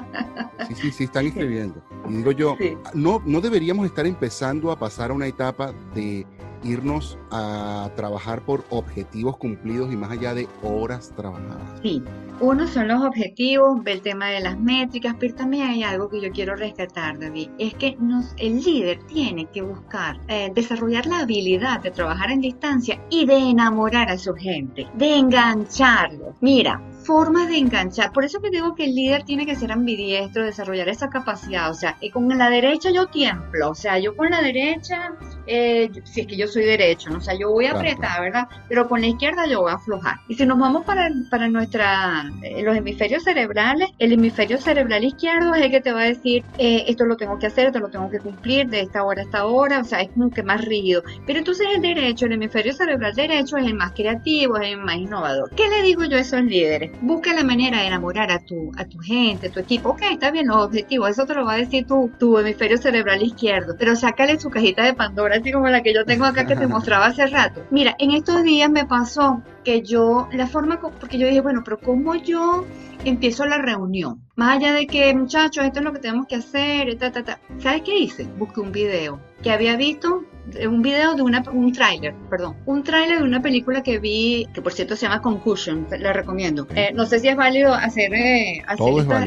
Sí, 0.69 0.75
sí, 0.75 0.91
sí, 0.93 1.05
están 1.05 1.27
escribiendo. 1.27 1.85
Y 2.09 2.15
digo 2.15 2.33
yo, 2.33 2.57
no, 2.95 3.23
no 3.27 3.41
deberíamos 3.43 3.85
estar 3.87 4.07
empezando 4.07 4.71
a 4.71 4.79
pasar 4.79 5.11
a 5.11 5.15
una 5.15 5.27
etapa 5.27 5.75
de 5.95 6.27
irnos 6.63 7.19
a 7.31 7.91
trabajar 7.97 8.43
por 8.43 8.65
objetivos 8.71 9.37
cumplidos 9.37 9.93
y 9.93 9.97
más 9.97 10.11
allá 10.11 10.35
de 10.35 10.49
horas 10.63 11.13
trabajadas. 11.17 11.81
Sí, 11.83 12.03
uno 12.41 12.67
son 12.67 12.89
los 12.89 13.03
objetivos, 13.03 13.81
el 13.85 14.01
tema 14.01 14.29
de 14.29 14.41
las 14.41 14.59
métricas, 14.59 15.15
pero 15.19 15.35
también 15.35 15.69
hay 15.69 15.83
algo 15.83 16.09
que 16.09 16.21
yo 16.21 16.31
quiero 16.31 16.57
rescatar, 16.57 17.19
David, 17.19 17.51
es 17.59 17.75
que 17.75 17.97
nos, 18.01 18.35
el 18.39 18.63
líder 18.63 19.03
tiene 19.05 19.47
que 19.47 19.63
buscar 19.63 20.19
eh, 20.29 20.51
desarrollar 20.55 21.07
la 21.07 21.21
habilidad 21.21 21.81
de 21.81 21.91
trabajar 21.91 22.31
en 22.31 22.41
distancia 22.41 23.01
y 23.11 23.27
de 23.27 23.37
enamorar 23.37 24.11
a 24.11 24.19
su 24.19 24.35
gente, 24.35 24.87
de 24.95 25.17
engancharlo. 25.17 26.35
Mira, 26.41 26.83
formas 27.05 27.49
de 27.49 27.59
enganchar. 27.59 28.13
Por 28.13 28.25
eso 28.25 28.41
que 28.41 28.51
digo 28.51 28.75
que 28.75 28.85
el 28.85 28.95
líder 28.95 29.25
tiene 29.25 29.45
que 29.45 29.57
ser 29.57 29.73
ambidiestro, 29.73 30.45
desarrollar 30.45 30.89
esa 30.89 31.09
capacidad. 31.09 31.71
O 31.71 31.75
sea, 31.75 31.97
con 32.13 32.29
la 32.29 32.49
derecha 32.49 32.91
yo 32.91 33.07
tiemplo. 33.07 33.71
O 33.71 33.75
sea, 33.75 33.99
yo 33.99 34.17
con 34.17 34.31
la 34.31 34.41
derecha, 34.41 35.15
eh, 35.53 35.91
si 36.05 36.21
es 36.21 36.27
que 36.29 36.37
yo 36.37 36.47
soy 36.47 36.65
derecho, 36.65 37.11
¿no? 37.11 37.19
o 37.19 37.21
sea, 37.21 37.35
yo 37.35 37.51
voy 37.51 37.67
a 37.67 37.73
apretar, 37.73 38.21
¿verdad? 38.21 38.47
Pero 38.69 38.89
con 38.89 39.01
la 39.01 39.09
izquierda 39.09 39.47
yo 39.47 39.63
voy 39.63 39.73
a 39.73 39.75
aflojar. 39.75 40.19
Y 40.29 40.35
si 40.37 40.47
nos 40.47 40.59
vamos 40.61 40.85
para, 40.85 41.11
para 41.29 41.49
nuestra, 41.49 42.31
eh, 42.43 42.63
los 42.63 42.77
hemisferios 42.77 43.25
cerebrales, 43.25 43.91
el 43.99 44.13
hemisferio 44.13 44.59
cerebral 44.59 45.03
izquierdo 45.03 45.53
es 45.55 45.63
el 45.63 45.71
que 45.73 45.81
te 45.81 45.93
va 45.93 46.03
a 46.03 46.05
decir, 46.05 46.45
eh, 46.57 46.85
esto 46.87 47.05
lo 47.05 47.17
tengo 47.17 47.37
que 47.41 47.49
hacer, 47.49 47.67
esto 47.67 47.81
lo 47.81 47.89
tengo 47.89 48.09
que 48.09 48.21
cumplir 48.21 48.69
de 48.69 48.81
esta 48.81 49.03
hora 49.03 49.23
a 49.23 49.25
esta 49.25 49.45
hora. 49.45 49.81
O 49.81 49.85
sea, 49.85 50.03
es 50.03 50.11
como 50.11 50.31
que 50.31 50.45
más 50.45 50.65
rígido. 50.65 51.03
Pero 51.27 51.41
entonces 51.41 51.67
el 51.75 51.83
derecho, 51.83 52.27
el 52.27 52.33
hemisferio 52.33 52.73
cerebral 52.73 53.13
derecho 53.15 53.57
es 53.57 53.67
el 53.67 53.75
más 53.75 53.91
creativo, 53.91 54.57
es 54.57 54.73
el 54.73 54.79
más 54.79 54.97
innovador. 54.97 55.51
¿Qué 55.57 55.69
le 55.69 55.83
digo 55.83 56.05
yo 56.05 56.17
a 56.17 56.21
esos 56.21 56.43
líderes? 56.43 56.93
Busca 57.01 57.35
la 57.35 57.43
manera 57.43 57.81
de 57.81 57.89
enamorar 57.89 58.31
a 58.31 58.39
tu, 58.39 58.71
a 58.77 58.85
tu 58.85 58.99
gente, 58.99 59.49
a 59.49 59.51
tu 59.51 59.59
equipo. 59.59 59.91
Ok, 59.91 60.03
está 60.13 60.31
bien 60.31 60.47
los 60.47 60.65
objetivos, 60.65 61.11
eso 61.11 61.27
te 61.27 61.35
lo 61.35 61.45
va 61.45 61.55
a 61.55 61.57
decir 61.57 61.87
tu, 61.87 62.09
tu 62.19 62.39
hemisferio 62.39 62.79
cerebral 62.79 63.21
izquierdo, 63.23 63.75
pero 63.77 63.97
sácale 63.97 64.39
su 64.39 64.49
cajita 64.49 64.85
de 64.85 64.95
Pandora, 64.95 65.40
así 65.41 65.53
como 65.53 65.69
la 65.69 65.83
que 65.83 65.93
yo 65.95 66.05
tengo 66.05 66.25
acá 66.25 66.47
que 66.47 66.57
te 66.57 66.67
mostraba 66.69 67.07
hace 67.07 67.27
rato. 67.27 67.65
Mira, 67.71 67.97
en 67.99 68.13
estos 68.13 68.43
días 68.43 68.71
me 68.71 68.87
pasó 68.87 69.43
que 69.65 69.83
yo, 69.83 70.29
la 70.33 70.47
forma, 70.47 70.81
porque 70.81 71.19
yo 71.19 71.27
dije, 71.27 71.41
bueno, 71.41 71.63
pero 71.65 71.79
¿cómo 71.81 72.15
yo 72.15 72.67
empiezo 73.05 73.47
la 73.47 73.59
reunión? 73.59 74.23
Más 74.41 74.57
allá 74.57 74.73
de 74.73 74.87
que, 74.87 75.13
muchachos, 75.15 75.67
esto 75.67 75.81
es 75.81 75.85
lo 75.85 75.93
que 75.93 75.99
tenemos 75.99 76.27
que 76.27 76.37
hacer, 76.37 76.97
ta, 76.97 77.13
ta, 77.13 77.23
ta. 77.23 77.39
¿sabes 77.59 77.83
qué 77.83 77.99
hice? 77.99 78.27
Busqué 78.39 78.63
un 78.63 78.73
video 78.73 79.21
que 79.43 79.51
había 79.51 79.77
visto 79.77 80.25
un 80.67 80.81
video 80.81 81.15
de 81.15 81.21
una, 81.21 81.45
un 81.53 81.71
tráiler, 81.73 82.15
perdón, 82.31 82.57
un 82.65 82.83
tráiler 82.83 83.19
de 83.19 83.25
una 83.25 83.43
película 83.43 83.83
que 83.83 83.99
vi, 83.99 84.49
que 84.55 84.63
por 84.63 84.73
cierto 84.73 84.97
se 84.97 85.03
llama 85.03 85.21
Concussion, 85.21 85.87
la 85.91 86.15
recomiendo. 86.15 86.67
Eh, 86.75 86.91
no 86.95 87.05
sé 87.05 87.21
si 87.21 87.29
es 87.29 87.37
válido 87.37 87.75
hacer, 87.75 88.15
eh, 88.15 88.63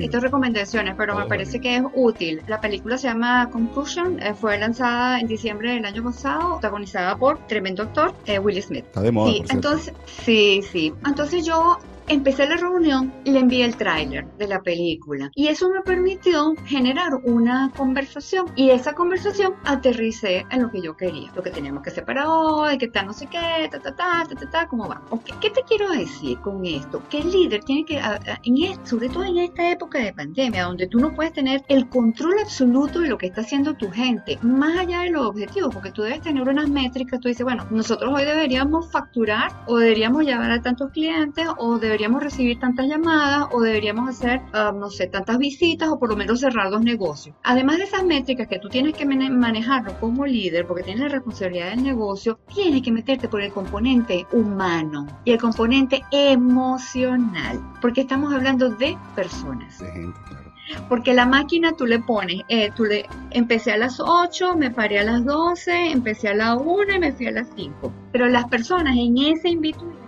estas, 0.01 0.23
recomendaciones, 0.23 0.95
pero 0.97 1.15
me 1.15 1.27
parece 1.27 1.61
que 1.61 1.75
es 1.75 1.83
útil. 1.93 2.41
La 2.47 2.59
película 2.59 2.97
se 2.97 3.07
llama 3.07 3.49
Concussion, 3.51 4.19
eh, 4.19 4.33
fue 4.33 4.57
lanzada 4.57 5.19
en 5.19 5.27
diciembre 5.27 5.73
del 5.73 5.85
año 5.85 6.03
pasado, 6.03 6.53
protagonizada 6.53 7.15
por 7.17 7.37
tremendo 7.45 7.83
actor 7.83 8.15
Will 8.41 8.63
Smith. 8.63 8.85
Está 8.85 9.01
de 9.01 9.11
moda. 9.11 9.31
Sí, 9.31 9.43
entonces, 9.51 9.93
sí, 10.25 10.63
sí. 10.71 10.91
Entonces 11.05 11.45
yo 11.45 11.77
empecé 12.07 12.47
la 12.47 12.57
reunión 12.57 13.13
le 13.25 13.39
envié 13.39 13.65
el 13.65 13.75
tráiler 13.75 14.25
de 14.37 14.47
la 14.47 14.61
película. 14.61 15.31
Y 15.35 15.47
eso 15.47 15.69
me 15.69 15.81
permitió 15.81 16.53
generar 16.65 17.15
una 17.23 17.71
conversación. 17.75 18.47
Y 18.55 18.69
esa 18.69 18.93
conversación 18.93 19.53
aterricé 19.63 20.45
en 20.51 20.63
lo 20.63 20.71
que 20.71 20.81
yo 20.81 20.95
quería. 20.95 21.31
Lo 21.35 21.43
que 21.43 21.51
teníamos 21.51 21.83
que 21.83 21.91
para 22.01 22.29
hoy, 22.29 22.77
que 22.77 22.87
tal 22.87 23.07
no 23.07 23.13
sé 23.13 23.27
qué, 23.27 23.69
ta, 23.69 23.79
ta, 23.79 23.95
ta, 23.95 24.25
ta, 24.27 24.35
ta, 24.35 24.49
ta, 24.49 24.67
cómo 24.67 24.87
va. 24.87 25.01
¿Qué 25.39 25.49
te 25.49 25.61
quiero 25.63 25.91
decir 25.91 26.39
con 26.39 26.65
esto? 26.65 27.01
Que 27.09 27.19
el 27.19 27.31
líder 27.31 27.63
tiene 27.63 27.85
que, 27.85 27.99
en 28.43 28.85
sobre 28.85 29.09
todo 29.09 29.23
en 29.23 29.37
esta 29.37 29.71
época 29.71 29.99
de 29.99 30.13
pandemia, 30.13 30.63
donde 30.63 30.87
tú 30.87 30.99
no 30.99 31.13
puedes 31.13 31.33
tener 31.33 31.63
el 31.67 31.87
control 31.89 32.35
absoluto 32.41 32.99
de 32.99 33.09
lo 33.09 33.17
que 33.17 33.27
está 33.27 33.41
haciendo 33.41 33.75
tu 33.75 33.89
gente, 33.91 34.37
más 34.41 34.77
allá 34.77 35.01
de 35.01 35.11
los 35.11 35.25
objetivos, 35.27 35.73
porque 35.73 35.91
tú 35.91 36.01
debes 36.01 36.21
tener 36.21 36.47
unas 36.47 36.69
métricas, 36.69 37.19
tú 37.19 37.27
dices, 37.27 37.43
bueno, 37.43 37.65
nosotros 37.69 38.13
hoy 38.13 38.25
deberíamos 38.25 38.91
facturar 38.91 39.51
o 39.67 39.77
deberíamos 39.77 40.23
llevar 40.23 40.51
a 40.51 40.61
tantos 40.61 40.91
clientes 40.91 41.47
o 41.57 41.77
deberíamos 41.77 41.92
deberíamos 41.93 42.23
recibir 42.23 42.59
tantas 42.59 42.87
llamadas 42.87 43.49
o 43.51 43.61
deberíamos 43.61 44.09
hacer, 44.09 44.41
ah, 44.51 44.73
no 44.75 44.89
sé, 44.89 45.05
tantas 45.05 45.37
visitas 45.37 45.89
o 45.89 45.99
por 45.99 46.09
lo 46.09 46.15
menos 46.15 46.39
cerrar 46.39 46.71
los 46.71 46.81
negocios. 46.81 47.35
Además 47.43 47.77
de 47.77 47.83
esas 47.83 48.03
métricas 48.03 48.47
que 48.47 48.57
tú 48.57 48.67
tienes 48.67 48.95
que 48.95 49.05
manejarlo 49.05 49.93
como 49.99 50.25
líder 50.25 50.65
porque 50.65 50.81
tienes 50.81 51.03
la 51.03 51.09
responsabilidad 51.09 51.69
del 51.69 51.83
negocio, 51.83 52.39
tienes 52.51 52.81
que 52.81 52.91
meterte 52.91 53.27
por 53.27 53.41
el 53.41 53.51
componente 53.53 54.25
humano 54.31 55.05
y 55.23 55.33
el 55.33 55.39
componente 55.39 56.01
emocional, 56.09 57.61
porque 57.79 58.01
estamos 58.01 58.33
hablando 58.33 58.71
de 58.71 58.97
personas. 59.15 59.83
Porque 60.89 61.13
la 61.13 61.27
máquina 61.27 61.73
tú 61.73 61.85
le 61.85 61.99
pones, 61.99 62.41
eh, 62.47 62.71
tú 62.75 62.85
le 62.85 63.05
empecé 63.29 63.71
a 63.71 63.77
las 63.77 63.99
8, 63.99 64.55
me 64.55 64.71
paré 64.71 64.97
a 64.97 65.03
las 65.03 65.23
12, 65.25 65.91
empecé 65.91 66.29
a 66.29 66.33
las 66.33 66.57
1 66.57 66.95
y 66.95 66.99
me 66.99 67.11
fui 67.11 67.27
a 67.27 67.31
las 67.31 67.49
5. 67.55 67.93
Pero 68.11 68.27
las 68.27 68.45
personas 68.45 68.95
en 68.97 69.15
ese 69.19 69.49
in 69.49 69.61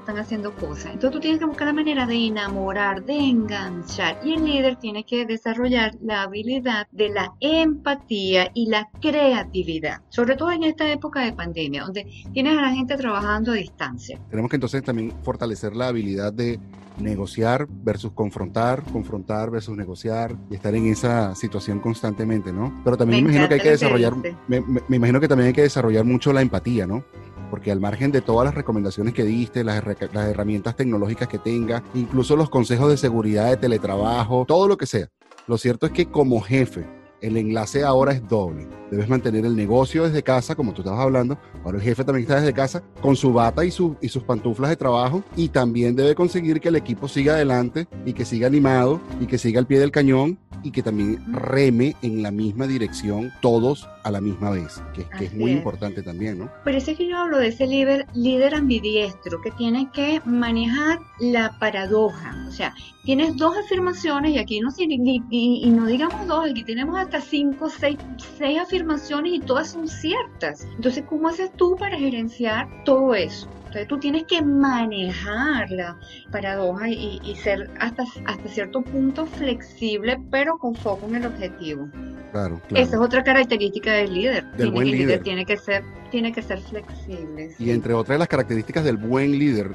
están 0.06 0.20
haciendo 0.20 0.54
cosas. 0.54 0.94
Entonces 0.94 1.12
tú 1.12 1.20
tienes 1.20 1.40
que 1.40 1.46
buscar 1.46 1.68
la 1.68 1.74
manera 1.74 2.06
de 2.06 2.28
enamorar, 2.28 3.04
de 3.04 3.18
enganchar. 3.18 4.20
Y 4.24 4.34
el 4.34 4.46
líder 4.46 4.76
tiene 4.76 5.04
que 5.04 5.26
desarrollar 5.26 5.96
la 6.00 6.22
habilidad 6.22 6.88
de 6.92 7.10
la 7.10 7.34
empatía 7.40 8.52
y 8.54 8.68
la 8.68 8.88
creatividad. 9.02 10.02
Sobre 10.10 10.36
todo 10.36 10.52
en 10.52 10.64
esta 10.64 10.92
época 10.92 11.22
de 11.22 11.34
pandemia, 11.34 11.84
donde 11.84 12.06
tienes 12.34 12.56
a 12.56 12.62
la 12.62 12.72
gente 12.72 12.96
trabajando 12.96 13.52
a 13.52 13.56
distancia. 13.56 14.20
Tenemos 14.30 14.50
que 14.50 14.58
entonces 14.58 14.84
también 14.84 15.12
fortalecer 15.24 15.76
la 15.76 15.88
habilidad 15.88 16.32
de 16.32 16.60
negociar 17.00 17.68
versus 17.70 18.12
confrontar, 18.14 18.84
confrontar 18.84 19.50
versus 19.50 19.76
negociar 19.76 20.36
y 20.50 20.56
estar 20.56 20.74
en 20.76 20.88
esa 20.88 21.36
situación 21.36 21.80
constantemente, 21.80 22.54
¿no? 22.54 22.82
Pero 22.84 22.98
también 22.98 23.24
me, 23.24 23.32
imagino 23.32 23.48
que 23.48 23.56
hay 23.56 23.60
que 23.60 23.72
desarrollar, 23.72 24.14
me, 24.48 24.64
imagino 24.96 25.20
que 25.20 25.28
también 25.28 25.48
hay 25.48 25.54
que 25.54 25.64
desarrollar 25.64 26.06
mucho 26.06 26.32
la 26.32 26.42
empatía, 26.42 26.88
¿no? 26.88 27.04
Porque 27.50 27.72
al 27.72 27.80
margen 27.80 28.12
de 28.12 28.22
todas 28.22 28.46
las 28.46 28.56
recomendaciones 28.56 29.14
que 29.14 29.24
diste, 29.24 29.64
las, 29.64 29.84
las 29.86 30.28
herramientas 30.28 30.76
tecnológicas 30.76 31.28
que 31.28 31.40
tenga, 31.40 31.84
incluso 31.94 32.36
los 32.36 32.50
consejos 32.50 32.90
de 32.90 32.98
seguridad 32.98 33.50
de 33.50 33.58
teletrabajo, 33.58 34.46
todo 34.48 34.68
lo 34.68 34.78
que 34.78 34.86
sea, 34.86 35.10
lo 35.48 35.58
cierto 35.58 35.86
es 35.86 35.92
que 35.92 36.08
como 36.08 36.42
jefe, 36.42 36.86
el 37.22 37.38
enlace 37.38 37.84
ahora 37.84 38.12
es 38.14 38.28
doble. 38.28 38.68
Debes 38.92 39.10
mantener 39.10 39.46
el 39.46 39.56
negocio 39.56 40.04
desde 40.04 40.22
casa, 40.22 40.56
como 40.56 40.74
tú 40.74 40.82
estabas 40.82 41.02
hablando. 41.02 41.38
Ahora 41.64 41.78
el 41.78 41.84
jefe 41.84 42.04
también 42.04 42.24
está 42.24 42.40
desde 42.40 42.54
casa 42.54 42.84
con 43.02 43.16
su 43.16 43.34
bata 43.34 43.66
y, 43.66 43.70
y 44.02 44.10
sus 44.10 44.24
pantuflas 44.24 44.70
de 44.70 44.76
trabajo. 44.76 45.24
Y 45.36 45.50
también 45.50 45.96
debe 45.96 46.14
conseguir 46.14 46.60
que 46.60 46.70
el 46.70 46.76
equipo 46.76 47.08
siga 47.08 47.34
adelante 47.34 47.88
y 48.06 48.14
que 48.14 48.26
siga 48.26 48.48
animado 48.48 49.02
y 49.20 49.26
que 49.26 49.38
siga 49.38 49.60
al 49.60 49.68
pie 49.68 49.80
del 49.80 49.92
cañón 49.92 50.38
y 50.64 50.72
que 50.72 50.84
también 50.84 51.24
reme 51.34 51.96
en 52.02 52.22
la 52.22 52.32
misma 52.32 52.68
dirección 52.68 53.32
todos 53.42 53.88
a 54.06 54.12
la 54.12 54.22
misma 54.22 54.52
vez, 54.52 54.84
que, 54.94 55.26
es 55.26 55.34
muy 55.34 55.52
importante 55.52 56.04
también, 56.04 56.38
¿no? 56.38 56.52
Por 56.64 56.76
eso 56.76 56.92
es 56.92 56.98
que 56.98 57.10
yo 57.10 57.18
hablo 57.18 57.40
de 57.40 57.48
ese 57.48 57.66
líder, 57.66 58.06
líder 58.14 58.54
ambidiestro 58.54 59.42
que 59.42 59.50
tiene 59.50 59.90
que 59.92 60.22
manejar 60.26 61.00
la 61.20 61.58
paradoja. 61.58 62.46
O 62.48 62.52
sea, 62.52 62.72
tienes 63.04 63.36
dos 63.36 63.58
afirmaciones 63.58 64.34
y 64.34 64.38
aquí 64.38 64.60
no, 64.60 64.70
y, 64.78 65.24
y, 65.32 65.70
no 65.72 65.88
digamos 65.88 66.28
dos, 66.28 66.52
aquí 66.52 66.64
tenemos 66.64 67.00
hasta 67.00 67.20
cinco, 67.20 67.68
seis, 67.68 67.98
seis 68.38 68.60
afirmaciones 68.60 69.34
y 69.34 69.40
todas 69.40 69.72
son 69.72 69.88
ciertas. 69.88 70.68
Entonces, 70.76 71.04
¿cómo 71.10 71.30
haces 71.30 71.52
tú 71.54 71.76
para 71.76 71.98
gerenciar 71.98 72.68
todo 72.84 73.16
eso? 73.16 73.50
Entonces 73.76 73.90
tú 73.90 74.00
tienes 74.00 74.24
que 74.24 74.42
manejar 74.42 75.70
la 75.70 75.98
paradoja 76.32 76.88
y, 76.88 77.36
ser 77.36 77.70
hasta, 77.82 78.06
hasta 78.26 78.48
cierto 78.48 78.82
punto 78.82 79.26
flexible, 79.26 80.18
pero 80.32 80.58
con 80.58 80.76
foco 80.76 81.06
en 81.08 81.16
el 81.16 81.26
objetivo. 81.26 81.90
Claro, 82.32 82.62
claro. 82.70 82.84
Esa 82.86 82.96
es 82.96 83.02
otra 83.02 83.22
característica 83.22 83.92
del 83.96 84.14
líder. 84.14 84.46
Del 84.58 84.72
buen 84.72 84.90
líder. 84.90 85.22
Tiene 85.24 85.46
que 85.46 85.58
ser, 85.58 85.84
tiene 86.12 86.32
que 86.32 86.42
ser 86.42 86.60
flexible. 86.60 87.56
Y 87.60 87.72
entre 87.72 87.94
otras 87.94 88.16
de 88.16 88.20
las 88.20 88.28
características 88.28 88.84
del 88.84 88.98
buen 88.98 89.38
líder, 89.38 89.72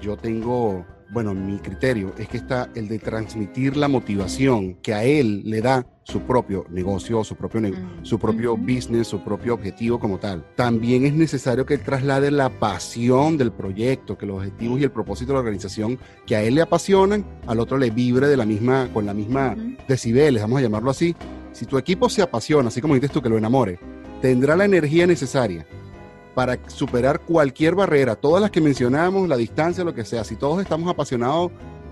yo 0.00 0.16
tengo 0.16 0.84
bueno, 1.12 1.34
mi 1.34 1.58
criterio 1.58 2.12
es 2.18 2.28
que 2.28 2.36
está 2.36 2.70
el 2.74 2.88
de 2.88 2.98
transmitir 2.98 3.76
la 3.76 3.88
motivación 3.88 4.74
que 4.76 4.94
a 4.94 5.02
él 5.02 5.42
le 5.44 5.60
da 5.60 5.84
su 6.04 6.20
propio 6.20 6.64
negocio, 6.70 7.22
su 7.24 7.34
propio, 7.34 7.60
mm. 7.60 8.04
su 8.04 8.18
propio 8.18 8.56
business, 8.56 9.08
su 9.08 9.22
propio 9.22 9.54
objetivo 9.54 9.98
como 9.98 10.18
tal. 10.18 10.44
También 10.54 11.04
es 11.06 11.14
necesario 11.14 11.66
que 11.66 11.74
él 11.74 11.80
traslade 11.80 12.30
la 12.30 12.48
pasión 12.48 13.36
del 13.36 13.50
proyecto, 13.50 14.16
que 14.16 14.26
los 14.26 14.38
objetivos 14.38 14.80
y 14.80 14.84
el 14.84 14.92
propósito 14.92 15.32
de 15.32 15.34
la 15.34 15.40
organización 15.40 15.98
que 16.26 16.36
a 16.36 16.42
él 16.42 16.54
le 16.54 16.62
apasionan, 16.62 17.24
al 17.46 17.58
otro 17.58 17.76
le 17.76 17.90
vibre 17.90 18.28
de 18.28 18.36
la 18.36 18.44
misma, 18.44 18.88
con 18.92 19.04
la 19.04 19.14
misma 19.14 19.56
decibeles, 19.88 20.42
vamos 20.42 20.58
a 20.58 20.62
llamarlo 20.62 20.90
así. 20.90 21.16
Si 21.52 21.66
tu 21.66 21.78
equipo 21.78 22.08
se 22.08 22.22
apasiona, 22.22 22.68
así 22.68 22.80
como 22.80 22.94
dices 22.94 23.10
tú, 23.10 23.20
que 23.20 23.28
lo 23.28 23.38
enamore, 23.38 23.78
tendrá 24.20 24.56
la 24.56 24.64
energía 24.64 25.06
necesaria 25.06 25.66
para 26.34 26.58
superar 26.68 27.20
cualquier 27.20 27.74
barrera, 27.74 28.16
todas 28.16 28.40
las 28.40 28.50
que 28.50 28.60
mencionamos, 28.60 29.28
la 29.28 29.36
distancia, 29.36 29.84
lo 29.84 29.94
que 29.94 30.04
sea, 30.04 30.24
si 30.24 30.36
todos 30.36 30.62
estamos 30.62 30.88
apasionados 30.88 31.50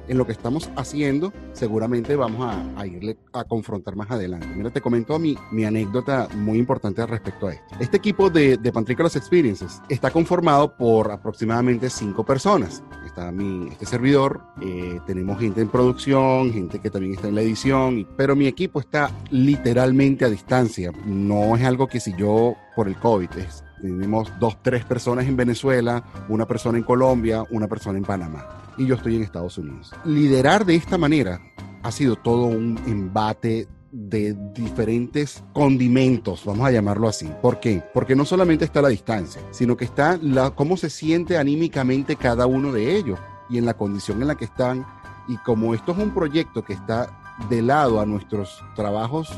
en 0.08 0.18
lo 0.18 0.26
que 0.26 0.32
estamos 0.32 0.70
haciendo, 0.76 1.32
seguramente 1.52 2.16
vamos 2.16 2.54
a, 2.76 2.86
irle 2.86 3.16
a 3.32 3.44
confrontar 3.44 3.96
más 3.96 4.10
adelante. 4.10 4.48
Mira, 4.54 4.70
te 4.70 4.80
comento 4.80 5.18
mi, 5.18 5.36
mi 5.52 5.64
anécdota 5.64 6.28
muy 6.34 6.58
importante 6.58 7.04
respecto 7.06 7.48
a 7.48 7.52
esto. 7.52 7.76
Este 7.80 7.96
equipo 7.96 8.30
de, 8.30 8.56
de 8.56 8.72
Pantricolas 8.72 9.16
Experiences 9.16 9.80
está 9.88 10.10
conformado 10.10 10.76
por 10.76 11.10
aproximadamente 11.10 11.90
cinco 11.90 12.24
personas. 12.24 12.82
Está 13.06 13.30
mi, 13.30 13.68
este 13.68 13.86
servidor, 13.86 14.40
eh, 14.60 15.00
tenemos 15.06 15.38
gente 15.38 15.60
en 15.60 15.68
producción, 15.68 16.52
gente 16.52 16.78
que 16.80 16.90
también 16.90 17.14
está 17.14 17.28
en 17.28 17.34
la 17.34 17.42
edición, 17.42 18.06
pero 18.16 18.36
mi 18.36 18.46
equipo 18.46 18.80
está 18.80 19.10
literalmente 19.30 20.24
a 20.24 20.28
distancia. 20.28 20.92
No 21.06 21.56
es 21.56 21.64
algo 21.64 21.86
que 21.86 22.00
si 22.00 22.14
yo 22.16 22.56
por 22.74 22.88
el 22.88 22.96
COVID, 22.96 23.30
es 23.38 23.64
tenemos 23.80 24.32
dos, 24.38 24.62
tres 24.62 24.84
personas 24.84 25.26
en 25.26 25.36
Venezuela, 25.36 26.04
una 26.28 26.46
persona 26.46 26.78
en 26.78 26.84
Colombia, 26.84 27.44
una 27.50 27.68
persona 27.68 27.98
en 27.98 28.04
Panamá. 28.04 28.46
Y 28.76 28.86
yo 28.86 28.94
estoy 28.94 29.16
en 29.16 29.22
Estados 29.22 29.58
Unidos. 29.58 29.92
Liderar 30.04 30.64
de 30.64 30.74
esta 30.74 30.98
manera 30.98 31.40
ha 31.82 31.90
sido 31.90 32.16
todo 32.16 32.44
un 32.44 32.78
embate 32.86 33.68
de 33.90 34.34
diferentes 34.54 35.42
condimentos, 35.52 36.44
vamos 36.44 36.66
a 36.66 36.70
llamarlo 36.70 37.08
así. 37.08 37.30
¿Por 37.40 37.58
qué? 37.58 37.82
Porque 37.94 38.14
no 38.14 38.24
solamente 38.24 38.64
está 38.64 38.82
la 38.82 38.88
distancia, 38.88 39.40
sino 39.50 39.76
que 39.76 39.86
está 39.86 40.18
la, 40.20 40.50
cómo 40.50 40.76
se 40.76 40.90
siente 40.90 41.38
anímicamente 41.38 42.16
cada 42.16 42.46
uno 42.46 42.72
de 42.72 42.96
ellos 42.96 43.18
y 43.48 43.58
en 43.58 43.64
la 43.64 43.74
condición 43.74 44.20
en 44.20 44.28
la 44.28 44.36
que 44.36 44.44
están. 44.44 44.86
Y 45.26 45.36
como 45.38 45.74
esto 45.74 45.92
es 45.92 45.98
un 45.98 46.10
proyecto 46.10 46.64
que 46.64 46.74
está 46.74 47.18
de 47.48 47.62
lado 47.62 48.00
a 48.00 48.06
nuestros 48.06 48.62
trabajos 48.74 49.30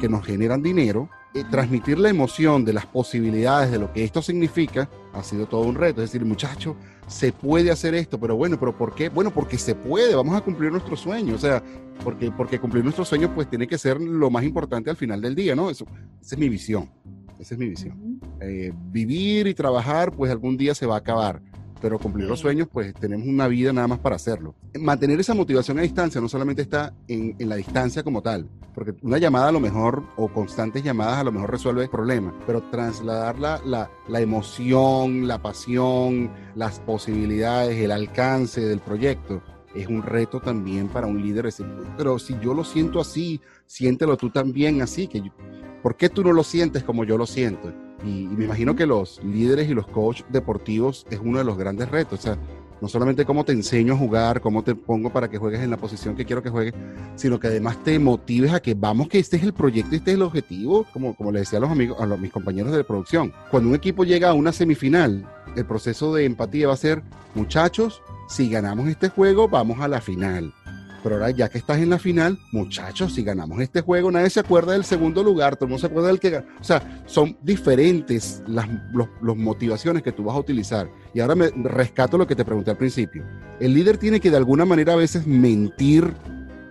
que 0.00 0.08
nos 0.08 0.24
generan 0.24 0.62
dinero, 0.62 1.08
transmitir 1.44 1.98
la 1.98 2.08
emoción 2.08 2.64
de 2.64 2.72
las 2.72 2.86
posibilidades 2.86 3.70
de 3.70 3.78
lo 3.78 3.92
que 3.92 4.04
esto 4.04 4.22
significa 4.22 4.88
ha 5.12 5.22
sido 5.22 5.46
todo 5.46 5.62
un 5.62 5.74
reto. 5.74 6.02
Es 6.02 6.10
decir, 6.10 6.26
muchachos, 6.26 6.76
se 7.06 7.32
puede 7.32 7.70
hacer 7.70 7.94
esto, 7.94 8.18
pero 8.18 8.36
bueno, 8.36 8.58
¿pero 8.58 8.76
por 8.76 8.94
qué? 8.94 9.08
Bueno, 9.08 9.32
porque 9.32 9.58
se 9.58 9.74
puede, 9.74 10.14
vamos 10.14 10.36
a 10.36 10.40
cumplir 10.40 10.70
nuestro 10.70 10.96
sueño. 10.96 11.34
O 11.34 11.38
sea, 11.38 11.62
porque, 12.04 12.30
porque 12.30 12.58
cumplir 12.58 12.84
nuestro 12.84 13.04
sueño 13.04 13.34
pues 13.34 13.48
tiene 13.48 13.66
que 13.66 13.78
ser 13.78 14.00
lo 14.00 14.30
más 14.30 14.44
importante 14.44 14.90
al 14.90 14.96
final 14.96 15.20
del 15.20 15.34
día, 15.34 15.54
¿no? 15.54 15.70
Eso, 15.70 15.86
esa 16.20 16.34
es 16.34 16.38
mi 16.38 16.48
visión. 16.48 16.90
Esa 17.38 17.54
es 17.54 17.58
mi 17.58 17.68
visión. 17.68 18.20
Eh, 18.40 18.72
vivir 18.90 19.46
y 19.46 19.54
trabajar, 19.54 20.12
pues 20.12 20.30
algún 20.30 20.56
día 20.56 20.74
se 20.74 20.86
va 20.86 20.96
a 20.96 20.98
acabar 20.98 21.42
pero 21.80 21.98
cumplir 21.98 22.26
los 22.26 22.40
sueños, 22.40 22.68
pues 22.72 22.94
tenemos 22.94 23.26
una 23.26 23.48
vida 23.48 23.72
nada 23.72 23.88
más 23.88 23.98
para 23.98 24.16
hacerlo. 24.16 24.54
Mantener 24.78 25.20
esa 25.20 25.34
motivación 25.34 25.78
a 25.78 25.82
distancia 25.82 26.20
no 26.20 26.28
solamente 26.28 26.62
está 26.62 26.94
en, 27.08 27.36
la 27.38 27.56
distancia 27.56 28.02
como 28.02 28.22
tal, 28.22 28.48
porque 28.74 28.94
una 29.02 29.18
llamada 29.18 29.48
a 29.48 29.52
lo 29.52 29.60
mejor, 29.60 30.02
o 30.16 30.28
constantes 30.28 30.82
llamadas 30.82 31.18
a 31.18 31.24
lo 31.24 31.32
mejor 31.32 31.50
resuelve 31.50 31.84
el 31.84 31.90
problema, 31.90 32.34
pero 32.46 32.62
trasladar 32.70 33.38
la, 33.38 33.60
la, 34.08 34.20
emoción, 34.20 35.28
la 35.28 35.40
pasión, 35.40 36.30
las 36.54 36.80
posibilidades, 36.80 37.78
el 37.78 37.90
alcance 37.90 38.60
del 38.60 38.80
proyecto, 38.80 39.42
es 39.74 39.86
un 39.88 40.02
reto 40.02 40.40
también 40.40 40.88
para 40.88 41.06
un 41.06 41.20
líder. 41.20 41.52
pero 41.96 42.18
si 42.18 42.38
yo 42.40 42.54
lo 42.54 42.64
siento 42.64 43.00
así, 43.00 43.40
siéntelo 43.66 44.16
tú 44.16 44.30
también 44.30 44.80
así. 44.80 45.06
Que 45.06 45.30
¿Por 45.82 45.96
qué 45.96 46.08
tú 46.08 46.24
no 46.24 46.32
lo 46.32 46.42
sientes 46.42 46.82
como 46.82 47.04
yo 47.04 47.18
lo 47.18 47.26
siento? 47.26 47.72
Y, 48.04 48.26
me 48.28 48.44
imagino 48.44 48.76
que 48.76 48.86
los 48.86 49.22
líderes 49.24 49.68
y 49.68 49.74
los 49.74 49.86
coaches 49.86 50.26
deportivos 50.30 51.06
es 51.10 51.20
uno 51.22 51.38
de 51.38 51.44
los 51.44 51.56
grandes 51.56 51.90
retos. 51.90 52.20
O 52.20 52.22
sea, 52.22 52.38
no 52.80 52.88
solamente 52.88 53.24
cómo 53.24 53.44
te 53.44 53.52
enseño 53.52 53.94
a 53.94 53.96
jugar, 53.96 54.40
cómo 54.40 54.62
te 54.62 54.74
pongo 54.74 55.10
para 55.10 55.28
que 55.28 55.38
juegues 55.38 55.60
en 55.60 55.70
la 55.70 55.78
posición 55.78 56.14
que 56.14 56.24
quiero 56.24 56.42
que 56.42 56.50
juegues, 56.50 56.74
sino 57.14 57.40
que 57.40 57.46
además 57.46 57.82
te 57.82 57.98
motives 57.98 58.52
a 58.52 58.60
que 58.60 58.74
vamos, 58.74 59.08
que 59.08 59.18
este 59.18 59.36
es 59.38 59.42
el 59.42 59.54
proyecto, 59.54 59.96
este 59.96 60.10
es 60.10 60.16
el 60.16 60.22
objetivo, 60.22 60.84
como, 60.92 61.16
como 61.16 61.32
les 61.32 61.42
decía 61.42 61.58
a 61.58 61.62
los 61.62 61.70
amigos, 61.70 61.98
a 62.00 62.06
los, 62.06 62.18
mis 62.18 62.30
compañeros 62.30 62.72
de 62.72 62.84
producción. 62.84 63.32
Cuando 63.50 63.70
un 63.70 63.74
equipo 63.74 64.04
llega 64.04 64.30
a 64.30 64.34
una 64.34 64.52
semifinal, 64.52 65.26
el 65.56 65.64
proceso 65.64 66.14
de 66.14 66.26
empatía 66.26 66.68
va 66.68 66.74
a 66.74 66.78
ser, 66.78 67.02
muchachos, 67.34 68.02
si 68.28 68.50
ganamos 68.50 68.88
este 68.88 69.08
juego, 69.08 69.48
vamos 69.48 69.80
a 69.80 69.88
la 69.88 70.00
final. 70.00 70.52
Pero 71.06 71.18
ahora 71.18 71.30
ya 71.30 71.48
que 71.48 71.58
estás 71.58 71.78
en 71.78 71.88
la 71.88 72.00
final, 72.00 72.36
muchachos, 72.50 73.14
si 73.14 73.22
ganamos 73.22 73.60
este 73.60 73.80
juego, 73.80 74.10
nadie 74.10 74.28
se 74.28 74.40
acuerda 74.40 74.72
del 74.72 74.82
segundo 74.82 75.22
lugar, 75.22 75.54
todo 75.54 75.66
el 75.66 75.70
mundo 75.70 75.80
se 75.80 75.86
acuerda 75.86 76.08
del 76.08 76.18
que 76.18 76.30
ganó. 76.30 76.48
O 76.60 76.64
sea, 76.64 77.04
son 77.06 77.38
diferentes 77.42 78.42
las 78.48 78.66
los, 78.92 79.36
motivaciones 79.36 80.02
que 80.02 80.10
tú 80.10 80.24
vas 80.24 80.34
a 80.34 80.40
utilizar. 80.40 80.90
Y 81.14 81.20
ahora 81.20 81.36
me 81.36 81.50
rescato 81.50 82.18
lo 82.18 82.26
que 82.26 82.34
te 82.34 82.44
pregunté 82.44 82.72
al 82.72 82.76
principio. 82.76 83.24
El 83.60 83.74
líder 83.74 83.98
tiene 83.98 84.18
que 84.18 84.32
de 84.32 84.36
alguna 84.36 84.64
manera 84.64 84.94
a 84.94 84.96
veces 84.96 85.28
mentir 85.28 86.12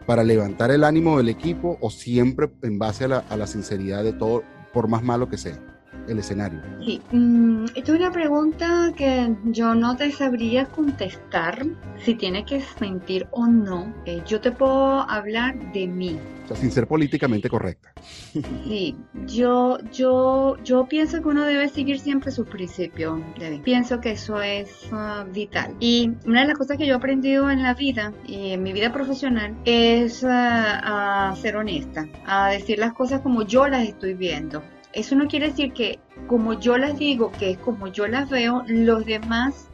para 0.05 0.21
levantar 0.21 0.69
el 0.69 0.83
ánimo 0.83 1.15
del 1.15 1.29
equipo 1.29 1.77
o 1.79 1.89
siempre 1.89 2.51
en 2.61 2.77
base 2.77 3.05
a 3.05 3.07
la, 3.07 3.19
a 3.29 3.37
la 3.37 3.47
sinceridad 3.47 4.03
de 4.03 4.11
todo, 4.11 4.43
por 4.73 4.89
más 4.89 5.01
malo 5.01 5.29
que 5.29 5.37
sea 5.37 5.74
el 6.07 6.19
escenario? 6.19 6.61
Sí, 6.83 7.01
esta 7.75 7.93
es 7.93 7.99
una 7.99 8.11
pregunta 8.11 8.93
que 8.95 9.35
yo 9.45 9.75
no 9.75 9.95
te 9.95 10.11
sabría 10.11 10.65
contestar 10.65 11.65
si 12.03 12.15
tiene 12.15 12.45
que 12.45 12.61
mentir 12.79 13.27
o 13.31 13.47
no. 13.47 13.93
Eh, 14.05 14.21
yo 14.25 14.39
te 14.41 14.51
puedo 14.51 15.01
hablar 15.09 15.55
de 15.73 15.87
mí. 15.87 16.19
O 16.43 16.47
sea, 16.49 16.57
sin 16.57 16.71
ser 16.71 16.87
políticamente 16.87 17.49
correcta. 17.49 17.91
Sí, 18.65 18.95
yo, 19.25 19.79
yo, 19.91 20.57
yo 20.63 20.85
pienso 20.85 21.21
que 21.21 21.27
uno 21.27 21.43
debe 21.45 21.67
seguir 21.69 21.99
siempre 21.99 22.31
sus 22.31 22.47
principios. 22.47 23.19
Pienso 23.63 23.99
que 23.99 24.11
eso 24.11 24.41
es 24.41 24.87
uh, 24.91 25.29
vital. 25.31 25.75
Y 25.79 26.11
una 26.25 26.41
de 26.41 26.47
las 26.47 26.57
cosas 26.57 26.77
que 26.77 26.85
yo 26.85 26.93
he 26.93 26.97
aprendido 26.97 27.49
en 27.49 27.63
la 27.63 27.73
vida 27.73 28.13
y 28.27 28.51
en 28.51 28.61
mi 28.61 28.73
vida 28.73 28.93
profesional 28.93 29.55
es 29.65 30.21
uh, 30.21 30.27
a 30.29 31.35
ser 31.41 31.55
honesta, 31.55 32.07
a 32.25 32.49
decir 32.49 32.77
las 32.77 32.93
cosas 32.93 33.21
como 33.21 33.41
yo 33.43 33.67
las 33.67 33.87
estoy 33.87 34.13
viendo 34.13 34.61
eso 34.95 35.15
no 35.15 35.27
quiere 35.27 35.49
decir 35.49 35.73
que 35.73 35.99
como 36.27 36.59
yo 36.59 36.77
las 36.77 36.97
digo, 36.97 37.31
que 37.33 37.51
es 37.51 37.57
como 37.57 37.87
yo 37.87 38.07
las 38.07 38.29
veo, 38.29 38.63
los 38.67 39.05
demás 39.05 39.69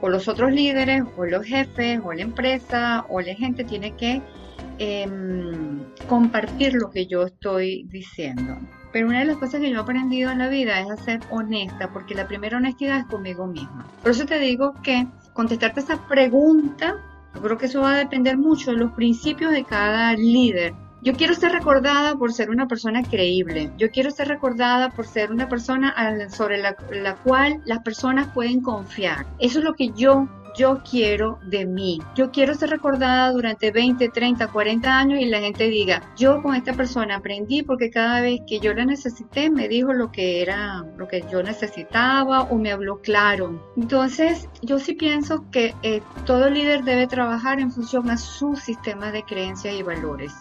o 0.00 0.08
los 0.08 0.28
otros 0.28 0.52
líderes, 0.52 1.02
o 1.16 1.24
los 1.24 1.46
jefes, 1.46 1.98
o 2.04 2.12
la 2.12 2.20
empresa, 2.22 3.06
o 3.08 3.22
la 3.22 3.34
gente 3.34 3.64
tiene 3.64 3.94
que 3.96 4.20
em, 4.78 5.82
compartir 6.08 6.74
lo 6.74 6.90
que 6.90 7.06
yo 7.06 7.22
estoy 7.22 7.84
diciendo. 7.88 8.58
Pero 8.92 9.08
una 9.08 9.20
de 9.20 9.24
las 9.24 9.38
cosas 9.38 9.60
que 9.60 9.70
yo 9.70 9.78
he 9.78 9.80
aprendido 9.80 10.30
en 10.30 10.38
la 10.38 10.48
vida 10.48 10.78
es 10.78 10.90
a 10.90 10.96
ser 10.96 11.20
honesta, 11.30 11.90
porque 11.90 12.14
la 12.14 12.28
primera 12.28 12.58
honestidad 12.58 12.98
es 12.98 13.06
conmigo 13.06 13.46
misma. 13.46 13.86
Por 14.02 14.10
eso 14.10 14.26
te 14.26 14.38
digo 14.38 14.74
que 14.82 15.06
contestarte 15.32 15.80
esa 15.80 16.06
pregunta, 16.06 16.96
yo 17.34 17.40
creo 17.40 17.56
que 17.56 17.66
eso 17.66 17.80
va 17.80 17.94
a 17.94 17.98
depender 17.98 18.36
mucho 18.36 18.72
de 18.72 18.76
los 18.76 18.92
principios 18.92 19.52
de 19.52 19.64
cada 19.64 20.12
líder. 20.12 20.74
Yo 21.04 21.12
quiero 21.12 21.34
ser 21.34 21.52
recordada 21.52 22.16
por 22.16 22.32
ser 22.32 22.48
una 22.48 22.66
persona 22.66 23.02
creíble. 23.02 23.70
Yo 23.76 23.90
quiero 23.90 24.10
ser 24.10 24.26
recordada 24.26 24.88
por 24.88 25.06
ser 25.06 25.30
una 25.30 25.50
persona 25.50 25.94
sobre 26.30 26.56
la, 26.56 26.74
la 26.90 27.16
cual 27.16 27.60
las 27.66 27.80
personas 27.80 28.28
pueden 28.28 28.62
confiar. 28.62 29.26
Eso 29.38 29.58
es 29.58 29.64
lo 29.66 29.74
que 29.74 29.90
yo 29.90 30.26
yo 30.56 30.80
quiero 30.88 31.38
de 31.42 31.66
mí. 31.66 32.00
Yo 32.14 32.30
quiero 32.30 32.54
ser 32.54 32.70
recordada 32.70 33.32
durante 33.32 33.70
20, 33.70 34.08
30, 34.08 34.46
40 34.48 34.98
años 34.98 35.20
y 35.20 35.26
la 35.26 35.40
gente 35.40 35.68
diga, 35.68 36.02
yo 36.16 36.42
con 36.42 36.54
esta 36.54 36.72
persona 36.72 37.16
aprendí 37.16 37.62
porque 37.62 37.90
cada 37.90 38.20
vez 38.20 38.40
que 38.46 38.60
yo 38.60 38.72
la 38.72 38.84
necesité 38.84 39.50
me 39.50 39.68
dijo 39.68 39.92
lo 39.92 40.12
que 40.12 40.42
era, 40.42 40.84
lo 40.96 41.08
que 41.08 41.24
yo 41.30 41.42
necesitaba 41.42 42.42
o 42.42 42.56
me 42.56 42.70
habló 42.70 43.00
claro. 43.00 43.72
Entonces, 43.76 44.48
yo 44.62 44.78
sí 44.78 44.94
pienso 44.94 45.50
que 45.50 45.74
eh, 45.82 46.00
todo 46.24 46.48
líder 46.48 46.84
debe 46.84 47.06
trabajar 47.06 47.60
en 47.60 47.72
función 47.72 48.08
a 48.10 48.16
su 48.16 48.56
sistema 48.56 49.10
de 49.10 49.24
creencias 49.24 49.74
y 49.74 49.82
valores. 49.82 50.32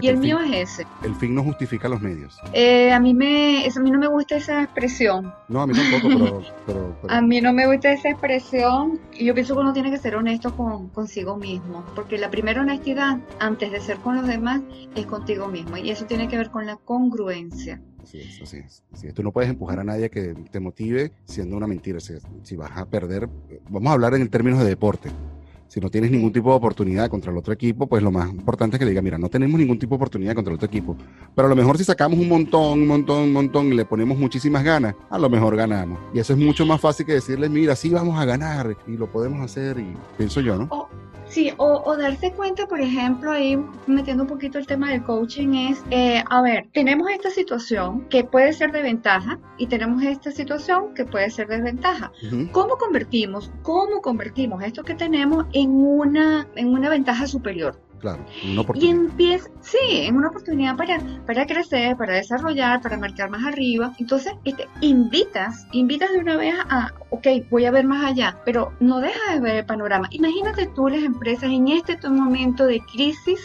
Y 0.00 0.08
el, 0.08 0.18
mío 0.18 0.38
es 0.40 0.72
ese. 0.72 0.86
El 1.02 1.14
fin 1.14 1.34
no 1.34 1.42
justifica 1.42 1.88
los 1.88 2.00
medios. 2.00 2.38
Eh, 2.52 2.92
a 2.92 3.00
mí 3.00 3.14
me, 3.14 3.66
a 3.66 3.80
mí 3.80 3.90
no 3.90 3.98
me 3.98 4.06
gusta 4.06 4.36
esa 4.36 4.62
expresión. 4.62 5.32
No, 5.48 5.62
a 5.62 5.66
mí 5.66 5.74
tampoco, 5.74 6.42
pero, 6.66 6.96
A 7.08 7.20
mí 7.20 7.40
no 7.40 7.52
me 7.52 7.66
gusta 7.66 7.92
esa 7.92 8.10
expresión 8.10 9.00
y 9.12 9.26
yo 9.26 9.34
pienso 9.34 9.54
que 9.54 9.60
uno 9.60 9.72
tiene 9.72 9.90
que 9.90 9.98
ser 9.98 10.16
honesto 10.16 10.56
con 10.56 10.88
consigo 10.88 11.36
mismo, 11.36 11.84
porque 11.94 12.18
la 12.18 12.30
primera 12.30 12.60
honestidad, 12.60 13.18
antes 13.38 13.72
de 13.72 13.80
ser 13.80 13.98
con 13.98 14.16
los 14.16 14.26
demás, 14.26 14.60
es 14.94 15.06
contigo 15.06 15.48
mismo. 15.48 15.76
Y 15.76 15.90
eso 15.90 16.06
tiene 16.06 16.28
que 16.28 16.36
ver 16.36 16.50
con 16.50 16.66
la 16.66 16.76
congruencia. 16.76 17.80
Así 18.02 18.18
es, 18.18 18.42
así 18.42 18.58
es. 18.58 19.14
Tú 19.14 19.22
no 19.22 19.32
puedes 19.32 19.50
empujar 19.50 19.78
a 19.78 19.84
nadie 19.84 20.10
que 20.10 20.34
te 20.50 20.60
motive 20.60 21.12
siendo 21.24 21.56
una 21.56 21.66
mentira. 21.66 21.98
si 22.00 22.56
vas 22.56 22.76
a 22.76 22.86
perder, 22.86 23.28
vamos 23.68 23.90
a 23.90 23.92
hablar 23.92 24.14
en 24.14 24.28
términos 24.28 24.60
de 24.60 24.66
deporte 24.66 25.10
si 25.72 25.80
no 25.80 25.88
tienes 25.88 26.10
ningún 26.10 26.30
tipo 26.30 26.50
de 26.50 26.56
oportunidad 26.56 27.08
contra 27.08 27.32
el 27.32 27.38
otro 27.38 27.54
equipo, 27.54 27.86
pues 27.86 28.02
lo 28.02 28.10
más 28.10 28.28
importante 28.28 28.76
es 28.76 28.78
que 28.78 28.84
diga, 28.84 29.00
mira, 29.00 29.16
no 29.16 29.30
tenemos 29.30 29.58
ningún 29.58 29.78
tipo 29.78 29.94
de 29.94 29.96
oportunidad 29.96 30.34
contra 30.34 30.50
el 30.50 30.56
otro 30.56 30.66
equipo. 30.66 30.94
Pero 31.34 31.46
a 31.46 31.48
lo 31.48 31.56
mejor 31.56 31.78
si 31.78 31.84
sacamos 31.84 32.18
un 32.18 32.28
montón, 32.28 32.80
un 32.80 32.86
montón, 32.86 33.22
un 33.22 33.32
montón 33.32 33.68
y 33.68 33.74
le 33.74 33.86
ponemos 33.86 34.18
muchísimas 34.18 34.64
ganas, 34.64 34.94
a 35.08 35.18
lo 35.18 35.30
mejor 35.30 35.56
ganamos. 35.56 35.98
Y 36.12 36.18
eso 36.18 36.34
es 36.34 36.38
mucho 36.38 36.66
más 36.66 36.78
fácil 36.78 37.06
que 37.06 37.14
decirle, 37.14 37.48
mira, 37.48 37.74
sí 37.74 37.88
vamos 37.88 38.20
a 38.20 38.26
ganar 38.26 38.76
y 38.86 38.98
lo 38.98 39.10
podemos 39.10 39.40
hacer 39.40 39.78
y 39.78 39.96
pienso 40.18 40.42
yo, 40.42 40.58
¿no? 40.58 40.90
Sí, 41.32 41.50
o, 41.56 41.96
darse 41.96 42.30
cuenta, 42.32 42.66
por 42.66 42.78
ejemplo, 42.78 43.30
ahí 43.30 43.58
metiendo 43.86 44.24
un 44.24 44.28
poquito 44.28 44.58
el 44.58 44.66
tema 44.66 44.90
del 44.90 45.02
coaching 45.02 45.54
es, 45.54 45.82
eh, 45.90 46.22
a 46.28 46.42
ver, 46.42 46.66
tenemos 46.74 47.10
esta 47.10 47.30
situación 47.30 48.06
que 48.10 48.22
puede 48.22 48.52
ser 48.52 48.70
de 48.70 48.82
ventaja 48.82 49.38
y 49.56 49.66
tenemos 49.66 50.02
esta 50.02 50.30
situación 50.30 50.92
que 50.92 51.06
puede 51.06 51.30
ser 51.30 51.48
de 51.48 51.56
desventaja. 51.56 52.12
¿Cómo 52.52 52.76
convertimos, 52.76 53.50
cómo 53.62 54.02
convertimos 54.02 54.62
esto 54.62 54.82
que 54.82 54.94
tenemos 54.94 55.46
en 55.54 55.70
una, 55.70 56.46
en 56.54 56.68
una 56.68 56.90
ventaja 56.90 57.26
superior? 57.26 57.80
Claro, 58.02 58.26
una 58.44 58.62
oportunidad. 58.62 58.96
Y 58.96 58.98
empieza, 58.98 59.48
sí, 59.60 59.78
en 59.80 60.16
una 60.16 60.30
oportunidad 60.30 60.76
para, 60.76 60.98
para 61.24 61.46
crecer, 61.46 61.96
para 61.96 62.14
desarrollar, 62.14 62.82
para 62.82 62.98
marcar 62.98 63.30
más 63.30 63.46
arriba. 63.46 63.92
Entonces, 64.00 64.32
este, 64.42 64.66
invitas, 64.80 65.68
invitas 65.70 66.10
de 66.10 66.18
una 66.18 66.36
vez 66.36 66.52
a, 66.68 66.92
ok, 67.10 67.28
voy 67.48 67.64
a 67.64 67.70
ver 67.70 67.86
más 67.86 68.04
allá, 68.04 68.40
pero 68.44 68.72
no 68.80 68.98
deja 68.98 69.34
de 69.34 69.40
ver 69.40 69.56
el 69.58 69.66
panorama. 69.66 70.08
Imagínate 70.10 70.66
tú 70.74 70.88
las 70.88 71.04
empresas 71.04 71.44
en 71.44 71.68
este 71.68 71.96
momento 72.08 72.66
de 72.66 72.80
crisis 72.92 73.38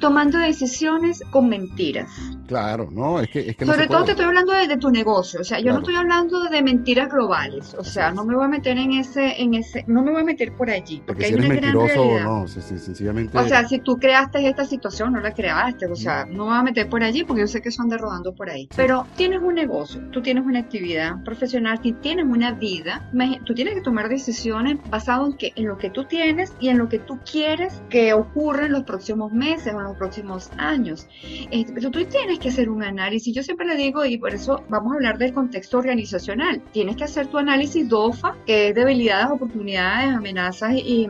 tomando 0.00 0.38
decisiones 0.38 1.22
con 1.30 1.48
mentiras. 1.48 2.10
Claro, 2.50 2.88
no, 2.90 3.20
es 3.20 3.30
que... 3.30 3.50
Es 3.50 3.56
que 3.56 3.64
Sobre 3.64 3.86
todo 3.86 4.02
te 4.02 4.10
estoy 4.10 4.26
hablando 4.26 4.52
de, 4.52 4.76
tu 4.76 4.90
negocio, 4.90 5.40
o 5.40 5.44
sea, 5.44 5.60
yo 5.60 5.72
no 5.72 5.78
estoy 5.78 5.94
hablando 5.94 6.42
de 6.48 6.62
mentiras 6.62 7.08
globales, 7.08 7.74
o 7.78 7.84
sea, 7.84 8.10
no 8.10 8.24
me 8.24 8.34
voy 8.34 8.44
a 8.44 8.48
meter 8.48 8.76
en 8.76 8.90
ese, 8.94 9.40
en 9.40 9.54
ese, 9.54 9.84
no 9.86 10.02
me 10.02 10.10
voy 10.10 10.22
a 10.22 10.24
meter 10.24 10.52
por 10.56 10.68
allí, 10.68 11.00
porque, 11.06 11.26
hay 11.26 11.34
una 11.34 11.46
mentiroso 11.46 12.10
gran 12.10 12.24
no, 12.24 12.48
sencillamente... 12.48 13.38
O 13.38 13.46
sea, 13.46 13.68
si 13.68 13.78
tú 13.78 13.98
creaste 13.98 14.44
esta 14.48 14.64
situación, 14.64 15.12
no 15.12 15.20
la 15.20 15.32
creaste, 15.32 15.86
o 15.86 15.94
sea, 15.94 16.24
no 16.24 16.46
me 16.46 16.50
voy 16.50 16.58
a 16.58 16.62
meter 16.64 16.88
por 16.88 17.04
allí 17.04 17.22
porque 17.22 17.42
yo 17.42 17.46
sé 17.46 17.62
que 17.62 17.70
son 17.70 17.88
de 17.88 17.98
rodando 17.98 18.34
por 18.34 18.50
ahí, 18.50 18.68
pero 18.74 19.06
tienes 19.14 19.40
un 19.40 19.54
negocio, 19.54 20.00
tú 20.10 20.20
tienes 20.20 20.44
una 20.44 20.58
actividad 20.58 21.22
profesional, 21.22 21.80
tú 21.80 21.92
tienes 22.00 22.26
una 22.26 22.50
vida, 22.50 23.08
tú 23.44 23.54
tienes 23.54 23.74
que 23.74 23.80
tomar 23.80 24.08
decisiones 24.08 24.78
basadas 24.90 25.28
en, 25.28 25.36
que, 25.36 25.52
en 25.54 25.68
lo 25.68 25.78
que 25.78 25.90
tú 25.90 26.04
tienes 26.04 26.52
y 26.58 26.70
en 26.70 26.78
lo 26.78 26.88
que 26.88 26.98
tú 26.98 27.20
quieres 27.30 27.80
que 27.90 28.12
ocurra 28.12 28.66
en 28.66 28.72
los 28.72 28.82
próximos 28.82 29.30
meses 29.30 29.72
o 29.72 29.78
en 29.78 29.84
los 29.84 29.96
próximos 29.96 30.50
años. 30.56 31.06
Este, 31.52 31.72
pero 31.72 31.92
tú 31.92 32.04
tienes 32.06 32.39
que 32.40 32.48
hacer 32.48 32.68
un 32.68 32.82
análisis. 32.82 33.34
Yo 33.34 33.42
siempre 33.42 33.66
le 33.66 33.76
digo, 33.76 34.04
y 34.04 34.18
por 34.18 34.34
eso 34.34 34.64
vamos 34.68 34.92
a 34.92 34.96
hablar 34.96 35.18
del 35.18 35.32
contexto 35.32 35.78
organizacional. 35.78 36.60
Tienes 36.72 36.96
que 36.96 37.04
hacer 37.04 37.28
tu 37.28 37.38
análisis 37.38 37.88
DOFA, 37.88 38.36
que 38.46 38.68
es 38.68 38.74
debilidades, 38.74 39.30
oportunidades, 39.30 40.12
amenazas 40.12 40.72
y, 40.74 41.08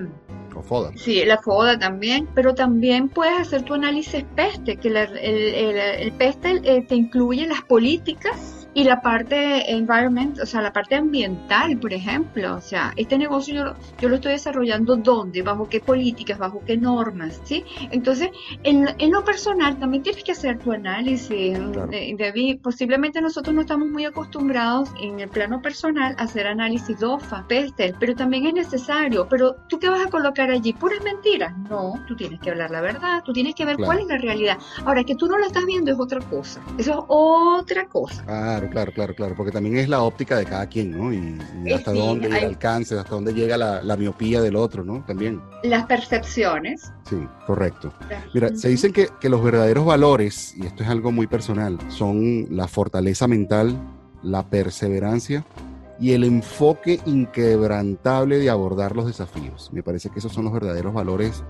o 0.54 0.62
FODA. 0.62 0.92
Sí, 0.96 1.24
la 1.24 1.38
FODA 1.38 1.78
también, 1.78 2.28
pero 2.34 2.54
también 2.54 3.08
puedes 3.08 3.38
hacer 3.38 3.62
tu 3.62 3.74
análisis 3.74 4.24
PESTE, 4.34 4.76
que 4.76 4.88
el, 4.88 4.96
el, 4.96 6.12
PESTE 6.12 6.60
eh, 6.64 6.82
te 6.82 6.94
incluye 6.96 7.46
las 7.46 7.62
políticas 7.62 8.59
y 8.74 8.84
la 8.84 9.00
parte 9.00 9.70
environment, 9.72 10.38
o 10.40 10.46
sea, 10.46 10.60
la 10.60 10.72
parte 10.72 10.94
ambiental, 10.94 11.78
por 11.78 11.92
ejemplo, 11.92 12.56
o 12.56 12.60
sea, 12.60 12.92
este 12.96 13.18
negocio 13.18 13.54
yo, 13.54 13.74
yo 14.00 14.08
lo 14.08 14.16
estoy 14.16 14.32
desarrollando 14.32 14.96
dónde, 14.96 15.42
bajo 15.42 15.68
qué 15.68 15.80
políticas, 15.80 16.38
bajo 16.38 16.62
qué 16.64 16.76
normas, 16.76 17.40
¿sí? 17.44 17.64
Entonces, 17.90 18.30
en, 18.62 18.88
en 18.98 19.10
lo 19.10 19.24
personal 19.24 19.78
también 19.78 20.02
tienes 20.02 20.22
que 20.22 20.32
hacer 20.32 20.58
tu 20.58 20.72
análisis, 20.72 21.58
David. 22.18 22.60
Posiblemente 22.62 23.20
nosotros 23.20 23.54
no 23.54 23.62
estamos 23.62 23.88
muy 23.88 24.04
acostumbrados 24.04 24.90
en 25.00 25.20
el 25.20 25.28
plano 25.28 25.60
personal 25.60 26.14
a 26.18 26.24
hacer 26.24 26.46
análisis 26.46 26.98
DOFA, 26.98 27.46
PESTEL, 27.48 27.94
pero 27.98 28.14
también 28.14 28.46
es 28.46 28.54
necesario. 28.54 29.26
Pero 29.28 29.56
tú 29.68 29.78
qué 29.78 29.88
vas 29.88 30.06
a 30.06 30.10
colocar 30.10 30.50
allí, 30.50 30.72
puras 30.72 31.02
mentiras. 31.02 31.56
No, 31.68 31.94
tú 32.06 32.16
tienes 32.16 32.40
que 32.40 32.50
hablar 32.50 32.70
la 32.70 32.80
verdad, 32.80 33.22
tú 33.24 33.32
tienes 33.32 33.54
que 33.54 33.64
ver 33.64 33.76
cuál 33.76 34.00
es 34.00 34.06
la 34.06 34.18
realidad. 34.18 34.58
Ahora, 34.84 35.04
que 35.04 35.14
tú 35.14 35.26
no 35.26 35.38
lo 35.38 35.46
estás 35.46 35.64
viendo 35.66 35.90
es 35.90 35.98
otra 35.98 36.20
cosa. 36.20 36.60
Eso 36.78 36.92
es 36.92 36.98
otra 37.08 37.86
cosa. 37.86 38.24
Ah, 38.28 38.59
Claro, 38.68 38.92
claro, 38.92 39.14
claro, 39.14 39.34
porque 39.34 39.52
también 39.52 39.76
es 39.76 39.88
la 39.88 40.02
óptica 40.02 40.36
de 40.36 40.44
cada 40.44 40.66
quien, 40.66 40.90
¿no? 40.90 41.12
Y, 41.12 41.38
hasta 41.72 41.92
dónde 41.92 42.28
llega 42.28 42.38
el 42.40 42.46
alcance, 42.46 42.98
hasta 42.98 43.14
dónde 43.14 43.32
llega 43.32 43.56
la, 43.56 43.96
miopía 43.96 44.40
del 44.40 44.56
otro, 44.56 44.84
¿no? 44.84 45.04
También. 45.06 45.40
Las 45.62 45.86
percepciones. 45.86 46.92
Sí, 47.08 47.16
correcto. 47.46 47.92
Mira, 48.34 48.54
se 48.54 48.68
dicen 48.68 48.92
que, 48.92 49.08
que 49.20 49.28
los 49.28 49.42
verdaderos 49.42 49.84
valores, 49.84 50.54
y 50.56 50.66
esto 50.66 50.82
es 50.82 50.88
algo 50.88 51.12
muy 51.12 51.26
personal, 51.26 51.78
son 51.88 52.46
la 52.50 52.68
fortaleza 52.68 53.26
mental, 53.28 53.76
la 54.22 54.44
perseverancia 54.48 55.44
y 56.00 56.12
el 56.12 56.24
enfoque 56.24 56.98
inquebrantable 57.04 58.38
de 58.38 58.50
abordar 58.50 58.96
los 58.96 59.06
desafíos. 59.06 59.70
Me 59.72 59.82
parece 59.82 60.08
que 60.08 60.18
esos 60.18 60.32
son 60.32 60.44
los 60.44 60.52
verdaderos 60.52 60.94
valores 60.94 61.44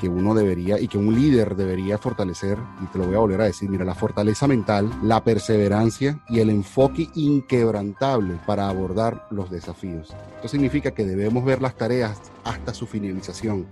que 0.00 0.08
uno 0.08 0.34
debería 0.34 0.80
y 0.80 0.88
que 0.88 0.96
un 0.96 1.14
líder 1.14 1.54
debería 1.54 1.98
fortalecer, 1.98 2.56
y 2.82 2.86
te 2.86 2.98
lo 2.98 3.06
voy 3.06 3.16
a 3.16 3.18
volver 3.18 3.40
a 3.42 3.44
decir, 3.44 3.68
mira, 3.68 3.84
la 3.84 3.94
fortaleza 3.94 4.48
mental, 4.48 4.90
la 5.02 5.22
perseverancia 5.22 6.20
y 6.28 6.40
el 6.40 6.48
enfoque 6.48 7.08
inquebrantable 7.14 8.38
para 8.46 8.68
abordar 8.68 9.26
los 9.30 9.50
desafíos. 9.50 10.14
Esto 10.36 10.48
significa 10.48 10.92
que 10.92 11.04
debemos 11.04 11.44
ver 11.44 11.60
las 11.60 11.76
tareas 11.76 12.18
hasta 12.44 12.72
su 12.72 12.86
finalización, 12.86 13.66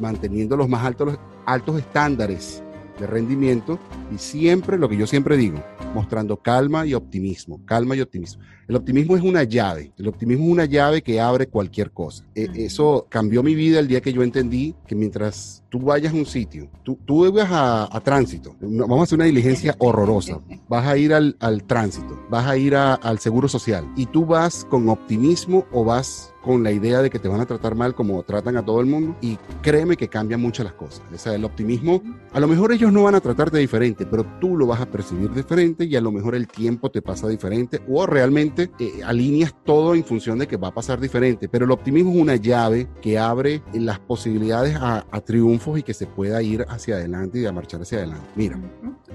manteniendo 0.00 0.56
los 0.56 0.68
más 0.68 0.84
altos, 0.84 1.16
altos 1.46 1.78
estándares 1.78 2.62
de 2.98 3.06
rendimiento 3.06 3.78
y 4.12 4.18
siempre, 4.18 4.78
lo 4.78 4.88
que 4.88 4.96
yo 4.96 5.06
siempre 5.06 5.36
digo, 5.36 5.62
mostrando 5.94 6.38
calma 6.38 6.86
y 6.86 6.94
optimismo, 6.94 7.64
calma 7.64 7.94
y 7.94 8.00
optimismo. 8.00 8.42
El 8.68 8.76
optimismo 8.76 9.16
es 9.16 9.22
una 9.22 9.44
llave, 9.44 9.92
el 9.96 10.08
optimismo 10.08 10.44
es 10.44 10.52
una 10.52 10.64
llave 10.66 11.00
que 11.00 11.22
abre 11.22 11.46
cualquier 11.46 11.90
cosa. 11.90 12.26
E, 12.34 12.50
eso 12.54 13.06
cambió 13.08 13.42
mi 13.42 13.54
vida 13.54 13.78
el 13.78 13.88
día 13.88 14.02
que 14.02 14.12
yo 14.12 14.22
entendí 14.22 14.74
que 14.86 14.94
mientras 14.94 15.64
tú 15.70 15.80
vayas 15.80 16.12
a 16.12 16.16
un 16.16 16.26
sitio, 16.26 16.68
tú, 16.82 16.98
tú 17.06 17.32
vas 17.32 17.48
a, 17.50 18.00
tránsito, 18.04 18.54
vamos 18.60 19.00
a 19.00 19.02
hacer 19.04 19.16
una 19.16 19.24
diligencia 19.24 19.74
horrorosa, 19.78 20.40
vas 20.68 20.86
a 20.86 20.98
ir 20.98 21.14
al, 21.14 21.36
tránsito, 21.66 22.26
vas 22.28 22.46
a 22.46 22.58
ir 22.58 22.76
al 22.76 23.18
seguro 23.18 23.48
social 23.48 23.90
y 23.96 24.04
tú 24.04 24.26
vas 24.26 24.66
con 24.66 24.90
optimismo 24.90 25.66
o 25.72 25.84
vas 25.84 26.34
con 26.42 26.62
la 26.62 26.72
idea 26.72 27.02
de 27.02 27.10
que 27.10 27.18
te 27.18 27.28
van 27.28 27.40
a 27.40 27.46
tratar 27.46 27.74
mal 27.74 27.94
como 27.94 28.22
tratan 28.22 28.56
a 28.56 28.64
todo 28.64 28.80
el 28.80 28.86
mundo 28.86 29.16
y 29.20 29.36
créeme 29.60 29.96
que 29.96 30.08
cambian 30.08 30.40
mucho 30.40 30.64
las 30.64 30.72
cosas. 30.72 31.02
O 31.12 31.18
sea, 31.18 31.34
el 31.34 31.44
optimismo, 31.44 32.02
a 32.32 32.40
lo 32.40 32.48
mejor 32.48 32.72
ellos 32.72 32.90
no 32.90 33.02
van 33.02 33.14
a 33.14 33.20
tratarte 33.20 33.58
diferente, 33.58 34.06
pero 34.06 34.24
tú 34.40 34.56
lo 34.56 34.66
vas 34.66 34.80
a 34.80 34.86
percibir 34.86 35.30
diferente 35.32 35.84
y 35.84 35.94
a 35.96 36.00
lo 36.00 36.10
mejor 36.10 36.34
el 36.34 36.48
tiempo 36.48 36.90
te 36.90 37.02
pasa 37.02 37.28
diferente 37.28 37.82
o 37.86 38.06
realmente 38.06 38.57
eh, 38.58 39.00
alineas 39.04 39.54
todo 39.64 39.94
en 39.94 40.04
función 40.04 40.38
de 40.38 40.46
que 40.46 40.56
va 40.56 40.68
a 40.68 40.74
pasar 40.74 41.00
diferente. 41.00 41.48
Pero 41.48 41.64
el 41.64 41.70
optimismo 41.70 42.12
es 42.12 42.18
una 42.18 42.36
llave 42.36 42.88
que 43.00 43.18
abre 43.18 43.62
las 43.72 43.98
posibilidades 43.98 44.76
a, 44.76 45.06
a 45.10 45.20
triunfos 45.20 45.78
y 45.78 45.82
que 45.82 45.94
se 45.94 46.06
pueda 46.06 46.42
ir 46.42 46.64
hacia 46.68 46.96
adelante 46.96 47.40
y 47.40 47.46
a 47.46 47.52
marchar 47.52 47.82
hacia 47.82 47.98
adelante. 47.98 48.26
Mira, 48.34 48.58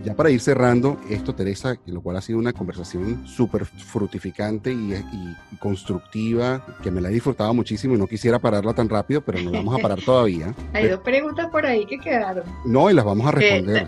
ya 0.04 0.16
para 0.16 0.30
ir 0.30 0.40
cerrando 0.40 1.00
esto, 1.10 1.34
Teresa, 1.34 1.76
lo 1.86 2.02
cual 2.02 2.18
ha 2.18 2.22
sido 2.22 2.40
una 2.40 2.54
conversación 2.54 3.28
súper 3.28 3.66
frutificante 3.66 4.72
y, 4.72 4.94
y 4.94 5.58
constructiva, 5.58 6.66
que 6.82 6.92
me 6.92 7.02
la 7.02 7.10
he 7.10 7.14
disfrutado 7.14 7.54
muchísimo 7.54 7.96
y 7.96 7.98
no 7.98 8.08
quisiera 8.08 8.40
pararla 8.40 8.74
tan 8.74 8.90
rápido, 8.90 9.22
pero 9.22 9.42
no 9.42 9.52
vamos 9.52 9.76
a 9.78 9.82
parar 9.82 10.02
todavía. 10.06 10.54
Hay 10.74 10.88
dos 10.88 11.00
preguntas 11.02 11.48
por 11.50 11.66
ahí 11.66 11.86
que 11.86 12.00
quedaron. 12.00 12.44
No, 12.66 12.90
y 12.90 12.94
las 12.94 13.06
vamos 13.06 13.28
a 13.28 13.32
responder. 13.32 13.88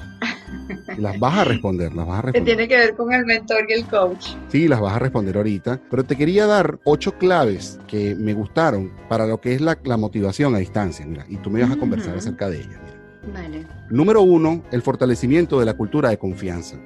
Las 0.97 1.19
vas 1.19 1.39
a 1.39 1.43
responder, 1.43 1.93
las 1.93 2.07
vas 2.07 2.19
a 2.19 2.21
responder. 2.23 2.43
Que 2.43 2.45
tiene 2.45 2.67
que 2.67 2.77
ver 2.77 2.95
con 2.95 3.13
el 3.13 3.25
mentor 3.25 3.65
y 3.67 3.73
el 3.73 3.85
coach. 3.85 4.29
Sí, 4.49 4.67
las 4.67 4.79
vas 4.79 4.95
a 4.95 4.99
responder 4.99 5.37
ahorita. 5.37 5.81
Pero 5.89 6.03
te 6.03 6.15
quería 6.15 6.45
dar 6.45 6.79
ocho 6.83 7.17
claves 7.17 7.79
que 7.87 8.15
me 8.15 8.33
gustaron 8.33 8.91
para 9.09 9.25
lo 9.27 9.39
que 9.39 9.53
es 9.53 9.61
la, 9.61 9.77
motivación 9.97 10.55
a 10.55 10.59
distancia. 10.59 11.05
Mira, 11.05 11.25
y 11.29 11.37
tú 11.37 11.49
me 11.49 11.61
vas 11.61 11.71
a 11.71 11.77
conversar 11.77 12.17
acerca 12.17 12.49
de 12.49 12.59
ellas. 12.59 12.79
Vale. 13.33 13.65
Número 13.89 14.21
uno, 14.21 14.63
el 14.71 14.81
fortalecimiento 14.81 15.59
de 15.59 15.65
la 15.65 15.73
cultura 15.73 16.09
de 16.09 16.17
confianza. 16.17 16.77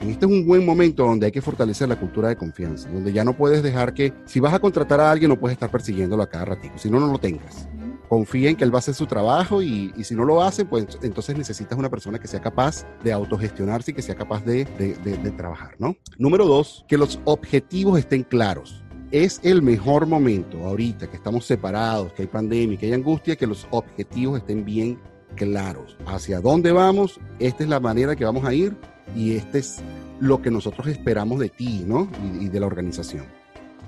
Este 0.00 0.26
es 0.26 0.32
un 0.32 0.46
buen 0.46 0.64
momento 0.64 1.04
donde 1.04 1.26
hay 1.26 1.32
que 1.32 1.42
fortalecer 1.42 1.88
la 1.88 1.96
cultura 1.96 2.28
de 2.28 2.36
confianza, 2.36 2.88
donde 2.88 3.12
ya 3.12 3.24
no 3.24 3.36
puedes 3.36 3.62
dejar 3.62 3.94
que, 3.94 4.12
si 4.26 4.38
vas 4.38 4.54
a 4.54 4.60
contratar 4.60 5.00
a 5.00 5.10
alguien, 5.10 5.28
no 5.28 5.38
puedes 5.38 5.54
estar 5.56 5.70
persiguiéndolo 5.70 6.22
a 6.22 6.28
cada 6.28 6.44
ratito, 6.44 6.78
si 6.78 6.88
no, 6.88 7.00
no 7.00 7.08
lo 7.08 7.18
tengas 7.18 7.68
confía 8.08 8.50
en 8.50 8.56
que 8.56 8.64
él 8.64 8.72
va 8.72 8.76
a 8.76 8.80
hacer 8.80 8.94
su 8.94 9.06
trabajo 9.06 9.62
y, 9.62 9.92
si 10.02 10.14
no 10.14 10.24
lo 10.24 10.42
hace, 10.42 10.64
pues 10.64 10.86
entonces 11.02 11.36
necesitas 11.36 11.78
una 11.78 11.90
persona 11.90 12.18
que 12.18 12.26
sea 12.26 12.40
capaz 12.40 12.86
de 13.04 13.12
autogestionarse 13.12 13.90
y 13.90 13.94
que 13.94 14.02
sea 14.02 14.14
capaz 14.14 14.44
de, 14.44 14.64
de, 14.64 15.30
trabajar, 15.32 15.76
¿no? 15.78 15.96
Número 16.18 16.46
dos, 16.46 16.84
que 16.88 16.96
los 16.96 17.20
objetivos 17.24 17.98
estén 17.98 18.24
claros. 18.24 18.82
Es 19.10 19.40
el 19.42 19.62
mejor 19.62 20.06
momento 20.06 20.64
ahorita 20.64 21.08
que 21.08 21.16
estamos 21.16 21.46
separados, 21.46 22.12
que 22.12 22.22
hay 22.22 22.28
pandemia, 22.28 22.78
que 22.78 22.86
hay 22.86 22.92
angustia, 22.92 23.36
que 23.36 23.46
los 23.46 23.66
objetivos 23.70 24.38
estén 24.38 24.64
bien 24.64 24.98
claros. 25.36 25.96
Hacia 26.06 26.40
dónde 26.40 26.72
vamos, 26.72 27.20
esta 27.38 27.62
es 27.62 27.68
la 27.68 27.80
manera 27.80 28.16
que 28.16 28.24
vamos 28.24 28.44
a 28.44 28.52
ir 28.52 28.76
y 29.14 29.36
este 29.36 29.58
es 29.58 29.80
lo 30.20 30.42
que 30.42 30.50
nosotros 30.50 30.88
esperamos 30.88 31.38
de 31.38 31.48
ti, 31.48 31.84
¿no? 31.86 32.08
Y, 32.22 32.46
y 32.46 32.48
de 32.48 32.60
la 32.60 32.66
organización. 32.66 33.26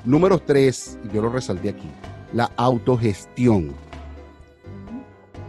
Número 0.04 0.38
tres, 0.38 0.98
y 1.04 1.14
yo 1.14 1.20
lo 1.20 1.28
resalté 1.28 1.68
aquí, 1.68 1.90
la 2.32 2.50
autogestión 2.56 3.74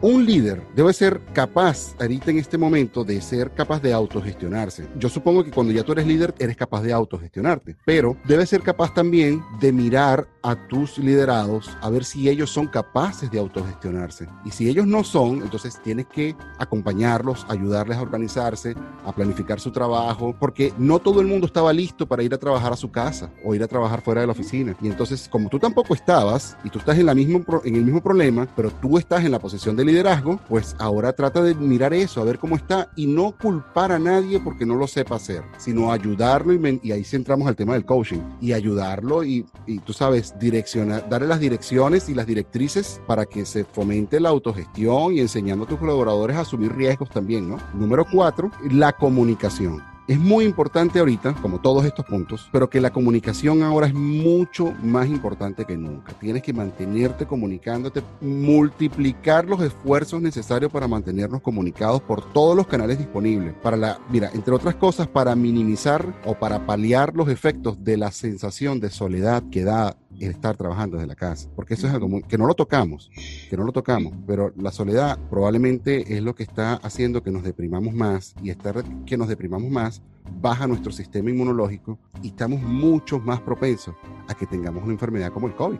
un 0.01 0.25
líder 0.25 0.61
debe 0.75 0.93
ser 0.93 1.21
capaz, 1.33 1.95
ahorita 1.99 2.31
en 2.31 2.39
este 2.39 2.57
momento, 2.57 3.03
de 3.03 3.21
ser 3.21 3.51
capaz 3.51 3.81
de 3.81 3.93
autogestionarse. 3.93 4.87
Yo 4.97 5.09
supongo 5.09 5.43
que 5.43 5.51
cuando 5.51 5.71
ya 5.71 5.83
tú 5.83 5.91
eres 5.91 6.07
líder, 6.07 6.33
eres 6.39 6.57
capaz 6.57 6.81
de 6.81 6.93
autogestionarte, 6.93 7.77
pero 7.85 8.17
debe 8.25 8.45
ser 8.45 8.61
capaz 8.61 8.93
también 8.93 9.43
de 9.59 9.71
mirar 9.71 10.27
a 10.43 10.55
tus 10.67 10.97
liderados 10.97 11.69
a 11.81 11.89
ver 11.89 12.03
si 12.03 12.29
ellos 12.29 12.49
son 12.49 12.67
capaces 12.67 13.29
de 13.29 13.39
autogestionarse. 13.39 14.27
Y 14.43 14.51
si 14.51 14.67
ellos 14.67 14.87
no 14.87 15.03
son, 15.03 15.41
entonces 15.43 15.79
tienes 15.83 16.07
que 16.07 16.35
acompañarlos, 16.57 17.45
ayudarles 17.47 17.97
a 17.97 18.01
organizarse, 18.01 18.75
a 19.05 19.13
planificar 19.13 19.59
su 19.59 19.71
trabajo, 19.71 20.35
porque 20.39 20.73
no 20.77 20.99
todo 20.99 21.21
el 21.21 21.27
mundo 21.27 21.45
estaba 21.45 21.71
listo 21.73 22.07
para 22.07 22.23
ir 22.23 22.33
a 22.33 22.37
trabajar 22.37 22.73
a 22.73 22.77
su 22.77 22.91
casa 22.91 23.31
o 23.45 23.53
ir 23.53 23.63
a 23.63 23.67
trabajar 23.67 24.01
fuera 24.01 24.21
de 24.21 24.27
la 24.27 24.33
oficina. 24.33 24.75
Y 24.81 24.87
entonces, 24.87 25.29
como 25.29 25.49
tú 25.49 25.59
tampoco 25.59 25.93
estabas 25.93 26.57
y 26.63 26.69
tú 26.69 26.79
estás 26.79 26.97
en, 26.97 27.07
el 27.07 27.15
mismo 27.15 28.01
problema, 28.01 28.47
pero 28.55 28.71
tú 28.71 28.97
estás 28.97 29.23
en 29.23 29.31
la 29.31 29.39
posición 29.39 29.75
de 29.75 29.85
liderazgo, 29.91 30.39
pues 30.47 30.75
ahora 30.79 31.13
trata 31.13 31.43
de 31.43 31.53
mirar 31.55 31.93
eso, 31.93 32.21
a 32.21 32.25
ver 32.25 32.39
cómo 32.39 32.55
está 32.55 32.89
y 32.95 33.07
no 33.07 33.35
culpar 33.37 33.91
a 33.91 33.99
nadie 33.99 34.39
porque 34.39 34.65
no 34.65 34.75
lo 34.75 34.87
sepa 34.87 35.15
hacer, 35.15 35.43
sino 35.57 35.91
ayudarlo 35.91 36.53
y, 36.53 36.91
ahí 36.91 37.03
centramos 37.03 37.47
al 37.47 37.55
tema 37.55 37.73
del 37.73 37.85
coaching 37.85 38.21
y 38.39 38.53
ayudarlo 38.53 39.23
y, 39.23 39.45
y 39.65 39.79
tú 39.79 39.93
sabes, 39.93 40.37
direccionar, 40.39 41.07
darle 41.09 41.27
las 41.27 41.39
direcciones 41.39 42.09
y 42.09 42.13
las 42.13 42.25
directrices 42.25 43.01
para 43.07 43.25
que 43.25 43.45
se 43.45 43.63
fomente 43.63 44.19
la 44.19 44.29
autogestión 44.29 45.13
y 45.13 45.19
enseñando 45.19 45.65
a 45.65 45.67
tus 45.67 45.79
colaboradores 45.79 46.37
a 46.37 46.41
asumir 46.41 46.73
riesgos 46.73 47.09
también, 47.09 47.49
¿no? 47.49 47.57
Número 47.73 48.05
cuatro, 48.11 48.51
la 48.69 48.93
comunicación. 48.93 49.90
Es 50.11 50.19
muy 50.19 50.43
importante 50.43 50.99
ahorita, 50.99 51.35
como 51.35 51.61
todos 51.61 51.85
estos 51.85 52.05
puntos, 52.05 52.49
pero 52.51 52.69
que 52.69 52.81
la 52.81 52.91
comunicación 52.91 53.63
ahora 53.63 53.87
es 53.87 53.93
mucho 53.93 54.73
más 54.83 55.07
importante 55.07 55.63
que 55.63 55.77
nunca. 55.77 56.11
Tienes 56.19 56.43
que 56.43 56.51
mantenerte 56.51 57.25
comunicándote, 57.25 58.03
multiplicar 58.19 59.45
los 59.45 59.61
esfuerzos 59.61 60.21
necesarios 60.21 60.69
para 60.69 60.89
mantenernos 60.89 61.39
comunicados 61.39 62.01
por 62.01 62.33
todos 62.33 62.57
los 62.57 62.67
canales 62.67 62.97
disponibles. 62.97 63.53
Para 63.63 63.77
la, 63.77 64.01
mira, 64.09 64.29
entre 64.33 64.53
otras 64.53 64.75
cosas, 64.75 65.07
para 65.07 65.33
minimizar 65.33 66.13
o 66.25 66.35
para 66.35 66.65
paliar 66.65 67.15
los 67.15 67.29
efectos 67.29 67.81
de 67.81 67.95
la 67.95 68.11
sensación 68.11 68.81
de 68.81 68.89
soledad 68.89 69.43
que 69.49 69.63
da 69.63 69.95
el 70.19 70.31
estar 70.31 70.57
trabajando 70.57 70.97
desde 70.97 71.07
la 71.07 71.15
casa, 71.15 71.49
porque 71.55 71.73
eso 71.73 71.87
es 71.87 71.93
algo 71.93 72.21
que 72.27 72.37
no 72.37 72.45
lo 72.45 72.53
tocamos, 72.53 73.09
que 73.49 73.57
no 73.57 73.63
lo 73.63 73.71
tocamos, 73.71 74.13
pero 74.27 74.53
la 74.55 74.71
soledad 74.71 75.17
probablemente 75.29 76.15
es 76.15 76.21
lo 76.21 76.35
que 76.35 76.43
está 76.43 76.73
haciendo 76.75 77.23
que 77.23 77.31
nos 77.31 77.43
deprimamos 77.43 77.93
más 77.93 78.35
y 78.43 78.49
estar 78.49 78.83
que 79.05 79.17
nos 79.17 79.27
deprimamos 79.27 79.71
más 79.71 80.00
baja 80.41 80.67
nuestro 80.67 80.91
sistema 80.91 81.29
inmunológico 81.29 81.99
y 82.21 82.27
estamos 82.27 82.61
mucho 82.61 83.19
más 83.19 83.41
propensos 83.41 83.95
a 84.27 84.33
que 84.33 84.45
tengamos 84.45 84.83
una 84.83 84.93
enfermedad 84.93 85.31
como 85.31 85.47
el 85.47 85.55
COVID. 85.55 85.79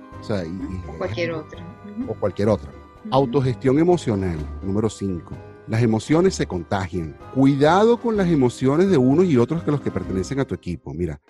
O, 0.87 0.97
cualquier 0.97 1.31
otra. 1.31 1.63
O 2.07 2.13
cualquier 2.13 2.49
otra. 2.49 2.71
Autogestión 3.09 3.79
emocional, 3.79 4.37
número 4.61 4.89
5. 4.89 5.35
Las 5.67 5.81
emociones 5.81 6.35
se 6.35 6.47
contagian. 6.47 7.17
Cuidado 7.33 7.97
con 7.97 8.17
las 8.17 8.27
emociones 8.27 8.89
de 8.89 8.97
unos 8.97 9.25
y 9.25 9.37
otros 9.37 9.63
que 9.63 9.71
los 9.71 9.81
que 9.81 9.91
pertenecen 9.91 10.39
a 10.39 10.45
tu 10.45 10.53
equipo. 10.53 10.93
Mira, 10.93 11.21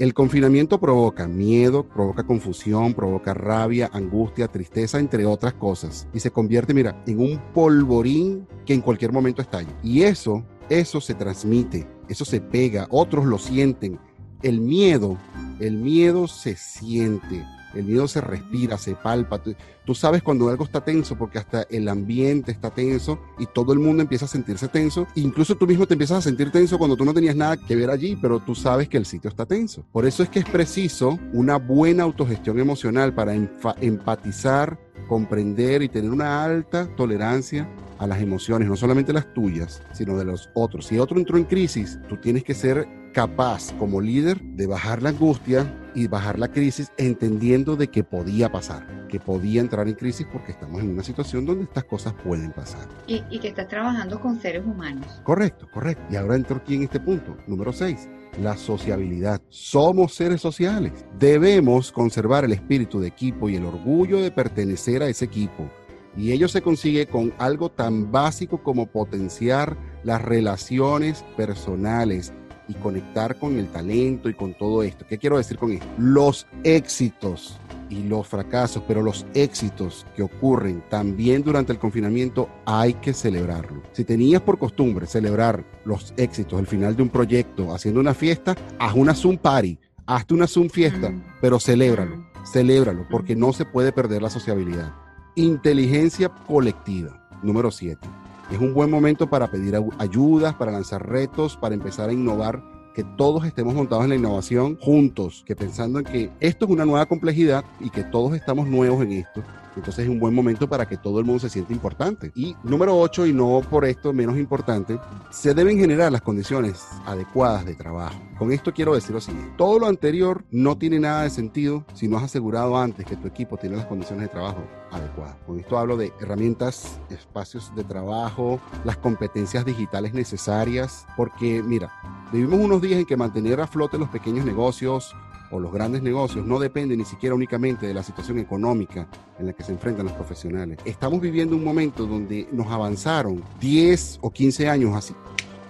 el 0.00 0.14
confinamiento 0.14 0.80
provoca 0.80 1.28
miedo, 1.28 1.86
provoca 1.86 2.22
confusión, 2.22 2.94
provoca 2.94 3.34
rabia, 3.34 3.90
angustia, 3.92 4.48
tristeza, 4.48 4.98
entre 4.98 5.26
otras 5.26 5.52
cosas. 5.52 6.08
Y 6.14 6.20
se 6.20 6.30
convierte, 6.30 6.72
mira, 6.72 7.02
en 7.06 7.20
un 7.20 7.38
polvorín 7.52 8.48
que 8.64 8.72
en 8.72 8.80
cualquier 8.80 9.12
momento 9.12 9.42
estalla. 9.42 9.68
Y 9.82 10.02
eso, 10.02 10.42
eso 10.70 11.00
se 11.00 11.14
transmite, 11.14 11.86
eso 12.08 12.24
se 12.24 12.40
pega, 12.40 12.86
otros 12.90 13.26
lo 13.26 13.38
sienten. 13.38 13.98
El 14.42 14.60
miedo, 14.60 15.18
el 15.58 15.76
miedo 15.76 16.28
se 16.28 16.56
siente. 16.56 17.44
El 17.74 17.84
miedo 17.84 18.08
se 18.08 18.20
respira, 18.20 18.78
se 18.78 18.94
palpa. 18.94 19.42
Tú, 19.42 19.94
sabes 19.94 20.22
cuando 20.22 20.48
algo 20.48 20.64
está 20.64 20.82
tenso 20.82 21.16
porque 21.16 21.38
hasta 21.38 21.62
el 21.62 21.88
ambiente 21.88 22.52
está 22.52 22.70
tenso 22.70 23.18
y 23.38 23.46
todo 23.46 23.72
el 23.72 23.78
mundo 23.80 24.02
empieza 24.02 24.24
a 24.24 24.28
sentirse 24.28 24.68
tenso. 24.68 25.06
Incluso 25.16 25.56
tú 25.56 25.66
mismo 25.66 25.86
te 25.86 25.94
empiezas 25.94 26.18
a 26.18 26.22
sentir 26.22 26.50
tenso 26.50 26.78
cuando 26.78 26.96
tú 26.96 27.04
no 27.04 27.12
tenías 27.12 27.34
nada 27.34 27.56
que 27.56 27.76
ver 27.76 27.90
allí, 27.90 28.16
pero 28.20 28.38
tú 28.40 28.54
sabes 28.54 28.88
que 28.88 28.96
el 28.96 29.06
sitio 29.06 29.28
está 29.28 29.46
tenso. 29.46 29.84
Por 29.92 30.06
eso 30.06 30.22
es 30.22 30.28
que 30.28 30.40
es 30.40 30.44
preciso 30.44 31.18
una 31.32 31.56
buena 31.56 32.04
autogestión 32.04 32.58
emocional 32.60 33.12
para 33.14 33.34
empatizar, 33.34 34.78
comprender 35.08 35.82
y 35.82 35.88
tener 35.88 36.10
una 36.10 36.44
alta 36.44 36.88
tolerancia 36.96 37.68
a 38.00 38.06
las 38.06 38.20
emociones, 38.20 38.66
no 38.66 38.76
solamente 38.76 39.12
las 39.12 39.32
tuyas, 39.34 39.82
sino 39.92 40.16
de 40.16 40.24
los 40.24 40.48
otros. 40.54 40.86
Si 40.86 40.98
otro 40.98 41.18
entró 41.18 41.36
en 41.36 41.44
crisis, 41.44 41.98
tú 42.08 42.16
tienes 42.16 42.42
que 42.44 42.54
ser 42.54 42.88
capaz 43.12 43.72
como 43.78 44.00
líder 44.00 44.40
de 44.40 44.66
bajar 44.66 45.02
la 45.02 45.10
angustia 45.10 45.90
y 45.94 46.06
bajar 46.06 46.38
la 46.38 46.48
crisis 46.48 46.92
entendiendo 46.96 47.76
de 47.76 47.88
que 47.88 48.04
podía 48.04 48.50
pasar, 48.50 49.08
que 49.08 49.18
podía 49.18 49.60
entrar 49.60 49.88
en 49.88 49.94
crisis 49.94 50.26
porque 50.32 50.52
estamos 50.52 50.80
en 50.80 50.90
una 50.90 51.02
situación 51.02 51.44
donde 51.44 51.64
estas 51.64 51.84
cosas 51.84 52.14
pueden 52.24 52.52
pasar. 52.52 52.86
Y, 53.06 53.20
que 53.40 53.48
estás 53.48 53.68
trabajando 53.68 54.20
con 54.20 54.40
seres 54.40 54.64
humanos. 54.64 55.06
Correcto, 55.24 55.68
correcto. 55.72 56.02
Y 56.10 56.16
ahora 56.16 56.36
entro 56.36 56.56
aquí 56.56 56.74
en 56.74 56.84
este 56.84 57.00
punto, 57.00 57.36
número 57.46 57.72
6, 57.72 58.08
la 58.40 58.56
sociabilidad. 58.56 59.40
Somos 59.48 60.14
seres 60.14 60.40
sociales. 60.40 60.92
Debemos 61.18 61.90
conservar 61.90 62.44
el 62.44 62.52
espíritu 62.52 63.00
de 63.00 63.08
equipo 63.08 63.48
y 63.48 63.56
el 63.56 63.64
orgullo 63.64 64.20
de 64.20 64.30
pertenecer 64.30 65.02
a 65.02 65.08
ese 65.08 65.24
equipo. 65.24 65.68
Y 66.16 66.32
ello 66.32 66.48
se 66.48 66.60
consigue 66.60 67.06
con 67.06 67.32
algo 67.38 67.70
tan 67.70 68.10
básico 68.10 68.62
como 68.62 68.86
potenciar 68.86 69.76
las 70.02 70.20
relaciones 70.20 71.24
personales 71.36 72.32
y 72.70 72.74
conectar 72.74 73.36
con 73.36 73.58
el 73.58 73.68
talento 73.68 74.28
y 74.28 74.34
con 74.34 74.54
todo 74.54 74.82
esto. 74.82 75.04
¿Qué 75.08 75.18
quiero 75.18 75.38
decir 75.38 75.58
con 75.58 75.72
esto? 75.72 75.86
Los 75.98 76.46
éxitos 76.62 77.58
y 77.88 78.04
los 78.04 78.28
fracasos, 78.28 78.84
pero 78.86 79.02
los 79.02 79.26
éxitos 79.34 80.06
que 80.14 80.22
ocurren 80.22 80.82
también 80.88 81.42
durante 81.42 81.72
el 81.72 81.80
confinamiento 81.80 82.48
hay 82.64 82.94
que 82.94 83.12
celebrarlo. 83.12 83.82
Si 83.92 84.04
tenías 84.04 84.40
por 84.42 84.58
costumbre 84.58 85.06
celebrar 85.06 85.64
los 85.84 86.14
éxitos, 86.16 86.60
el 86.60 86.68
final 86.68 86.94
de 86.94 87.02
un 87.02 87.08
proyecto, 87.08 87.74
haciendo 87.74 88.00
una 88.00 88.14
fiesta, 88.14 88.54
haz 88.78 88.94
una 88.94 89.14
Zoom 89.14 89.36
party, 89.36 89.76
hazte 90.06 90.34
una 90.34 90.46
Zoom 90.46 90.68
fiesta, 90.68 91.12
pero 91.40 91.58
celébralo, 91.58 92.24
celébralo, 92.52 93.06
porque 93.10 93.34
no 93.34 93.52
se 93.52 93.64
puede 93.64 93.90
perder 93.92 94.22
la 94.22 94.30
sociabilidad. 94.30 94.94
Inteligencia 95.34 96.28
colectiva, 96.28 97.28
número 97.42 97.72
7 97.72 98.19
es 98.50 98.58
un 98.58 98.74
buen 98.74 98.90
momento 98.90 99.30
para 99.30 99.50
pedir 99.50 99.78
ayudas, 99.98 100.54
para 100.54 100.72
lanzar 100.72 101.08
retos, 101.08 101.56
para 101.56 101.74
empezar 101.74 102.10
a 102.10 102.12
innovar 102.12 102.62
que 102.94 103.04
todos 103.04 103.44
estemos 103.44 103.74
montados 103.74 104.04
en 104.04 104.10
la 104.10 104.16
innovación 104.16 104.76
juntos, 104.80 105.44
que 105.46 105.54
pensando 105.54 106.00
en 106.00 106.04
que 106.04 106.30
esto 106.40 106.64
es 106.64 106.70
una 106.70 106.84
nueva 106.84 107.06
complejidad 107.06 107.64
y 107.78 107.90
que 107.90 108.02
todos 108.02 108.34
estamos 108.34 108.66
nuevos 108.66 109.02
en 109.02 109.12
esto 109.12 109.44
entonces 109.76 110.04
es 110.04 110.10
un 110.10 110.18
buen 110.18 110.34
momento 110.34 110.68
para 110.68 110.86
que 110.86 110.96
todo 110.96 111.18
el 111.18 111.24
mundo 111.24 111.40
se 111.40 111.50
sienta 111.50 111.72
importante. 111.72 112.32
Y 112.34 112.56
número 112.62 112.98
8, 112.98 113.26
y 113.26 113.32
no 113.32 113.60
por 113.68 113.84
esto 113.84 114.12
menos 114.12 114.36
importante, 114.36 114.98
se 115.30 115.54
deben 115.54 115.78
generar 115.78 116.12
las 116.12 116.22
condiciones 116.22 116.84
adecuadas 117.06 117.64
de 117.64 117.74
trabajo. 117.74 118.20
Con 118.38 118.52
esto 118.52 118.72
quiero 118.72 118.94
decir 118.94 119.12
lo 119.12 119.20
siguiente, 119.20 119.52
todo 119.56 119.78
lo 119.78 119.86
anterior 119.86 120.44
no 120.50 120.76
tiene 120.78 120.98
nada 120.98 121.22
de 121.22 121.30
sentido 121.30 121.84
si 121.94 122.08
no 122.08 122.16
has 122.16 122.24
asegurado 122.24 122.76
antes 122.76 123.06
que 123.06 123.16
tu 123.16 123.28
equipo 123.28 123.56
tiene 123.56 123.76
las 123.76 123.86
condiciones 123.86 124.24
de 124.24 124.28
trabajo 124.28 124.62
adecuadas. 124.90 125.36
Con 125.46 125.60
esto 125.60 125.78
hablo 125.78 125.96
de 125.96 126.12
herramientas, 126.20 126.98
espacios 127.10 127.74
de 127.74 127.84
trabajo, 127.84 128.60
las 128.84 128.96
competencias 128.96 129.64
digitales 129.64 130.14
necesarias, 130.14 131.06
porque 131.16 131.62
mira, 131.62 131.92
vivimos 132.32 132.60
unos 132.60 132.80
días 132.80 132.98
en 132.98 133.06
que 133.06 133.16
mantener 133.16 133.60
a 133.60 133.66
flote 133.66 133.98
los 133.98 134.08
pequeños 134.08 134.44
negocios, 134.44 135.14
o 135.50 135.60
los 135.60 135.72
grandes 135.72 136.02
negocios 136.02 136.46
no 136.46 136.58
dependen 136.58 136.98
ni 136.98 137.04
siquiera 137.04 137.34
únicamente 137.34 137.86
de 137.86 137.94
la 137.94 138.02
situación 138.02 138.38
económica 138.38 139.08
en 139.38 139.46
la 139.46 139.52
que 139.52 139.62
se 139.62 139.72
enfrentan 139.72 140.06
los 140.06 140.14
profesionales. 140.14 140.78
Estamos 140.84 141.20
viviendo 141.20 141.56
un 141.56 141.64
momento 141.64 142.06
donde 142.06 142.48
nos 142.52 142.66
avanzaron 142.68 143.42
10 143.60 144.18
o 144.22 144.30
15 144.30 144.68
años 144.68 144.94
así 144.94 145.14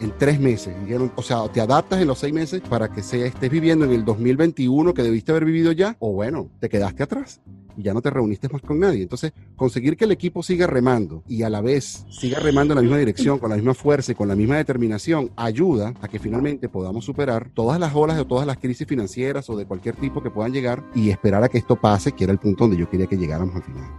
en 0.00 0.12
tres 0.16 0.40
meses. 0.40 0.74
Dijeron, 0.80 1.12
o 1.14 1.22
sea, 1.22 1.46
te 1.48 1.60
adaptas 1.60 2.00
en 2.00 2.08
los 2.08 2.18
seis 2.18 2.32
meses 2.32 2.62
para 2.62 2.90
que 2.90 3.02
se, 3.02 3.26
estés 3.26 3.50
viviendo 3.50 3.84
en 3.84 3.92
el 3.92 4.04
2021 4.04 4.94
que 4.94 5.02
debiste 5.02 5.32
haber 5.32 5.44
vivido 5.44 5.72
ya, 5.72 5.96
o 5.98 6.12
bueno, 6.12 6.50
te 6.58 6.68
quedaste 6.68 7.02
atrás 7.02 7.40
ya 7.82 7.94
no 7.94 8.02
te 8.02 8.10
reuniste 8.10 8.48
más 8.48 8.62
con 8.62 8.78
nadie. 8.78 9.02
Entonces, 9.02 9.32
conseguir 9.56 9.96
que 9.96 10.04
el 10.04 10.12
equipo 10.12 10.42
siga 10.42 10.66
remando 10.66 11.22
y 11.28 11.42
a 11.42 11.50
la 11.50 11.60
vez 11.60 12.04
siga 12.10 12.38
remando 12.38 12.72
en 12.72 12.76
la 12.76 12.82
misma 12.82 12.98
dirección, 12.98 13.38
con 13.38 13.50
la 13.50 13.56
misma 13.56 13.74
fuerza 13.74 14.12
y 14.12 14.14
con 14.14 14.28
la 14.28 14.36
misma 14.36 14.56
determinación, 14.56 15.30
ayuda 15.36 15.94
a 16.00 16.08
que 16.08 16.18
finalmente 16.18 16.68
podamos 16.68 17.04
superar 17.04 17.50
todas 17.54 17.78
las 17.80 17.94
olas 17.94 18.18
o 18.18 18.26
todas 18.26 18.46
las 18.46 18.58
crisis 18.58 18.86
financieras 18.86 19.48
o 19.50 19.56
de 19.56 19.66
cualquier 19.66 19.96
tipo 19.96 20.22
que 20.22 20.30
puedan 20.30 20.52
llegar 20.52 20.84
y 20.94 21.10
esperar 21.10 21.42
a 21.44 21.48
que 21.48 21.58
esto 21.58 21.76
pase, 21.76 22.12
que 22.12 22.24
era 22.24 22.32
el 22.32 22.38
punto 22.38 22.64
donde 22.64 22.76
yo 22.76 22.88
quería 22.88 23.06
que 23.06 23.16
llegáramos 23.16 23.56
al 23.56 23.62
final. 23.62 23.90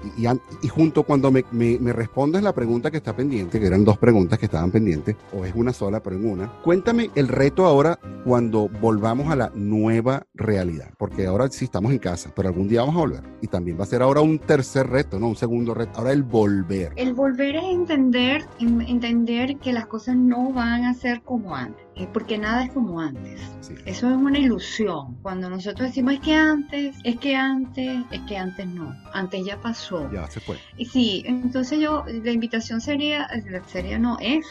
Y, 0.62 0.68
junto 0.68 1.04
cuando 1.04 1.32
me, 1.32 1.44
me, 1.52 1.78
me 1.80 1.94
respondas 1.94 2.44
la 2.44 2.54
pregunta 2.54 2.92
que 2.92 2.98
está 2.98 3.16
pendiente, 3.16 3.60
que 3.60 3.68
eran 3.68 3.84
dos 3.84 3.98
preguntas 3.98 4.40
que 4.40 4.46
estaban 4.46 4.72
pendientes, 4.72 5.16
o 5.34 5.46
es 5.46 5.54
una 5.56 5.74
sola, 5.74 6.02
pero 6.02 6.16
en 6.16 6.26
una, 6.26 6.52
cuéntame 6.64 7.10
el 7.16 7.28
reto 7.28 7.66
ahora 7.66 8.00
cuando 8.26 8.70
volvamos 8.70 9.30
a 9.32 9.36
la 9.36 9.52
nueva 9.56 10.26
realidad, 10.34 10.92
porque 10.98 11.26
ahora 11.26 11.50
sí 11.50 11.66
estamos 11.66 11.92
en 11.92 12.00
casa, 12.00 12.32
pero 12.36 12.50
algún 12.50 12.68
día 12.68 12.82
vamos 12.82 12.96
a 12.96 13.00
volver 13.00 13.24
y 13.42 13.48
también 13.48 13.71
va 13.74 13.84
a 13.84 13.88
ser 13.88 14.02
ahora 14.02 14.22
un 14.22 14.40
tercer 14.40 14.88
reto, 14.88 15.20
no 15.20 15.28
un 15.28 15.36
segundo 15.36 15.74
reto, 15.74 16.00
ahora 16.00 16.12
el 16.12 16.24
volver. 16.24 16.94
El 16.96 17.14
volver 17.14 17.56
es 17.56 17.64
entender, 17.64 18.46
entender 18.60 19.58
que 19.58 19.74
las 19.74 19.86
cosas 19.86 20.16
no 20.16 20.52
van 20.52 20.86
a 20.86 20.94
ser 20.94 21.22
como 21.22 21.56
antes, 21.56 21.84
eh, 21.96 22.08
porque 22.12 22.38
nada 22.38 22.66
es 22.66 22.72
como 22.72 23.00
antes. 23.00 23.42
Eso 23.86 24.10
es 24.10 24.16
una 24.16 24.40
ilusión. 24.40 25.18
Cuando 25.22 25.50
nosotros 25.50 25.90
decimos 25.90 26.16
es 26.16 26.20
que 26.22 26.36
antes, 26.36 26.96
es 27.04 27.20
que 27.20 27.36
antes, 27.36 28.04
es 28.12 28.22
que 28.22 28.38
antes 28.38 28.68
no, 28.68 28.96
antes 29.14 29.46
ya 29.46 29.60
pasó. 29.60 30.12
Ya 30.12 30.28
se 30.28 30.40
fue. 30.40 30.58
Y 30.78 30.86
sí, 30.86 31.24
entonces 31.26 31.80
yo, 31.80 32.04
la 32.08 32.32
invitación 32.32 32.82
sería, 32.82 33.28
sería 33.68 33.98
no, 33.98 34.18
es 34.20 34.46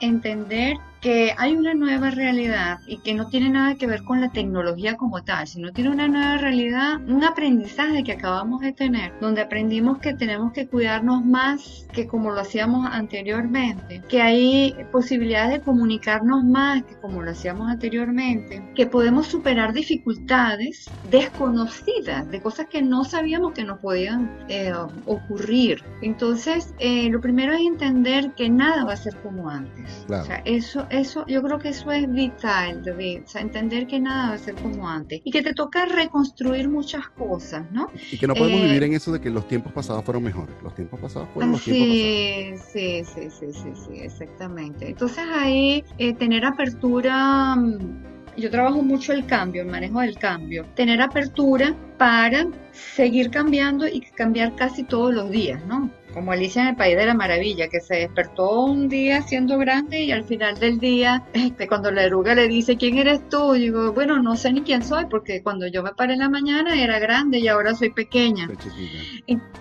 entender 0.00 0.76
que 1.00 1.34
hay 1.36 1.54
una 1.56 1.74
nueva 1.74 2.10
realidad 2.10 2.80
y 2.86 2.98
que 2.98 3.14
no 3.14 3.28
tiene 3.28 3.50
nada 3.50 3.74
que 3.74 3.86
ver 3.86 4.04
con 4.04 4.20
la 4.20 4.30
tecnología 4.30 4.96
como 4.96 5.22
tal, 5.22 5.46
sino 5.46 5.72
tiene 5.72 5.90
una 5.90 6.08
nueva 6.08 6.36
realidad, 6.36 7.00
un 7.06 7.24
aprendizaje 7.24 8.04
que 8.04 8.12
acabamos 8.12 8.60
de 8.60 8.72
tener, 8.72 9.12
donde 9.20 9.40
aprendimos 9.40 9.98
que 9.98 10.14
tenemos 10.14 10.52
que 10.52 10.66
cuidarnos 10.66 11.24
más 11.24 11.86
que 11.92 12.06
como 12.06 12.30
lo 12.30 12.40
hacíamos 12.40 12.86
anteriormente, 12.90 14.02
que 14.08 14.20
hay 14.20 14.74
posibilidades 14.92 15.58
de 15.58 15.60
comunicarnos 15.60 16.44
más 16.44 16.82
que 16.84 16.96
como 16.96 17.22
lo 17.22 17.30
hacíamos 17.30 17.68
anteriormente, 17.68 18.62
que 18.74 18.86
podemos 18.86 19.26
superar 19.26 19.72
dificultades 19.72 20.90
desconocidas, 21.10 22.30
de 22.30 22.40
cosas 22.40 22.66
que 22.66 22.82
no 22.82 23.04
sabíamos 23.04 23.52
que 23.52 23.64
nos 23.64 23.78
podían 23.78 24.30
eh, 24.48 24.72
ocurrir. 25.06 25.82
Entonces, 26.02 26.74
eh, 26.78 27.08
lo 27.08 27.20
primero 27.20 27.52
es 27.52 27.60
entender 27.60 28.32
que 28.34 28.50
nada 28.50 28.84
va 28.84 28.92
a 28.92 28.96
ser 28.96 29.16
como 29.22 29.48
antes. 29.48 30.04
O 30.08 30.24
sea, 30.24 30.42
eso 30.44 30.86
eso, 30.90 31.24
yo 31.26 31.42
creo 31.42 31.58
que 31.58 31.70
eso 31.70 31.90
es 31.92 32.10
vital, 32.12 32.82
David, 32.84 33.22
o 33.24 33.28
sea, 33.28 33.40
entender 33.40 33.86
que 33.86 34.00
nada 34.00 34.30
va 34.30 34.34
a 34.34 34.38
ser 34.38 34.54
como 34.56 34.88
antes 34.88 35.20
y 35.24 35.30
que 35.30 35.42
te 35.42 35.54
toca 35.54 35.86
reconstruir 35.86 36.68
muchas 36.68 37.08
cosas, 37.10 37.70
¿no? 37.72 37.90
Y 38.10 38.18
que 38.18 38.26
no 38.26 38.34
podemos 38.34 38.60
eh, 38.60 38.64
vivir 38.64 38.82
en 38.82 38.94
eso 38.94 39.12
de 39.12 39.20
que 39.20 39.30
los 39.30 39.46
tiempos 39.48 39.72
pasados 39.72 40.04
fueron 40.04 40.22
mejores, 40.22 40.54
los 40.62 40.74
tiempos 40.74 41.00
pasados 41.00 41.28
fueron 41.32 41.52
los 41.52 41.62
tiempos 41.62 41.88
pasados. 41.88 42.70
Sí, 42.72 43.04
sí, 43.04 43.30
sí, 43.30 43.52
sí, 43.52 43.70
sí, 43.74 44.00
exactamente. 44.00 44.88
Entonces 44.88 45.24
ahí 45.32 45.84
eh, 45.98 46.12
tener 46.14 46.44
apertura 46.44 47.54
mm, 47.56 48.10
yo 48.36 48.50
trabajo 48.50 48.82
mucho 48.82 49.12
el 49.12 49.26
cambio, 49.26 49.62
el 49.62 49.68
manejo 49.68 50.00
del 50.00 50.18
cambio, 50.18 50.64
tener 50.74 51.00
apertura 51.00 51.74
para 51.98 52.46
seguir 52.72 53.30
cambiando 53.30 53.86
y 53.86 54.00
cambiar 54.00 54.54
casi 54.56 54.84
todos 54.84 55.14
los 55.14 55.30
días, 55.30 55.64
¿no? 55.66 55.90
Como 56.12 56.32
Alicia 56.32 56.62
en 56.62 56.68
el 56.68 56.76
País 56.76 56.96
de 56.96 57.06
la 57.06 57.14
Maravilla, 57.14 57.68
que 57.68 57.80
se 57.80 57.96
despertó 57.96 58.64
un 58.64 58.88
día 58.88 59.22
siendo 59.22 59.58
grande 59.58 60.02
y 60.02 60.12
al 60.12 60.24
final 60.24 60.58
del 60.58 60.78
día, 60.78 61.24
este, 61.32 61.66
cuando 61.66 61.90
la 61.90 62.04
eruga 62.04 62.34
le 62.34 62.48
dice, 62.48 62.76
¿quién 62.76 62.98
eres 62.98 63.28
tú? 63.28 63.52
digo, 63.52 63.92
bueno, 63.92 64.22
no 64.22 64.36
sé 64.36 64.52
ni 64.52 64.62
quién 64.62 64.82
soy, 64.82 65.06
porque 65.06 65.42
cuando 65.42 65.66
yo 65.66 65.82
me 65.82 65.92
paré 65.92 66.14
en 66.14 66.20
la 66.20 66.28
mañana 66.28 66.80
era 66.80 66.98
grande 66.98 67.38
y 67.38 67.48
ahora 67.48 67.74
soy 67.74 67.90
pequeña. 67.90 68.48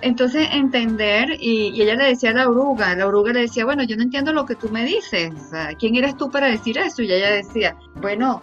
Entonces, 0.02 0.48
entender, 0.52 1.38
y, 1.40 1.82
ella 1.82 1.96
le 1.96 2.08
decía 2.08 2.32
a 2.32 2.34
la 2.34 2.50
oruga, 2.50 2.96
la 2.96 3.08
oruga 3.08 3.34
le 3.34 3.42
decía, 3.42 3.66
bueno, 3.66 3.84
yo 3.84 3.96
no 3.96 4.04
entiendo 4.04 4.34
lo 4.34 4.46
que 4.46 4.56
tú 4.56 4.70
me 4.70 4.86
dices, 4.86 5.32
¿quién 5.78 5.96
eres 5.96 6.18
tú 6.18 6.30
para 6.30 6.48
decir 6.48 6.78
eso? 6.78 7.02
Y 7.02 7.12
ella 7.12 7.32
decía, 7.32 7.76
bueno, 8.02 8.42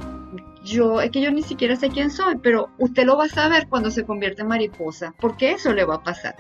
yo 0.67 1.01
es 1.01 1.11
que 1.11 1.21
yo 1.21 1.31
ni 1.31 1.43
siquiera 1.43 1.77
sé 1.77 1.89
quién 1.89 2.11
soy, 2.11 2.37
pero 2.43 2.71
usted 2.79 3.07
lo 3.07 3.17
va 3.17 3.25
a 3.25 3.29
saber 3.29 3.69
cuando 3.69 3.91
se 3.91 4.05
convierte 4.05 4.43
en 4.43 4.49
mariposa, 4.49 5.15
porque 5.21 5.53
eso 5.53 5.73
le 5.73 5.85
va 5.85 5.97
a 5.97 6.03
pasar. 6.03 6.35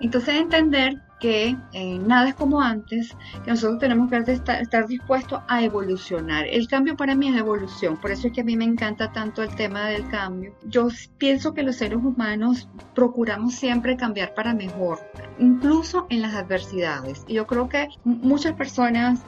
Entonces 0.00 0.34
entender 0.36 0.96
que 1.20 1.54
eh, 1.74 1.98
nada 1.98 2.30
es 2.30 2.34
como 2.34 2.62
antes, 2.62 3.14
que 3.44 3.50
nosotros 3.50 3.78
tenemos 3.78 4.08
que 4.08 4.32
estar, 4.32 4.62
estar, 4.62 4.86
dispuestos 4.86 5.40
a 5.48 5.62
evolucionar. 5.62 6.46
El 6.46 6.66
cambio 6.66 6.96
para 6.96 7.14
mí 7.14 7.28
es 7.28 7.36
evolución, 7.36 7.98
por 7.98 8.10
eso 8.10 8.28
es 8.28 8.32
que 8.32 8.40
a 8.40 8.44
mí 8.44 8.56
me 8.56 8.64
encanta 8.64 9.12
tanto 9.12 9.42
el 9.42 9.54
tema 9.54 9.86
del 9.88 10.08
cambio. 10.08 10.54
Yo 10.64 10.88
pienso 11.18 11.52
que 11.52 11.62
los 11.62 11.76
seres 11.76 11.98
humanos 11.98 12.70
procuramos 12.94 13.54
siempre 13.54 13.98
cambiar 13.98 14.32
para 14.32 14.54
mejor, 14.54 14.98
incluso 15.38 16.06
en 16.08 16.22
las 16.22 16.34
adversidades. 16.34 17.22
Y 17.28 17.34
yo 17.34 17.46
creo 17.46 17.68
que 17.68 17.88
muchas 18.04 18.54
personas 18.54 19.20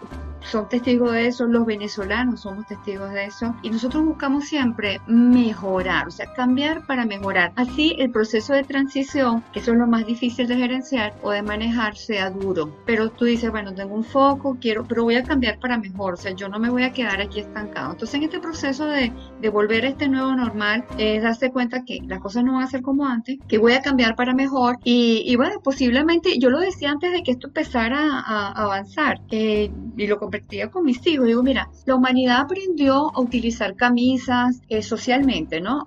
son 0.45 0.69
testigos 0.69 1.13
de 1.13 1.27
eso, 1.27 1.47
los 1.47 1.67
venezolanos 1.67 2.41
somos 2.41 2.67
testigos 2.67 3.11
de 3.13 3.27
eso 3.27 3.55
y 3.63 3.71
nosotros 3.71 4.05
buscamos 4.05 4.45
siempre 4.45 5.01
mejorar, 5.07 6.09
o 6.09 6.11
sea, 6.11 6.33
cambiar 6.35 6.87
para 6.87 7.05
mejorar. 7.05 7.53
Así 7.57 7.95
el 7.99 8.11
proceso 8.11 8.53
de 8.55 8.65
transición, 8.65 9.43
que 9.53 9.61
eso 9.61 9.73
es 9.73 9.79
lo 9.79 9.87
más 9.87 10.07
difícil 10.07 10.47
de 10.47 10.57
gerenciar 10.57 11.15
o 11.23 11.31
de 11.31 11.43
manejar, 11.43 11.97
sea 11.97 12.31
duro. 12.31 12.77
Pero 12.87 13.11
tú 13.11 13.25
dices, 13.25 13.51
bueno, 13.51 13.75
tengo 13.75 13.95
un 13.95 14.05
foco, 14.05 14.57
quiero, 14.61 14.85
pero 14.85 15.05
voy 15.05 15.17
a 15.17 15.23
cambiar 15.23 15.59
para 15.59 15.79
mejor, 15.79 16.15
o 16.15 16.17
sea, 16.17 16.33
yo 16.33 16.49
no 16.49 16.59
me 16.59 16.71
voy 16.71 16.85
a 16.85 16.93
quedar 16.93 17.21
aquí 17.21 17.41
estancado. 17.41 17.93
Entonces 17.93 18.15
en 18.15 18.25
este 18.25 18.41
proceso 18.41 18.87
de, 18.87 19.13
de 19.41 19.49
volver 19.49 19.85
a 19.85 19.89
este 19.89 20.09
nuevo 20.09 20.35
normal, 20.35 20.85
es 20.99 21.23
darse 21.23 21.51
cuenta 21.51 21.85
que 21.85 22.01
las 22.07 22.21
cosas 22.21 22.45
no 22.45 22.55
van 22.55 22.65
a 22.65 22.67
ser 22.67 22.83
como 22.83 23.07
antes, 23.07 23.39
que 23.49 23.59
voy 23.59 23.73
a 23.73 23.83
cambiar 23.83 24.17
para 24.17 24.35
mejor 24.35 24.79
y, 24.85 25.23
y 25.27 25.37
bueno, 25.37 25.61
posiblemente, 25.63 26.39
yo 26.39 26.51
lo 26.51 26.61
decía 26.61 26.91
antes 26.91 27.13
de 27.13 27.23
que 27.23 27.33
esto 27.33 27.49
empezara 27.49 28.21
a, 28.21 28.53
avanzar 28.53 29.21
eh, 29.31 29.71
y 29.97 30.07
lo 30.07 30.19
con 30.71 30.85
mis 30.85 31.07
hijos. 31.07 31.27
Digo, 31.27 31.43
mira, 31.43 31.69
la 31.87 31.95
humanidad 31.95 32.41
aprendió 32.41 33.15
a 33.15 33.21
utilizar 33.21 33.77
camisas 33.77 34.61
eh, 34.69 34.83
socialmente, 34.83 35.61
¿no? 35.61 35.87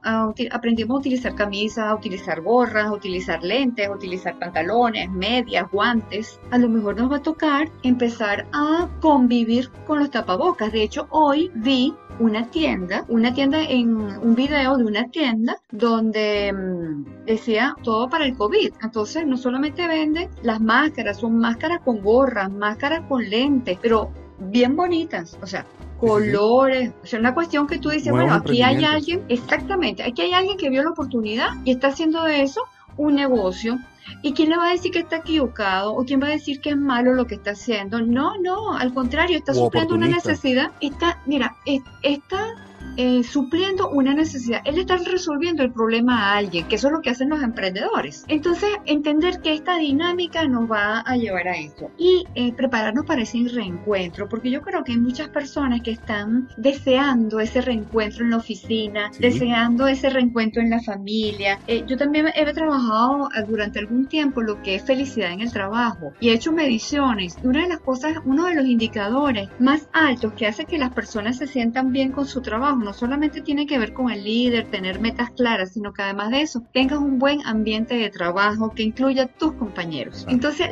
aprendimos 0.52 0.96
a 0.96 1.00
utilizar 1.00 1.36
camisas, 1.36 1.86
a 1.86 1.96
utilizar 1.96 2.42
gorras, 2.42 2.88
a 2.88 2.94
utilizar 2.94 3.44
lentes, 3.44 3.88
a 3.88 3.92
utilizar 3.92 4.38
pantalones, 4.40 5.10
medias, 5.10 5.70
guantes. 5.72 6.40
A 6.52 6.58
lo 6.58 6.70
mejor 6.70 6.98
nos 6.98 7.12
va 7.12 7.18
a 7.18 7.22
tocar 7.22 7.70
empezar 7.84 8.48
a 8.54 8.88
convivir 9.02 9.70
con 9.88 10.00
los 10.00 10.12
tapabocas. 10.12 10.72
De 10.72 10.84
hecho, 10.84 11.08
hoy 11.10 11.52
vi 11.56 11.94
una 12.20 12.50
tienda, 12.50 13.06
una 13.10 13.34
tienda 13.34 13.62
en 13.62 13.96
un 13.96 14.36
video 14.36 14.78
de 14.78 14.86
una 14.86 15.10
tienda 15.10 15.58
donde 15.72 16.54
mm, 16.54 17.26
decía 17.26 17.76
todo 17.84 18.10
para 18.10 18.26
el 18.26 18.36
COVID. 18.36 18.74
Entonces, 18.82 19.26
no 19.26 19.38
solamente 19.38 19.88
vende 19.88 20.30
las 20.42 20.62
máscaras, 20.62 21.18
son 21.18 21.38
máscaras 21.38 21.80
con 21.82 22.02
gorras, 22.02 22.52
máscaras 22.52 23.02
con 23.08 23.30
lentes, 23.30 23.78
pero 23.82 24.12
bien 24.40 24.76
bonitas, 24.76 25.38
o 25.42 25.48
sea, 25.48 25.66
colores, 26.00 26.92
o 27.04 27.06
sea, 27.06 27.20
una 27.20 27.34
cuestión 27.34 27.68
que 27.68 27.80
tú 27.80 27.90
dices, 27.90 28.12
bueno, 28.12 28.34
aquí 28.34 28.62
hay 28.62 28.84
alguien, 28.84 29.24
exactamente, 29.30 30.04
aquí 30.04 30.24
hay 30.24 30.34
alguien 30.34 30.58
que 30.58 30.70
vio 30.70 30.84
la 30.84 30.90
oportunidad 30.92 31.50
y 31.64 31.72
está 31.72 31.88
haciendo 31.88 32.24
de 32.24 32.42
eso 32.42 32.62
un 32.98 33.16
negocio. 33.16 33.78
¿Y 34.22 34.34
quién 34.34 34.50
le 34.50 34.58
va 34.58 34.70
a 34.70 34.72
decir 34.72 34.92
que 34.92 35.00
está 35.00 35.18
equivocado? 35.18 35.94
¿O 35.94 36.04
quién 36.04 36.22
va 36.22 36.28
a 36.28 36.32
decir 36.32 36.62
que 36.62 36.72
es 36.72 36.78
malo 36.78 37.14
lo 37.14 37.26
que 37.26 37.36
está 37.36 37.52
haciendo? 37.52 38.02
No, 38.02 38.38
no, 38.40 38.76
al 38.76 38.94
contrario, 38.94 39.38
está 39.38 39.54
supliendo 39.54 39.96
una 39.96 40.08
necesidad. 40.08 40.72
Está, 40.82 41.22
mira, 41.26 41.56
está 42.04 42.56
eh, 42.98 43.24
supliendo 43.24 43.90
una 43.90 44.14
necesidad. 44.14 44.62
Él 44.66 44.80
está 44.80 44.98
resolviendo 44.98 45.64
el 45.64 45.72
problema 45.72 46.32
a 46.32 46.38
alguien, 46.38 46.68
que 46.68 46.76
eso 46.76 46.88
es 46.88 46.94
lo 46.94 47.02
que 47.02 47.10
hacen 47.10 47.30
los 47.30 47.42
emprendedores. 47.42 48.26
Entonces, 48.28 48.70
entender 48.86 49.42
que 49.42 49.54
esta 49.54 49.78
dinámica 49.78 50.48
nos 50.48 50.70
va 50.70 51.00
a 51.00 51.18
llevar 51.18 51.48
a 51.48 51.58
eso 51.58 51.92
y 51.98 52.26
eh, 52.36 52.54
prepararnos 52.54 53.06
para 53.06 53.22
ese 53.22 53.46
reencuentro, 53.54 54.30
porque 54.30 54.50
yo 54.50 54.62
creo 54.62 54.84
que 54.84 54.94
hay 54.94 54.98
muchas 54.98 55.30
personas 55.30 55.82
que 55.82 55.92
están 55.92 56.50
deseando 56.58 57.40
ese 57.40 57.62
reencuentro 57.62 58.24
en 58.24 58.32
la 58.32 58.38
oficina, 58.38 59.12
deseando 59.20 59.88
ese 59.88 60.10
reencuentro 60.10 60.62
en 60.62 60.70
la 60.70 60.82
familia. 60.82 61.60
Eh, 61.68 61.84
yo 61.88 61.98
también 61.98 62.28
he 62.34 62.46
trabajado 62.54 63.30
durante 63.48 63.80
algún 63.80 64.06
tiempo 64.08 64.42
lo 64.42 64.62
que 64.62 64.76
es 64.76 64.84
felicidad 64.84 65.32
en 65.32 65.42
el 65.42 65.52
trabajo 65.52 66.14
y 66.20 66.30
he 66.30 66.34
hecho 66.34 66.52
mediciones. 66.52 67.38
Una 67.44 67.64
de 67.64 67.70
las 67.70 67.80
cosas, 67.80 68.18
uno 68.26 68.46
de 68.46 68.56
los 68.56 68.66
indicadores 68.66 69.50
más 69.60 69.88
altos 69.94 70.34
que 70.34 70.48
hace 70.48 70.66
que 70.66 70.78
las 70.78 70.94
personas 70.94 71.38
se 71.38 71.48
sientan 71.48 71.92
bien 71.92 72.12
con 72.12 72.26
su 72.26 72.42
trabajo, 72.42 72.78
no 72.86 72.94
solamente 72.94 73.42
tiene 73.42 73.66
que 73.66 73.78
ver 73.78 73.92
con 73.92 74.12
el 74.12 74.24
líder, 74.24 74.70
tener 74.70 75.02
metas 75.02 75.32
claras, 75.32 75.74
sino 75.74 75.92
que 75.92 76.04
además 76.04 76.30
de 76.30 76.42
eso 76.42 76.64
tengas 76.72 77.00
un 77.00 77.20
buen 77.20 77.46
ambiente 77.46 77.96
de 77.96 78.10
trabajo 78.10 78.70
que 78.70 78.84
incluya 78.84 79.24
a 79.24 79.28
tus 79.28 79.54
compañeros. 79.54 80.26
Entonces, 80.30 80.70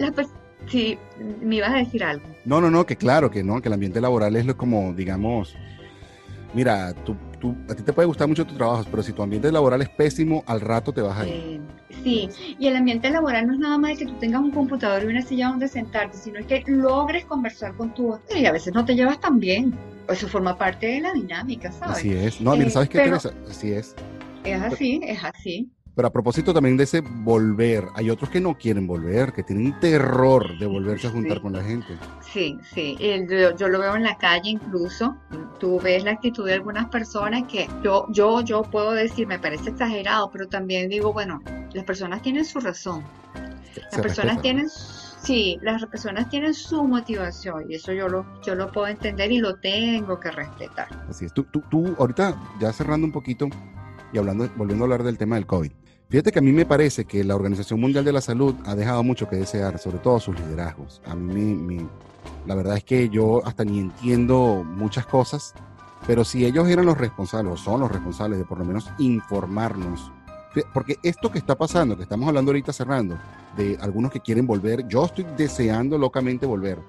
si 0.68 0.97
me 1.41 1.57
ibas 1.57 1.72
a 1.72 1.78
decir 1.78 2.03
algo. 2.03 2.26
No, 2.45 2.61
no, 2.61 2.70
no, 2.70 2.86
que 2.86 2.95
claro, 2.95 3.30
que 3.30 3.43
no, 3.43 3.61
que 3.61 3.68
el 3.68 3.74
ambiente 3.74 3.99
laboral 3.99 4.36
es 4.36 4.45
lo 4.45 4.55
como, 4.55 4.93
digamos, 4.93 5.55
mira, 6.53 6.93
tú, 6.93 7.18
tú, 7.41 7.55
a 7.70 7.76
ti 7.76 7.84
te 7.84 7.91
puede 7.91 8.05
gustar 8.05 8.28
mucho 8.28 8.45
tu 8.45 8.55
trabajo, 8.55 8.86
pero 8.89 9.03
si 9.03 9.11
tu 9.11 9.24
ambiente 9.24 9.51
laboral 9.51 9.82
es 9.82 9.89
pésimo, 9.89 10.43
al 10.45 10.61
rato 10.61 10.93
te 10.93 11.01
vas 11.01 11.18
a 11.18 11.28
ir. 11.28 11.34
Eh, 11.34 11.61
sí, 12.03 12.30
y 12.59 12.68
el 12.68 12.76
ambiente 12.76 13.09
laboral 13.09 13.47
no 13.47 13.53
es 13.53 13.59
nada 13.59 13.78
más 13.78 13.91
de 13.91 13.97
que 13.97 14.05
tú 14.05 14.14
tengas 14.20 14.41
un 14.41 14.51
computador 14.51 15.03
y 15.03 15.07
una 15.07 15.22
silla 15.22 15.49
donde 15.49 15.68
sentarte, 15.68 16.18
sino 16.18 16.39
es 16.39 16.45
que 16.45 16.64
logres 16.68 17.26
conversar 17.26 17.76
con 17.76 17.93
tu 17.93 18.18
y 18.36 18.45
a 18.45 18.51
veces 18.51 18.74
no 18.74 18.86
te 18.86 18.95
llevas 18.95 19.20
tan 19.20 19.39
bien. 19.39 19.74
Eso 20.10 20.28
forma 20.28 20.58
parte 20.58 20.88
de 20.88 21.01
la 21.01 21.14
dinámica, 21.14 21.72
¿sabes? 21.72 21.97
Así 21.97 22.14
es. 22.14 22.41
No, 22.41 22.56
mira, 22.56 22.70
¿sabes 22.70 22.89
qué, 22.89 22.99
Teresa? 22.99 23.32
Así 23.49 23.72
es. 23.72 23.95
Es 24.43 24.62
así, 24.62 24.99
es 25.04 25.24
así. 25.24 25.72
Pero 25.95 26.08
a 26.08 26.12
propósito 26.12 26.54
también 26.54 26.76
de 26.76 26.86
ese 26.86 27.01
volver, 27.01 27.86
hay 27.93 28.10
otros 28.10 28.30
que 28.32 28.41
no 28.41 28.58
quieren 28.58 28.88
volver, 28.88 29.32
que 29.32 29.43
tienen 29.43 29.80
terror 29.80 30.58
de 30.58 30.66
volverse 30.66 31.06
a 31.06 31.12
juntar 31.12 31.39
con 31.39 31.54
la 31.54 31.64
gente. 31.64 31.95
Sí, 32.22 32.58
sí, 32.74 32.97
yo, 33.58 33.68
lo 33.68 33.80
veo 33.80 33.95
en 33.95 34.04
la 34.04 34.18
calle 34.18 34.49
incluso. 34.49 35.16
Tú 35.60 35.80
ves 35.80 36.04
la 36.04 36.12
actitud 36.12 36.47
de 36.47 36.54
algunas 36.54 36.89
personas 36.89 37.43
que 37.43 37.70
yo, 37.84 38.08
yo, 38.10 38.41
yo 38.41 38.64
puedo 38.64 38.91
decir, 38.93 39.28
me 39.28 39.38
parece 39.38 39.70
exagerado, 39.70 40.32
pero 40.32 40.47
también 40.47 40.89
digo, 40.89 41.14
bueno, 41.14 41.43
las 41.74 41.86
personas 41.86 42.24
tienen 42.24 42.43
su 42.43 42.60
razón. 42.60 43.04
Las 43.91 44.01
personas 44.01 44.41
tienen 44.41 44.68
Sí, 45.24 45.57
las 45.61 45.86
personas 45.86 46.30
tienen 46.30 46.53
su 46.53 46.84
motivación 46.84 47.71
y 47.71 47.76
eso 47.76 47.93
yo 47.93 48.09
lo, 48.09 48.26
yo 48.43 48.55
lo 48.55 48.71
puedo 48.71 48.88
entender 48.88 49.32
y 49.32 49.39
lo 49.39 49.55
tengo 49.55 50.19
que 50.19 50.32
respetar. 50.32 50.88
Así 51.09 51.26
es. 51.26 51.34
Tú, 51.34 51.43
tú, 51.45 51.63
tú 51.69 51.95
ahorita, 51.97 52.36
ya 52.59 52.74
cerrando 52.74 53.07
un 53.07 53.13
poquito 53.13 53.47
y 54.11 54.17
hablando, 54.17 54.49
volviendo 54.57 54.84
a 54.84 54.86
hablar 54.86 55.03
del 55.03 55.17
tema 55.17 55.36
del 55.36 55.45
COVID, 55.45 55.71
Fíjate 56.13 56.32
que 56.32 56.38
a 56.38 56.43
mí 56.43 56.51
me 56.51 56.67
parece 56.67 57.05
que 57.05 57.24
la 57.24 57.36
Organización 57.36 57.82
Mundial 57.82 58.05
de 58.05 58.13
la 58.13 58.21
Salud 58.21 58.53
ha 58.65 58.76
dejado 58.76 59.01
mucho 59.01 59.28
que 59.28 59.36
desear, 59.36 59.80
sobre 59.80 59.97
todo 59.97 60.19
sus 60.19 60.39
liderazgos. 60.39 61.01
A 61.07 61.15
mí, 61.15 61.88
la 62.45 62.53
verdad 62.53 62.78
es 62.78 62.84
que 62.84 63.09
yo 63.09 63.43
hasta 63.47 63.65
ni 63.65 63.80
entiendo 63.80 64.63
muchas 64.63 65.07
cosas, 65.07 65.55
pero 66.05 66.24
si 66.24 66.45
ellos 66.45 66.69
eran 66.69 66.86
los 66.86 66.99
responsables, 66.99 67.53
o 67.53 67.57
son 67.57 67.80
los 67.80 67.91
responsables 67.91 68.38
de 68.38 68.45
por 68.45 68.59
lo 68.59 68.65
menos 68.65 68.91
informarnos, 68.99 70.11
porque 70.74 70.97
esto 71.04 71.32
que 71.32 71.39
está 71.39 71.56
pasando, 71.56 71.95
que 71.97 72.04
estamos 72.04 72.28
hablando 72.28 72.51
ahorita 72.51 72.74
cerrando, 72.74 73.18
de 73.58 73.78
algunos 73.82 74.12
que 74.12 74.20
quieren 74.20 74.45
volver, 74.45 74.88
yo 74.88 75.06
estoy 75.06 75.26
deseando 75.38 75.97
locamente 75.97 76.45
volver, 76.45 76.80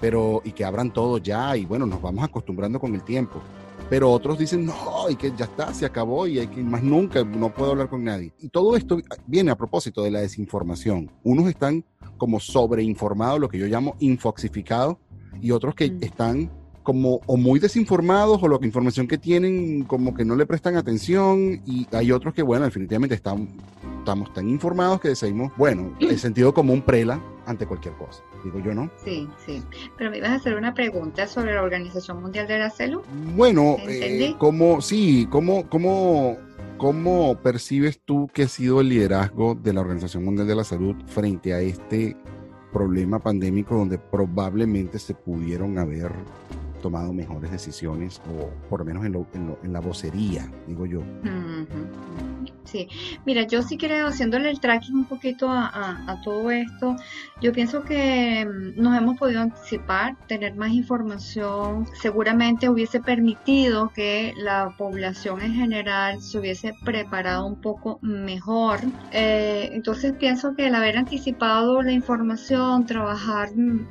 pero 0.00 0.40
y 0.44 0.52
que 0.52 0.64
abran 0.64 0.92
todo 0.92 1.18
ya 1.18 1.56
y 1.56 1.64
bueno, 1.64 1.86
nos 1.86 2.00
vamos 2.00 2.24
acostumbrando 2.24 2.78
con 2.78 2.94
el 2.94 3.02
tiempo 3.02 3.40
pero 3.88 4.10
otros 4.10 4.38
dicen, 4.38 4.66
no, 4.66 5.08
y 5.08 5.16
que 5.16 5.32
ya 5.36 5.46
está, 5.46 5.72
se 5.72 5.86
acabó 5.86 6.26
y 6.26 6.38
hay 6.38 6.48
que 6.48 6.62
más 6.62 6.82
nunca, 6.82 7.24
no 7.24 7.52
puedo 7.52 7.70
hablar 7.70 7.88
con 7.88 8.04
nadie. 8.04 8.32
Y 8.38 8.48
todo 8.48 8.76
esto 8.76 8.98
viene 9.26 9.50
a 9.50 9.56
propósito 9.56 10.02
de 10.02 10.10
la 10.10 10.20
desinformación. 10.20 11.10
Unos 11.22 11.48
están 11.48 11.84
como 12.18 12.38
sobreinformados, 12.38 13.40
lo 13.40 13.48
que 13.48 13.58
yo 13.58 13.66
llamo 13.66 13.96
infoxificados, 14.00 14.96
y 15.40 15.52
otros 15.52 15.74
que 15.74 15.90
mm. 15.90 16.02
están 16.02 16.50
como 16.88 17.20
o 17.26 17.36
muy 17.36 17.60
desinformados 17.60 18.42
o 18.42 18.48
la 18.48 18.56
información 18.64 19.06
que 19.06 19.18
tienen 19.18 19.84
como 19.84 20.14
que 20.14 20.24
no 20.24 20.34
le 20.36 20.46
prestan 20.46 20.74
atención 20.76 21.60
y 21.66 21.86
hay 21.92 22.12
otros 22.12 22.32
que, 22.32 22.40
bueno, 22.40 22.64
definitivamente 22.64 23.14
están, 23.14 23.46
estamos 23.98 24.32
tan 24.32 24.48
informados 24.48 24.98
que 24.98 25.08
decimos, 25.08 25.52
bueno, 25.58 25.94
el 26.00 26.18
sentido 26.18 26.54
común 26.54 26.80
prela 26.80 27.22
ante 27.44 27.66
cualquier 27.66 27.92
cosa 27.96 28.22
digo 28.42 28.58
yo, 28.60 28.72
¿no? 28.72 28.90
Sí, 29.04 29.28
sí. 29.44 29.62
Pero 29.98 30.10
me 30.10 30.16
ibas 30.16 30.30
a 30.30 30.34
hacer 30.36 30.54
una 30.54 30.72
pregunta 30.72 31.26
sobre 31.26 31.54
la 31.54 31.62
Organización 31.62 32.22
Mundial 32.22 32.48
de 32.48 32.58
la 32.58 32.70
Salud. 32.70 33.02
Bueno, 33.36 33.76
eh, 33.86 34.34
¿cómo, 34.38 34.80
sí, 34.80 35.28
cómo, 35.28 35.68
cómo, 35.68 36.38
cómo 36.78 37.38
percibes 37.42 38.00
tú 38.02 38.30
que 38.32 38.44
ha 38.44 38.48
sido 38.48 38.80
el 38.80 38.88
liderazgo 38.88 39.56
de 39.56 39.74
la 39.74 39.82
Organización 39.82 40.24
Mundial 40.24 40.46
de 40.48 40.54
la 40.54 40.64
Salud 40.64 40.96
frente 41.06 41.52
a 41.52 41.60
este 41.60 42.16
problema 42.72 43.18
pandémico 43.18 43.74
donde 43.74 43.98
probablemente 43.98 44.98
se 44.98 45.12
pudieron 45.12 45.78
haber 45.78 46.12
tomado 46.78 47.12
mejores 47.12 47.50
decisiones 47.50 48.20
o 48.30 48.50
por 48.68 48.80
lo 48.80 48.86
menos 48.86 49.04
en, 49.04 49.56
en, 49.62 49.72
la 49.72 49.80
vocería, 49.80 50.50
digo 50.66 50.86
yo. 50.86 51.02
Sí, 52.70 52.86
mira, 53.24 53.44
yo 53.46 53.62
sí 53.62 53.78
creo, 53.78 54.08
haciéndole 54.08 54.50
el 54.50 54.60
tracking 54.60 54.94
un 54.94 55.04
poquito 55.06 55.48
a, 55.50 56.20
todo 56.22 56.50
esto, 56.50 56.96
yo 57.40 57.52
pienso 57.52 57.82
que 57.82 58.44
mm, 58.44 58.80
nos 58.80 58.96
hemos 58.96 59.16
podido 59.16 59.40
anticipar, 59.40 60.16
tener 60.26 60.54
más 60.54 60.72
información, 60.72 61.86
seguramente 62.00 62.68
hubiese 62.68 63.00
permitido 63.00 63.90
que 63.94 64.34
la 64.36 64.74
población 64.76 65.40
en 65.40 65.54
general 65.54 66.20
se 66.20 66.38
hubiese 66.38 66.74
preparado 66.84 67.46
un 67.46 67.60
poco 67.60 67.98
mejor. 68.02 68.80
Eh, 69.12 69.70
entonces 69.72 70.12
pienso 70.18 70.54
que 70.54 70.66
el 70.66 70.74
haber 70.74 70.98
anticipado 70.98 71.82
la 71.82 71.92
información, 71.92 72.84
trabajar 72.84 73.48
mm, 73.56 73.86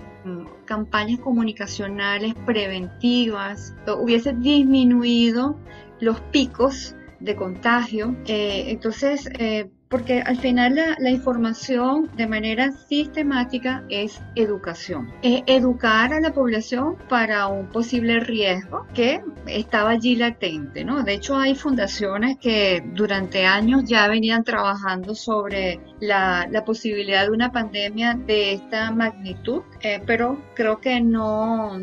campañas 0.66 1.20
comunicacionales 1.20 2.34
preventivas, 2.46 3.76
hubiese 4.00 4.34
disminuido 4.34 5.58
los 6.00 6.20
picos 6.22 6.96
de 7.20 7.36
contagio. 7.36 8.16
Eh, 8.26 8.66
entonces, 8.68 9.30
eh, 9.40 9.70
porque 9.90 10.22
al 10.22 10.38
final 10.38 10.76
la, 10.76 11.10
información 11.10 12.10
de 12.16 12.28
manera 12.28 12.72
sistemática 12.72 13.84
es 13.90 14.22
educación. 14.36 15.12
Es 15.22 15.44
educar 15.48 16.14
a 16.14 16.20
la 16.20 16.34
población 16.34 16.98
para 17.10 17.48
un 17.48 17.68
posible 17.68 18.20
riesgo 18.20 18.86
que 18.94 19.22
estaba 19.48 19.92
allí 19.92 20.16
latente, 20.16 20.84
¿no? 20.84 21.04
De 21.04 21.14
hecho, 21.14 21.38
hay 21.38 21.56
fundaciones 21.56 22.38
que 22.38 22.84
durante 22.94 23.46
años 23.46 23.84
ya 23.86 24.08
venían 24.08 24.44
trabajando 24.44 25.16
sobre 25.16 25.80
la, 26.00 26.48
posibilidad 26.66 27.24
de 27.24 27.32
una 27.32 27.52
pandemia 27.52 28.14
de 28.14 28.54
esta 28.54 28.92
magnitud, 28.92 29.62
eh, 29.82 30.02
pero 30.06 30.38
creo 30.54 30.82
que 30.82 31.00
no, 31.00 31.80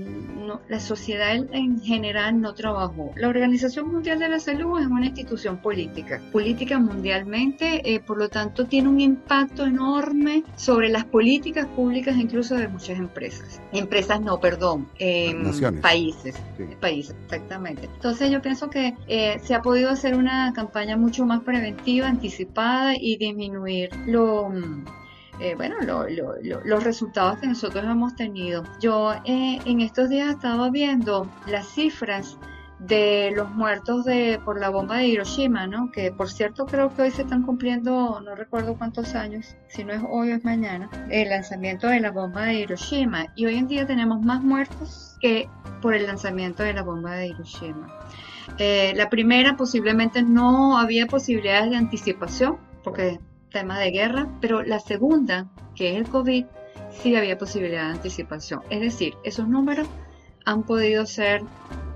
la 0.69 0.81
sociedad 0.81 1.35
en 1.35 1.81
general 1.81 2.41
no 2.41 2.55
trabajó. 2.55 3.13
La 3.17 3.29
Organización 3.29 3.91
Mundial 3.91 4.19
de 4.19 4.29
la 4.29 4.41
Salud 4.41 4.79
es 4.81 4.87
una 4.87 5.07
institución 5.07 5.57
política, 5.59 6.21
política 6.33 6.79
mundialmente 6.79 7.94
por 8.01 8.19
lo 8.19 8.29
tanto 8.29 8.67
tiene 8.67 8.89
un 8.89 9.01
impacto 9.01 9.65
enorme 9.65 10.45
sobre 10.57 10.89
las 10.89 11.05
políticas 11.05 11.67
públicas 11.67 12.17
incluso 12.17 12.55
de 12.55 12.69
muchas 12.69 12.99
empresas. 12.99 13.61
Empresas 13.73 14.21
no, 14.21 14.41
perdón, 14.41 14.89
em, 14.99 15.81
países. 15.81 16.37
Países, 16.81 17.15
exactamente. 17.25 17.89
Entonces 17.95 18.31
yo 18.31 18.41
pienso 18.41 18.71
que 18.71 18.95
eh, 19.07 19.39
se 19.43 19.55
ha 19.55 19.63
podido 19.63 19.91
hacer 19.91 20.15
una 20.15 20.53
campaña 20.53 20.97
mucho 20.97 21.27
más 21.27 21.43
preventiva, 21.43 22.09
anticipada 22.09 22.95
y 22.97 23.17
disminuir 23.17 23.91
lo... 24.07 24.53
Eh, 25.41 25.57
bueno, 25.57 25.75
los 26.65 26.85
resultados 26.85 27.39
que 27.39 27.49
nosotros 27.49 27.85
hemos 27.85 28.15
tenido. 28.15 28.63
Yo 28.81 29.15
eh, 29.25 29.59
en 29.65 29.81
estos 29.81 30.09
días 30.09 30.31
estaba 30.31 30.71
viendo 30.71 31.29
las 31.49 31.67
cifras 31.67 32.39
de 32.87 33.33
los 33.35 33.51
muertos 33.51 34.05
de 34.05 34.39
por 34.45 34.61
la 34.61 34.69
bomba 34.69 34.99
de 34.99 35.07
Hiroshima, 35.07 35.67
¿no? 35.67 35.91
Que 35.91 36.13
por 36.13 36.31
cierto 36.31 36.67
creo 36.67 36.95
que 36.95 37.03
hoy 37.03 37.11
se 37.11 37.23
están 37.23 37.43
cumpliendo, 37.43 38.21
no 38.21 38.35
recuerdo 38.35 38.77
cuántos 38.77 39.15
años, 39.15 39.57
si 39.69 39.85
no 39.85 39.93
es 39.93 40.03
hoy 40.09 40.33
es 40.33 40.45
mañana, 40.45 40.91
el 41.11 41.31
lanzamiento 41.31 41.87
de 41.87 42.01
la 42.01 42.11
bomba 42.11 42.45
de 42.45 42.55
Hiroshima. 42.55 43.27
Y 43.37 43.47
hoy 43.47 43.57
en 43.57 43.69
día 43.69 43.87
tenemos 43.87 44.21
más 44.21 44.43
muertos 44.43 45.17
que 45.21 45.49
por 45.81 45.95
el 45.95 46.07
lanzamiento 46.07 46.63
de 46.63 46.75
la 46.75 46.83
bomba 46.83 47.15
de 47.15 47.29
Hiroshima. 47.29 47.93
Eh, 48.59 48.93
la 48.97 49.09
primera 49.09 49.57
posiblemente 49.57 50.23
no 50.23 50.79
había 50.79 51.07
posibilidades 51.07 51.71
de 51.71 51.77
anticipación, 51.77 52.59
porque 52.83 53.19
tema 53.51 53.79
de 53.79 53.91
guerra, 53.93 54.29
pero 54.41 54.63
la 54.63 54.81
segunda, 54.81 55.47
que 55.75 55.93
es 55.93 55.97
el 55.97 56.09
COVID, 56.09 56.45
sí 56.91 57.17
había 57.17 57.39
posibilidad 57.39 57.87
de 57.87 57.93
anticipación. 57.93 58.61
Es 58.69 58.81
decir, 58.81 59.15
esos 59.25 59.49
números 59.49 59.89
han 60.45 60.63
podido 60.63 61.07
ser 61.07 61.43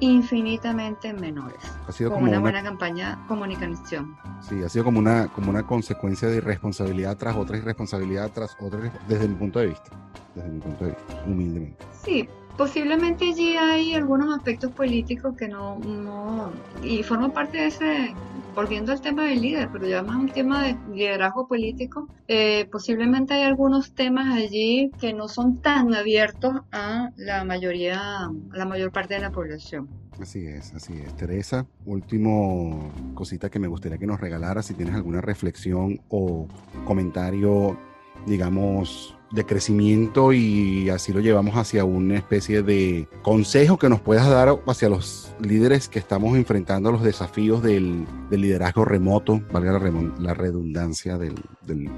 infinitamente 0.01 1.13
menores. 1.13 1.59
Ha 1.87 1.93
sido 1.93 2.13
como 2.13 2.27
una, 2.27 2.39
buena 2.39 2.63
campaña 2.63 3.25
comunicación. 3.27 4.17
Sí, 4.41 4.63
ha 4.63 4.69
sido 4.69 4.85
como 4.85 4.99
una, 4.99 5.29
como 5.29 5.51
una 5.51 5.67
consecuencia 5.67 6.29
de 6.29 6.37
irresponsabilidad 6.37 7.17
tras 7.17 7.37
otra 7.37 7.57
irresponsabilidad 7.57 8.31
tras 8.33 8.57
otra, 8.61 8.93
desde 9.09 9.29
mi 9.29 9.35
punto 9.35 9.59
de 9.59 9.67
vista. 9.67 9.91
Desde 10.35 10.49
mi 10.51 10.61
punto 10.61 10.85
de 10.85 10.91
vista, 10.91 11.23
humildemente. 11.27 11.85
Sí, 12.05 12.29
posiblemente 12.59 13.31
allí 13.31 13.57
hay 13.57 13.95
algunos 13.95 14.37
aspectos 14.37 14.73
políticos 14.73 15.35
que 15.37 15.49
no, 15.49 15.79
no 15.79 16.51
y 16.83 17.03
forman 17.05 17.31
parte 17.31 17.59
de 17.59 17.67
ese 17.69 18.15
volviendo 18.55 18.91
al 18.91 19.01
tema 19.01 19.23
del 19.23 19.41
líder, 19.41 19.69
pero 19.73 19.87
ya 19.87 20.03
más 20.03 20.17
un 20.17 20.31
tema 20.31 20.65
de 20.65 20.77
liderazgo 20.93 21.47
político, 21.47 22.09
eh, 22.27 22.69
posiblemente 22.73 23.35
hay 23.35 23.45
algunos 23.45 23.93
temas 23.93 24.37
allí 24.37 24.91
que 24.99 25.13
no 25.13 25.29
son 25.29 25.59
tan 25.59 25.95
abiertos 25.95 26.63
a 26.73 27.11
la 27.17 27.45
mayoría, 27.45 28.25
a 28.25 28.33
la 28.53 28.65
mayor 28.65 28.91
parte 28.91 29.15
de 29.15 29.21
la 29.21 29.31
población. 29.31 29.89
Así 30.21 30.45
es, 30.45 30.75
así 30.75 30.95
es. 30.95 31.15
Teresa, 31.15 31.67
último 31.87 32.93
cosita 33.15 33.49
que 33.49 33.61
me 33.61 33.69
gustaría 33.69 33.97
que 33.97 34.09
nos 34.09 34.19
regalara, 34.19 34.61
si 34.65 34.75
tienes 34.75 34.97
alguna 34.97 35.21
reflexión 35.21 36.01
o 36.09 36.49
comentario, 36.85 37.79
digamos, 38.27 39.18
de 39.31 39.45
crecimiento 39.45 40.33
y 40.33 40.91
así 40.91 41.12
lo 41.12 41.20
llevamos 41.20 41.57
hacia 41.57 41.85
una 41.85 42.16
especie 42.16 42.62
de 42.62 43.09
consejo 43.22 43.79
que 43.79 43.89
nos 43.89 44.01
puedas 44.01 44.29
dar 44.29 44.49
hacia 44.66 44.89
los 44.89 45.35
líderes 45.41 45.89
que 45.89 45.99
estamos 45.99 46.37
enfrentando 46.37 46.91
los 46.91 47.03
desafíos 47.03 47.62
del, 47.62 48.07
liderazgo 48.31 48.85
remoto, 48.85 49.41
valga 49.53 49.79
la, 50.18 50.35
redundancia 50.35 51.18
del, 51.18 51.35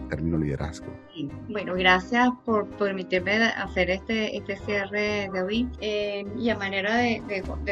término 0.09 0.39
liderazgo. 0.39 0.87
Bueno, 1.49 1.75
gracias 1.75 2.31
por 2.45 2.67
permitirme 2.77 3.33
hacer 3.33 3.91
este, 3.91 4.37
este 4.37 4.57
cierre, 4.59 5.31
David. 5.33 5.67
Eh, 5.81 6.25
y 6.39 6.51
a 6.51 6.57
manera 6.57 6.97
de, 6.97 7.23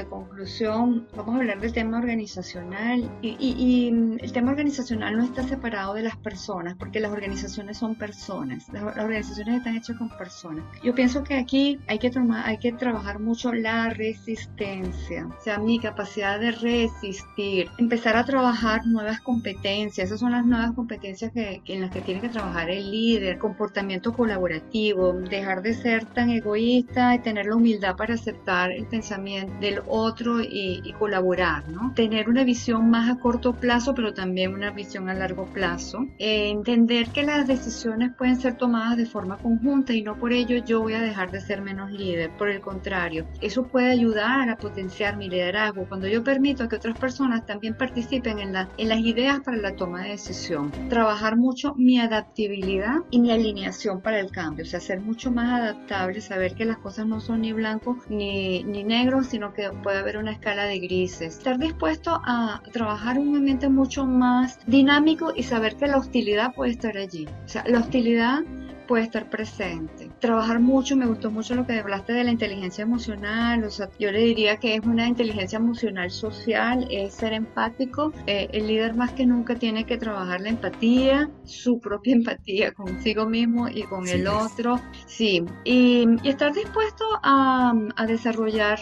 conclusión, 0.09 1.07
vamos 1.17 1.35
a 1.35 1.39
hablar 1.39 1.61
del 1.61 1.73
tema 1.73 1.99
organizacional. 1.99 3.11
Y, 3.23 3.37
y, 3.39 4.19
el 4.23 4.33
tema 4.33 4.51
organizacional 4.51 5.17
no 5.17 5.25
está 5.25 5.43
separado 5.45 5.95
de 5.95 6.03
las 6.03 6.17
personas, 6.17 6.77
porque 6.77 7.01
las 7.01 7.13
organizaciones 7.13 7.79
son 7.79 7.95
personas. 7.95 8.69
Las, 8.73 8.83
organizaciones 8.83 9.48
están 9.57 9.77
hechas 9.77 9.97
con 9.97 10.09
personas. 10.11 10.65
Yo 10.83 10.95
pienso 10.95 11.25
que 11.25 11.35
aquí 11.35 11.79
hay 11.87 11.99
que, 11.99 12.11
tomar, 12.11 12.47
hay 12.47 12.59
que 12.59 12.73
trabajar 12.73 13.19
mucho 13.19 13.53
la 13.53 13.91
resistencia, 13.91 15.27
o 15.27 15.43
sea, 15.43 15.59
mi 15.59 15.79
capacidad 15.79 16.39
de 16.39 16.53
resistir, 16.53 17.71
empezar 17.79 18.17
a 18.17 18.25
trabajar 18.25 18.87
nuevas 18.87 19.21
competencias. 19.21 20.09
Esas 20.09 20.21
son 20.21 20.33
las 20.33 20.45
nuevas 20.45 20.73
competencias 20.73 21.33
que, 21.33 21.63
en 21.67 21.81
las 21.81 21.91
que 21.91 22.01
tiene 22.01 22.21
que 22.21 22.29
trabajar 22.29 22.71
el 22.71 22.91
líder, 22.91 23.39
comportamiento 23.39 24.13
colaborativo, 24.13 25.13
dejar 25.13 25.63
de 25.63 25.75
ser 25.75 26.05
tan 26.07 26.31
egoísta 26.31 27.15
y 27.15 27.19
tener 27.21 27.47
la 27.47 27.57
humildad 27.57 27.97
para 27.97 28.15
aceptar 28.15 28.71
el 28.71 28.87
pensamiento 28.87 29.53
del 29.61 29.81
otro 29.87 30.41
y, 30.41 30.95
colaborar, 30.99 31.69
¿no? 31.69 31.93
Tener 31.95 32.29
una 32.29 32.45
visión 32.45 32.91
más 32.91 33.11
a 33.11 33.21
corto 33.21 33.53
plazo, 33.53 33.95
pero 33.95 34.15
también 34.15 34.53
una 34.53 34.71
visión 34.71 35.09
a 35.09 35.15
largo 35.15 35.47
plazo. 35.47 36.07
Eh, 36.19 36.49
entender 36.49 37.09
que 37.11 37.23
las 37.23 37.47
decisiones 37.47 38.13
pueden 38.17 38.37
ser 38.37 38.57
tomadas 38.57 38.97
de 38.97 39.07
forma 39.07 39.38
conjunta 39.39 39.93
y 39.93 40.03
no 40.03 40.19
por 40.19 40.33
ello 40.33 40.63
yo 40.65 40.81
voy 40.81 40.95
a 40.95 41.01
dejar 41.01 41.31
de 41.31 41.41
ser 41.41 41.63
menos 41.63 41.91
líder. 41.91 42.31
Por 42.37 42.49
el 42.49 42.61
contrario, 42.61 43.27
eso 43.41 43.65
puede 43.65 43.91
ayudar 43.91 44.49
a 44.49 44.57
potenciar 44.57 45.17
mi 45.17 45.29
liderazgo 45.29 45.87
cuando 45.89 46.07
yo 46.07 46.23
permito 46.23 46.69
que 46.69 46.77
otras 46.77 46.99
personas 46.99 47.47
también 47.47 47.75
participen 47.75 48.39
en, 48.39 48.53
la, 48.53 48.69
en 48.77 48.89
las 48.89 49.01
ideas 49.01 49.41
para 49.41 49.57
la 49.57 49.75
toma 49.75 50.03
de 50.03 50.11
decisión. 50.11 50.71
Trabajar 50.89 51.37
mucho 51.37 51.75
mi 51.77 51.99
adaptabilidad 52.01 52.97
y 53.11 53.21
mi 53.21 53.31
alineación 53.31 54.01
para 54.01 54.21
el 54.21 54.31
cambio, 54.31 54.65
o 54.65 54.69
sea, 54.69 54.81
ser 54.81 55.01
mucho 55.01 55.31
más 55.31 55.61
adaptable, 55.61 56.21
saber 56.21 56.55
que 56.55 56.65
las 56.65 56.79
cosas 56.79 57.07
no 57.07 57.21
son 57.21 57.43
ni 57.43 57.53
blancos 57.53 57.99
ni, 58.09 58.65
ni 58.65 58.85
negros, 58.85 59.29
sino 59.29 59.53
que 59.53 59.71
puede 59.83 59.99
haber 59.99 60.19
una 60.19 60.33
escala 60.33 60.65
de 60.65 60.79
grises. 60.79 61.39
Estar 61.39 61.59
dispuesto 61.59 62.21
a 62.25 62.63
trabajar 62.73 63.19
un 63.19 63.37
ambiente 63.37 63.69
mucho 63.69 64.05
más 64.07 64.59
dinámico 64.67 65.33
y 65.35 65.43
saber 65.43 65.77
que 65.77 65.87
la 65.87 65.99
hostilidad 65.99 66.55
puede 66.55 66.73
estar 66.73 66.97
allí. 66.97 67.27
O 67.45 67.49
sea, 67.49 67.65
la 67.67 67.81
hostilidad 67.81 68.41
puede 68.89 69.05
estar 69.05 69.31
presente. 69.31 70.08
Trabajar 70.21 70.59
mucho, 70.59 70.97
me 70.97 71.07
gustó 71.07 71.31
mucho 71.31 71.55
lo 71.55 71.65
que 71.67 71.79
hablaste 71.79 72.13
de 72.13 72.25
la 72.25 72.33
inteligencia 72.33 72.83
emocional, 72.83 73.63
o 73.63 73.71
sea, 73.71 73.89
yo 73.99 74.11
le 74.11 74.21
diría 74.21 74.57
que 74.57 74.75
es 74.75 74.81
una 74.85 75.07
inteligencia 75.07 75.59
emocional 75.59 76.11
social, 76.11 76.89
es 76.91 77.15
ser 77.15 77.33
empático. 77.33 78.13
Eh, 78.27 78.49
el 78.53 78.67
líder 78.67 78.95
más 78.95 79.13
que 79.13 79.27
nunca 79.27 79.55
tiene 79.55 79.85
que 79.85 79.97
trabajar 79.97 80.41
la 80.41 80.49
empatía, 80.49 81.31
su 81.45 81.79
propia 81.79 82.15
empatía 82.17 82.73
consigo 82.73 83.27
mismo 83.27 83.69
y 83.69 83.83
con 83.83 84.09
el 84.09 84.27
otro. 84.27 84.81
Sí, 85.07 85.45
y, 85.65 86.07
estar 86.25 86.53
dispuesto 86.53 87.05
a, 87.23 87.73
a 87.97 88.07
desarrollar 88.07 88.81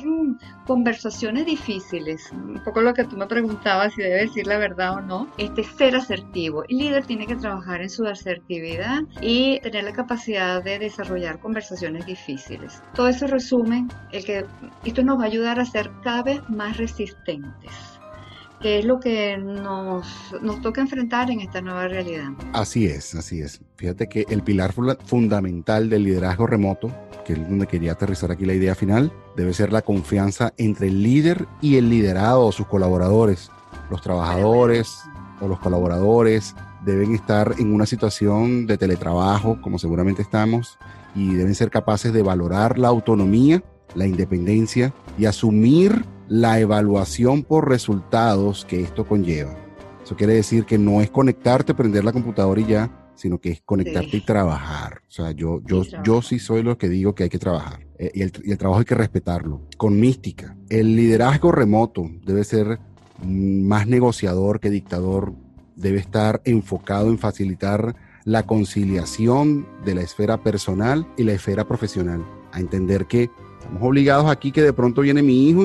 conversaciones 0.66 1.46
difíciles, 1.46 2.30
un 2.32 2.60
poco 2.64 2.80
lo 2.80 2.92
que 2.92 3.04
tú 3.04 3.16
me 3.16 3.26
preguntabas 3.26 3.94
si 3.94 4.02
debe 4.02 4.22
decir 4.22 4.46
la 4.46 4.58
verdad 4.58 4.94
o 4.94 5.00
no, 5.00 5.28
este 5.38 5.62
ser 5.62 5.96
asertivo. 5.96 6.64
El 6.68 6.78
líder 6.78 7.06
tiene 7.06 7.26
que 7.26 7.36
trabajar 7.36 7.82
en 7.82 7.90
su 7.90 8.06
asertividad 8.06 9.02
y 9.20 9.60
tener 9.60 9.84
la 9.84 9.92
capacidad 9.92 10.62
de 10.62 10.78
desarrollar 10.78 11.25
conversaciones 11.34 12.06
difíciles. 12.06 12.82
Todo 12.94 13.08
eso 13.08 13.26
resume 13.26 13.86
el 14.12 14.24
que 14.24 14.44
esto 14.84 15.02
nos 15.02 15.18
va 15.18 15.24
a 15.24 15.26
ayudar 15.26 15.60
a 15.60 15.64
ser 15.64 15.90
cada 16.02 16.22
vez 16.22 16.40
más 16.48 16.76
resistentes 16.76 17.72
que 18.60 18.78
es 18.78 18.84
lo 18.84 18.98
que 18.98 19.36
nos, 19.36 20.06
nos 20.40 20.60
toca 20.62 20.80
enfrentar 20.80 21.30
en 21.30 21.40
esta 21.40 21.60
nueva 21.60 21.88
realidad. 21.88 22.30
Así 22.52 22.86
es, 22.86 23.14
así 23.14 23.40
es. 23.40 23.60
Fíjate 23.76 24.08
que 24.08 24.24
el 24.28 24.42
pilar 24.42 24.72
fundamental 25.04 25.90
del 25.90 26.04
liderazgo 26.04 26.46
remoto, 26.46 26.90
que 27.24 27.34
es 27.34 27.48
donde 27.48 27.66
quería 27.66 27.92
aterrizar 27.92 28.30
aquí 28.30 28.46
la 28.46 28.54
idea 28.54 28.74
final, 28.74 29.12
debe 29.36 29.52
ser 29.52 29.72
la 29.72 29.82
confianza 29.82 30.52
entre 30.56 30.88
el 30.88 31.02
líder 31.02 31.46
y 31.60 31.76
el 31.76 31.90
liderado 31.90 32.46
o 32.46 32.52
sus 32.52 32.66
colaboradores. 32.66 33.50
Los 33.90 34.00
trabajadores 34.00 35.02
o 35.40 35.48
los 35.48 35.58
colaboradores 35.60 36.54
deben 36.86 37.14
estar 37.14 37.56
en 37.58 37.74
una 37.74 37.84
situación 37.84 38.66
de 38.66 38.78
teletrabajo, 38.78 39.60
como 39.60 39.78
seguramente 39.78 40.22
estamos, 40.22 40.78
y 41.16 41.34
deben 41.34 41.54
ser 41.54 41.68
capaces 41.68 42.12
de 42.12 42.22
valorar 42.22 42.78
la 42.78 42.88
autonomía, 42.88 43.62
la 43.94 44.06
independencia 44.06 44.94
y 45.18 45.26
asumir 45.26 46.04
la 46.28 46.60
evaluación 46.60 47.42
por 47.42 47.68
resultados 47.68 48.64
que 48.64 48.80
esto 48.80 49.04
conlleva. 49.04 49.56
Eso 50.04 50.14
quiere 50.14 50.34
decir 50.34 50.64
que 50.64 50.78
no 50.78 51.00
es 51.00 51.10
conectarte, 51.10 51.74
prender 51.74 52.04
la 52.04 52.12
computadora 52.12 52.60
y 52.60 52.66
ya, 52.66 53.10
sino 53.16 53.40
que 53.40 53.50
es 53.50 53.62
conectarte 53.62 54.18
y 54.18 54.20
trabajar. 54.20 55.02
O 55.08 55.10
sea, 55.10 55.32
yo, 55.32 55.60
yo, 55.66 55.82
yo 56.04 56.22
sí 56.22 56.38
soy 56.38 56.62
lo 56.62 56.78
que 56.78 56.88
digo 56.88 57.14
que 57.14 57.24
hay 57.24 57.28
que 57.28 57.38
trabajar. 57.38 57.84
Eh, 57.98 58.12
y, 58.14 58.22
el, 58.22 58.32
y 58.44 58.52
el 58.52 58.58
trabajo 58.58 58.78
hay 58.80 58.84
que 58.84 58.94
respetarlo. 58.94 59.62
Con 59.76 59.98
mística. 59.98 60.56
El 60.68 60.94
liderazgo 60.94 61.50
remoto 61.50 62.08
debe 62.24 62.44
ser 62.44 62.78
más 63.24 63.88
negociador 63.88 64.60
que 64.60 64.70
dictador 64.70 65.34
debe 65.76 65.98
estar 65.98 66.40
enfocado 66.44 67.08
en 67.08 67.18
facilitar 67.18 67.94
la 68.24 68.42
conciliación 68.44 69.66
de 69.84 69.94
la 69.94 70.00
esfera 70.00 70.42
personal 70.42 71.06
y 71.16 71.22
la 71.22 71.32
esfera 71.32 71.66
profesional. 71.68 72.24
A 72.50 72.58
entender 72.58 73.06
que 73.06 73.30
estamos 73.58 73.82
obligados 73.82 74.28
aquí 74.28 74.50
que 74.50 74.62
de 74.62 74.72
pronto 74.72 75.02
viene 75.02 75.22
mi 75.22 75.48
hijo 75.48 75.62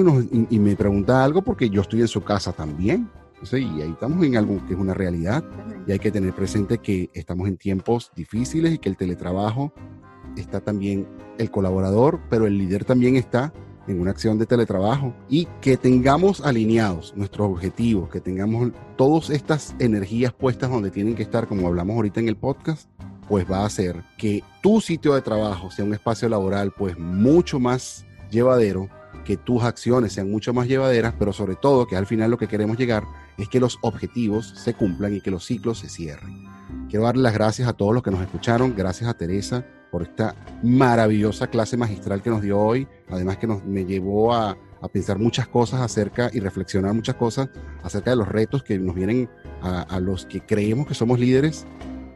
y, 0.49 0.59
me 0.59 0.75
pregunta 0.75 1.23
algo 1.23 1.41
porque 1.41 1.69
yo 1.69 1.81
estoy 1.81 2.01
en 2.01 2.07
su 2.07 2.23
casa 2.23 2.51
también. 2.51 3.09
y 3.51 3.55
ahí 3.55 3.91
estamos 3.91 4.23
en 4.23 4.37
algo 4.37 4.63
que 4.67 4.73
es 4.73 4.79
una 4.79 4.93
realidad 4.93 5.43
y 5.87 5.91
hay 5.93 5.99
que 5.99 6.11
tener 6.11 6.33
presente 6.33 6.77
que 6.77 7.09
estamos 7.13 7.47
en 7.47 7.57
tiempos 7.57 8.11
difíciles 8.15 8.73
y 8.73 8.77
que 8.77 8.89
el 8.89 8.97
teletrabajo 8.97 9.73
está 10.35 10.59
también 10.59 11.07
el 11.39 11.49
colaborador, 11.49 12.19
pero 12.29 12.45
el 12.45 12.57
líder 12.57 12.85
también 12.85 13.15
está 13.15 13.51
en 13.91 14.01
una 14.01 14.11
acción 14.11 14.37
de 14.37 14.45
teletrabajo 14.45 15.13
y 15.29 15.47
que 15.61 15.77
tengamos 15.77 16.41
alineados 16.41 17.13
nuestros 17.15 17.49
objetivos, 17.49 18.09
que 18.09 18.21
tengamos 18.21 18.71
todas 18.97 19.29
estas 19.29 19.75
energías 19.79 20.33
puestas 20.33 20.69
donde 20.69 20.91
tienen 20.91 21.15
que 21.15 21.23
estar, 21.23 21.47
como 21.47 21.67
hablamos 21.67 21.95
ahorita 21.95 22.19
en 22.19 22.27
el 22.27 22.37
podcast, 22.37 22.89
pues 23.27 23.49
va 23.49 23.59
a 23.59 23.65
hacer 23.65 24.03
que 24.17 24.43
tu 24.61 24.81
sitio 24.81 25.13
de 25.13 25.21
trabajo 25.21 25.71
sea 25.71 25.85
un 25.85 25.93
espacio 25.93 26.27
laboral 26.29 26.71
pues 26.71 26.97
mucho 26.97 27.59
más 27.59 28.05
llevadero, 28.29 28.89
que 29.25 29.37
tus 29.37 29.63
acciones 29.63 30.13
sean 30.13 30.31
mucho 30.31 30.53
más 30.53 30.67
llevaderas, 30.67 31.13
pero 31.19 31.31
sobre 31.31 31.55
todo 31.55 31.85
que 31.85 31.95
al 31.95 32.07
final 32.07 32.31
lo 32.31 32.37
que 32.37 32.47
queremos 32.47 32.77
llegar 32.77 33.03
es 33.37 33.47
que 33.49 33.59
los 33.59 33.77
objetivos 33.81 34.53
se 34.57 34.73
cumplan 34.73 35.15
y 35.15 35.21
que 35.21 35.31
los 35.31 35.45
ciclos 35.45 35.79
se 35.79 35.89
cierren. 35.89 36.45
Quiero 36.89 37.05
darle 37.05 37.21
las 37.21 37.33
gracias 37.33 37.67
a 37.67 37.73
todos 37.73 37.93
los 37.93 38.03
que 38.03 38.11
nos 38.11 38.21
escucharon, 38.21 38.73
gracias 38.75 39.09
a 39.09 39.13
Teresa 39.13 39.65
por 39.91 40.03
esta 40.03 40.35
maravillosa 40.63 41.47
clase 41.47 41.75
magistral 41.77 42.21
que 42.21 42.29
nos 42.29 42.41
dio 42.41 42.57
hoy, 42.57 42.87
además 43.09 43.37
que 43.37 43.45
nos, 43.45 43.63
me 43.65 43.85
llevó 43.85 44.33
a, 44.33 44.57
pensar 44.91 45.19
muchas 45.19 45.47
cosas 45.47 45.79
acerca 45.79 46.31
y 46.33 46.39
reflexionar 46.39 46.95
muchas 46.95 47.13
cosas 47.13 47.49
acerca 47.83 48.09
de 48.09 48.15
los 48.15 48.27
retos 48.27 48.63
que 48.63 48.79
nos 48.79 48.95
vienen 48.95 49.29
a, 49.61 49.99
los 49.99 50.25
que 50.25 50.41
creemos 50.41 50.87
que 50.87 50.95
somos 50.95 51.19
líderes 51.19 51.67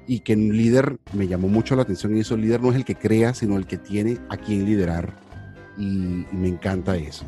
y 0.07 0.21
que 0.21 0.33
un 0.33 0.57
líder 0.57 0.97
me 1.13 1.27
llamó 1.27 1.47
mucho 1.47 1.75
la 1.75 1.83
atención 1.83 2.17
y 2.17 2.21
eso, 2.21 2.33
el 2.33 2.41
líder 2.41 2.63
no 2.63 2.71
es 2.71 2.75
el 2.75 2.83
que 2.83 2.95
crea, 2.95 3.35
sino 3.35 3.55
el 3.57 3.67
que 3.67 3.77
tiene 3.77 4.17
a 4.29 4.37
quien 4.37 4.65
liderar 4.65 5.13
y, 5.77 6.25
me 6.31 6.47
encanta 6.47 6.97
eso. 6.97 7.25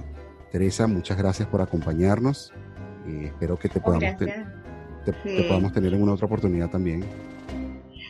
Teresa, 0.51 0.87
muchas 0.87 1.19
gracias 1.19 1.47
por 1.47 1.61
acompañarnos. 1.61 2.51
Eh, 3.05 3.25
espero 3.25 3.59
que 3.59 3.69
te 3.69 3.79
podamos, 3.79 4.17
te 4.17 5.43
podamos 5.43 5.71
tener 5.71 5.93
en 5.93 6.01
una 6.01 6.13
otra 6.13 6.25
oportunidad 6.25 6.71
también. 6.71 7.05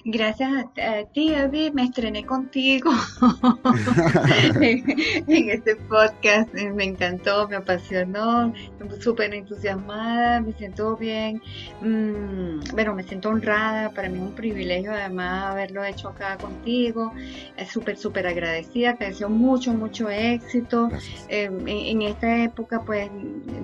Gracias 0.09 0.49
a, 0.53 1.03
ti, 1.11 1.31
David, 1.31 1.73
me 1.73 1.83
estrené 1.83 2.25
contigo 2.25 2.89
en, 4.61 5.49
este 5.49 5.75
podcast. 5.75 6.53
Me 6.53 6.85
encantó, 6.85 7.45
me 7.49 7.57
apasionó, 7.57 8.53
súper 9.01 9.33
entusiasmada, 9.33 10.39
me 10.39 10.53
siento 10.53 10.95
bien. 10.95 11.41
Mm, 11.81 12.59
bueno, 12.71 12.95
me 12.95 13.03
siento 13.03 13.27
honrada. 13.27 13.89
Para 13.89 14.07
mí 14.07 14.15
es 14.15 14.23
un 14.23 14.31
privilegio, 14.31 14.93
además, 14.93 15.51
haberlo 15.51 15.83
hecho 15.83 16.07
acá 16.07 16.37
contigo. 16.37 17.11
Es 17.57 17.69
súper, 17.69 17.97
súper 17.97 18.27
agradecida. 18.27 18.95
Te 18.95 19.07
deseo 19.07 19.27
mucho, 19.27 19.73
mucho 19.73 20.09
éxito 20.09 20.89
em, 21.27 21.67
en, 21.67 22.01
esta 22.03 22.43
época, 22.45 22.81
pues, 22.85 23.09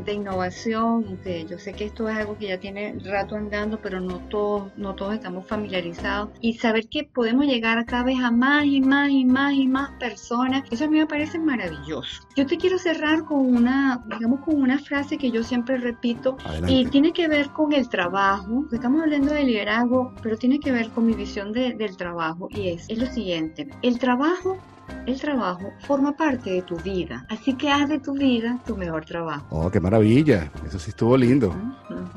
de 0.03 0.11
innovación. 0.11 1.19
Que 1.23 1.45
yo 1.45 1.57
sé 1.57 1.71
que 1.71 1.85
esto 1.85 2.09
es 2.09 2.17
algo 2.17 2.37
que 2.37 2.47
ya 2.47 2.57
tiene 2.57 2.97
rato 3.05 3.37
andando, 3.37 3.79
pero 3.81 4.01
no 4.01 4.17
todos, 4.27 4.77
no 4.77 4.93
todos 4.93 5.13
estamos 5.13 5.47
familiarizados 5.47 6.32
y 6.41 6.53
saber 6.53 6.87
que 6.89 7.03
podemos 7.03 7.45
llegar 7.45 7.85
cada 7.85 8.03
vez 8.03 8.19
a 8.21 8.31
más 8.31 8.65
y 8.65 8.81
más 8.81 9.09
y 9.09 9.25
más 9.25 9.53
y 9.53 9.67
más 9.67 9.91
personas, 9.99 10.63
eso 10.71 10.85
a 10.85 10.87
mí 10.87 10.99
me 10.99 11.07
parece 11.07 11.39
maravilloso. 11.39 12.23
Yo 12.35 12.45
te 12.45 12.57
quiero 12.57 12.77
cerrar 12.77 13.23
con 13.25 13.39
una, 13.39 14.03
digamos, 14.09 14.41
con 14.41 14.61
una 14.61 14.79
frase 14.79 15.17
que 15.17 15.31
yo 15.31 15.43
siempre 15.43 15.77
repito 15.77 16.37
y 16.67 16.85
tiene 16.87 17.11
que 17.13 17.27
ver 17.27 17.49
con 17.49 17.73
el 17.73 17.87
trabajo. 17.89 18.65
Estamos 18.71 19.01
hablando 19.01 19.33
de 19.33 19.43
liderazgo, 19.43 20.13
pero 20.21 20.37
tiene 20.37 20.59
que 20.59 20.71
ver 20.71 20.89
con 20.89 21.05
mi 21.05 21.13
visión 21.13 21.53
del 21.53 21.97
trabajo 21.97 22.49
y 22.51 22.69
es, 22.69 22.89
es 22.89 22.97
lo 22.97 23.05
siguiente, 23.05 23.67
el 23.81 23.99
trabajo 23.99 24.57
el 25.05 25.19
trabajo 25.19 25.71
forma 25.79 26.15
parte 26.15 26.51
de 26.51 26.61
tu 26.61 26.77
vida, 26.77 27.25
así 27.29 27.53
que 27.55 27.69
haz 27.69 27.89
de 27.89 27.99
tu 27.99 28.13
vida 28.13 28.59
tu 28.65 28.75
mejor 28.77 29.05
trabajo. 29.05 29.45
Oh, 29.49 29.69
qué 29.69 29.79
maravilla, 29.79 30.51
eso 30.65 30.79
sí 30.79 30.91
estuvo 30.91 31.17
lindo. 31.17 31.53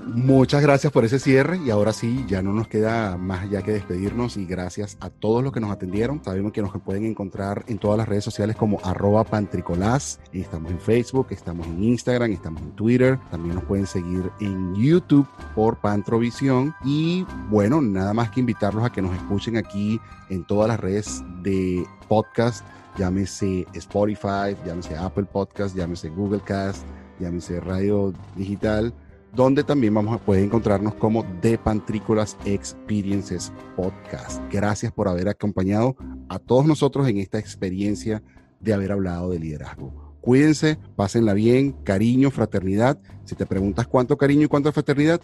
Muchas 0.05 0.63
gracias 0.63 0.93
por 0.93 1.05
ese 1.05 1.19
cierre 1.19 1.59
y 1.59 1.71
ahora 1.71 1.93
sí, 1.93 2.25
ya 2.29 2.43
no 2.43 2.53
nos 2.53 2.69
queda 2.69 3.17
más 3.17 3.51
ya 3.51 3.63
que 3.63 3.73
despedirnos 3.73 4.37
y 4.37 4.47
gracias 4.47 4.97
a 5.01 5.11
todos 5.11 5.43
los 5.43 5.53
que 5.53 5.61
nos 5.61 5.71
atendieron. 5.71 6.23
Sabemos 6.25 6.53
que 6.53 6.63
nos 6.63 6.71
pueden 6.81 7.05
encontrar 7.05 7.65
en 7.67 7.79
todas 7.79 7.99
las 7.99 8.09
redes 8.09 8.25
sociales 8.25 8.57
como 8.57 8.79
arroba 8.85 9.25
pantricolás, 9.25 10.21
estamos 10.33 10.71
en 10.71 10.79
Facebook, 10.79 11.29
estamos 11.31 11.67
en 11.67 11.83
Instagram, 11.83 12.33
estamos 12.33 12.63
en 12.63 12.71
Twitter, 12.73 13.19
también 13.31 13.57
nos 13.57 13.65
pueden 13.65 13.87
seguir 13.87 14.31
en 14.41 14.75
YouTube 14.75 15.27
por 15.55 15.77
Pantrovisión 15.79 16.75
y 16.85 17.27
bueno, 17.49 17.81
nada 17.81 18.15
más 18.15 18.31
que 18.31 18.41
invitarlos 18.41 18.85
a 18.85 18.91
que 18.91 19.03
nos 19.03 19.15
escuchen 19.15 19.57
aquí 19.57 20.01
en 20.29 20.45
todas 20.45 20.69
las 20.69 20.81
redes 20.81 21.23
de 21.43 21.87
podcast, 22.09 22.65
llámese 22.99 23.67
Spotify, 23.75 24.57
llámese 24.65 24.97
Apple 24.97 25.25
Podcast, 25.25 25.77
llámese 25.77 26.09
Google 26.09 26.41
Cast, 26.41 26.85
llámese 27.21 27.61
Radio 27.61 28.13
Digital, 28.37 28.93
donde 29.35 29.65
también 29.65 29.95
vamos 29.95 30.15
a 30.15 30.25
poder 30.25 30.45
encontrarnos 30.45 30.95
como 30.95 31.25
The 31.41 31.59
Pantrícolas 31.59 32.37
Experiences 32.45 33.53
Podcast. 33.77 34.41
Gracias 34.51 34.93
por 34.93 35.09
haber 35.09 35.29
acompañado 35.29 35.97
a 36.29 36.39
todos 36.39 36.67
nosotros 36.67 37.07
en 37.09 37.19
esta 37.19 37.39
experiencia 37.39 38.23
de 38.61 38.73
haber 38.73 38.93
hablado 38.93 39.31
de 39.31 39.39
liderazgo. 39.39 40.17
Cuídense, 40.21 40.79
pásenla 40.97 41.35
bien, 41.35 41.73
cariño, 41.85 42.31
fraternidad. 42.33 42.99
Si 43.25 43.37
te 43.37 43.47
preguntas 43.47 43.87
cuánto 43.87 44.17
cariño 44.17 44.43
y 44.43 44.49
cuánta 44.49 44.73
fraternidad, 44.73 45.21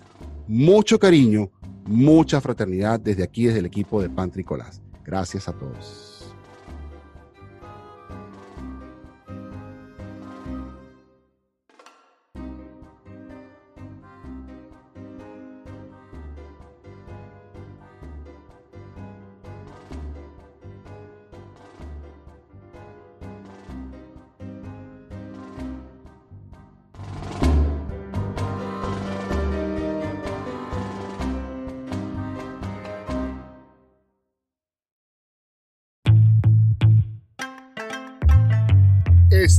mucho 0.46 0.98
cariño, 0.98 1.50
mucha 1.86 2.40
fraternidad 2.40 3.00
desde 3.00 3.24
aquí, 3.24 3.46
desde 3.46 3.59
el 3.60 3.66
equipo 3.66 4.00
de 4.00 4.10
Pantrícolas. 4.10 4.80
Gracias 5.04 5.48
a 5.48 5.52
todos. 5.52 6.11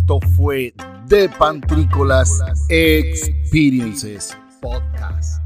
Esto 0.03 0.19
fue 0.35 0.73
The 1.07 1.29
Pantrícolas 1.29 2.41
Experiences 2.67 4.37
Podcast. 4.61 5.42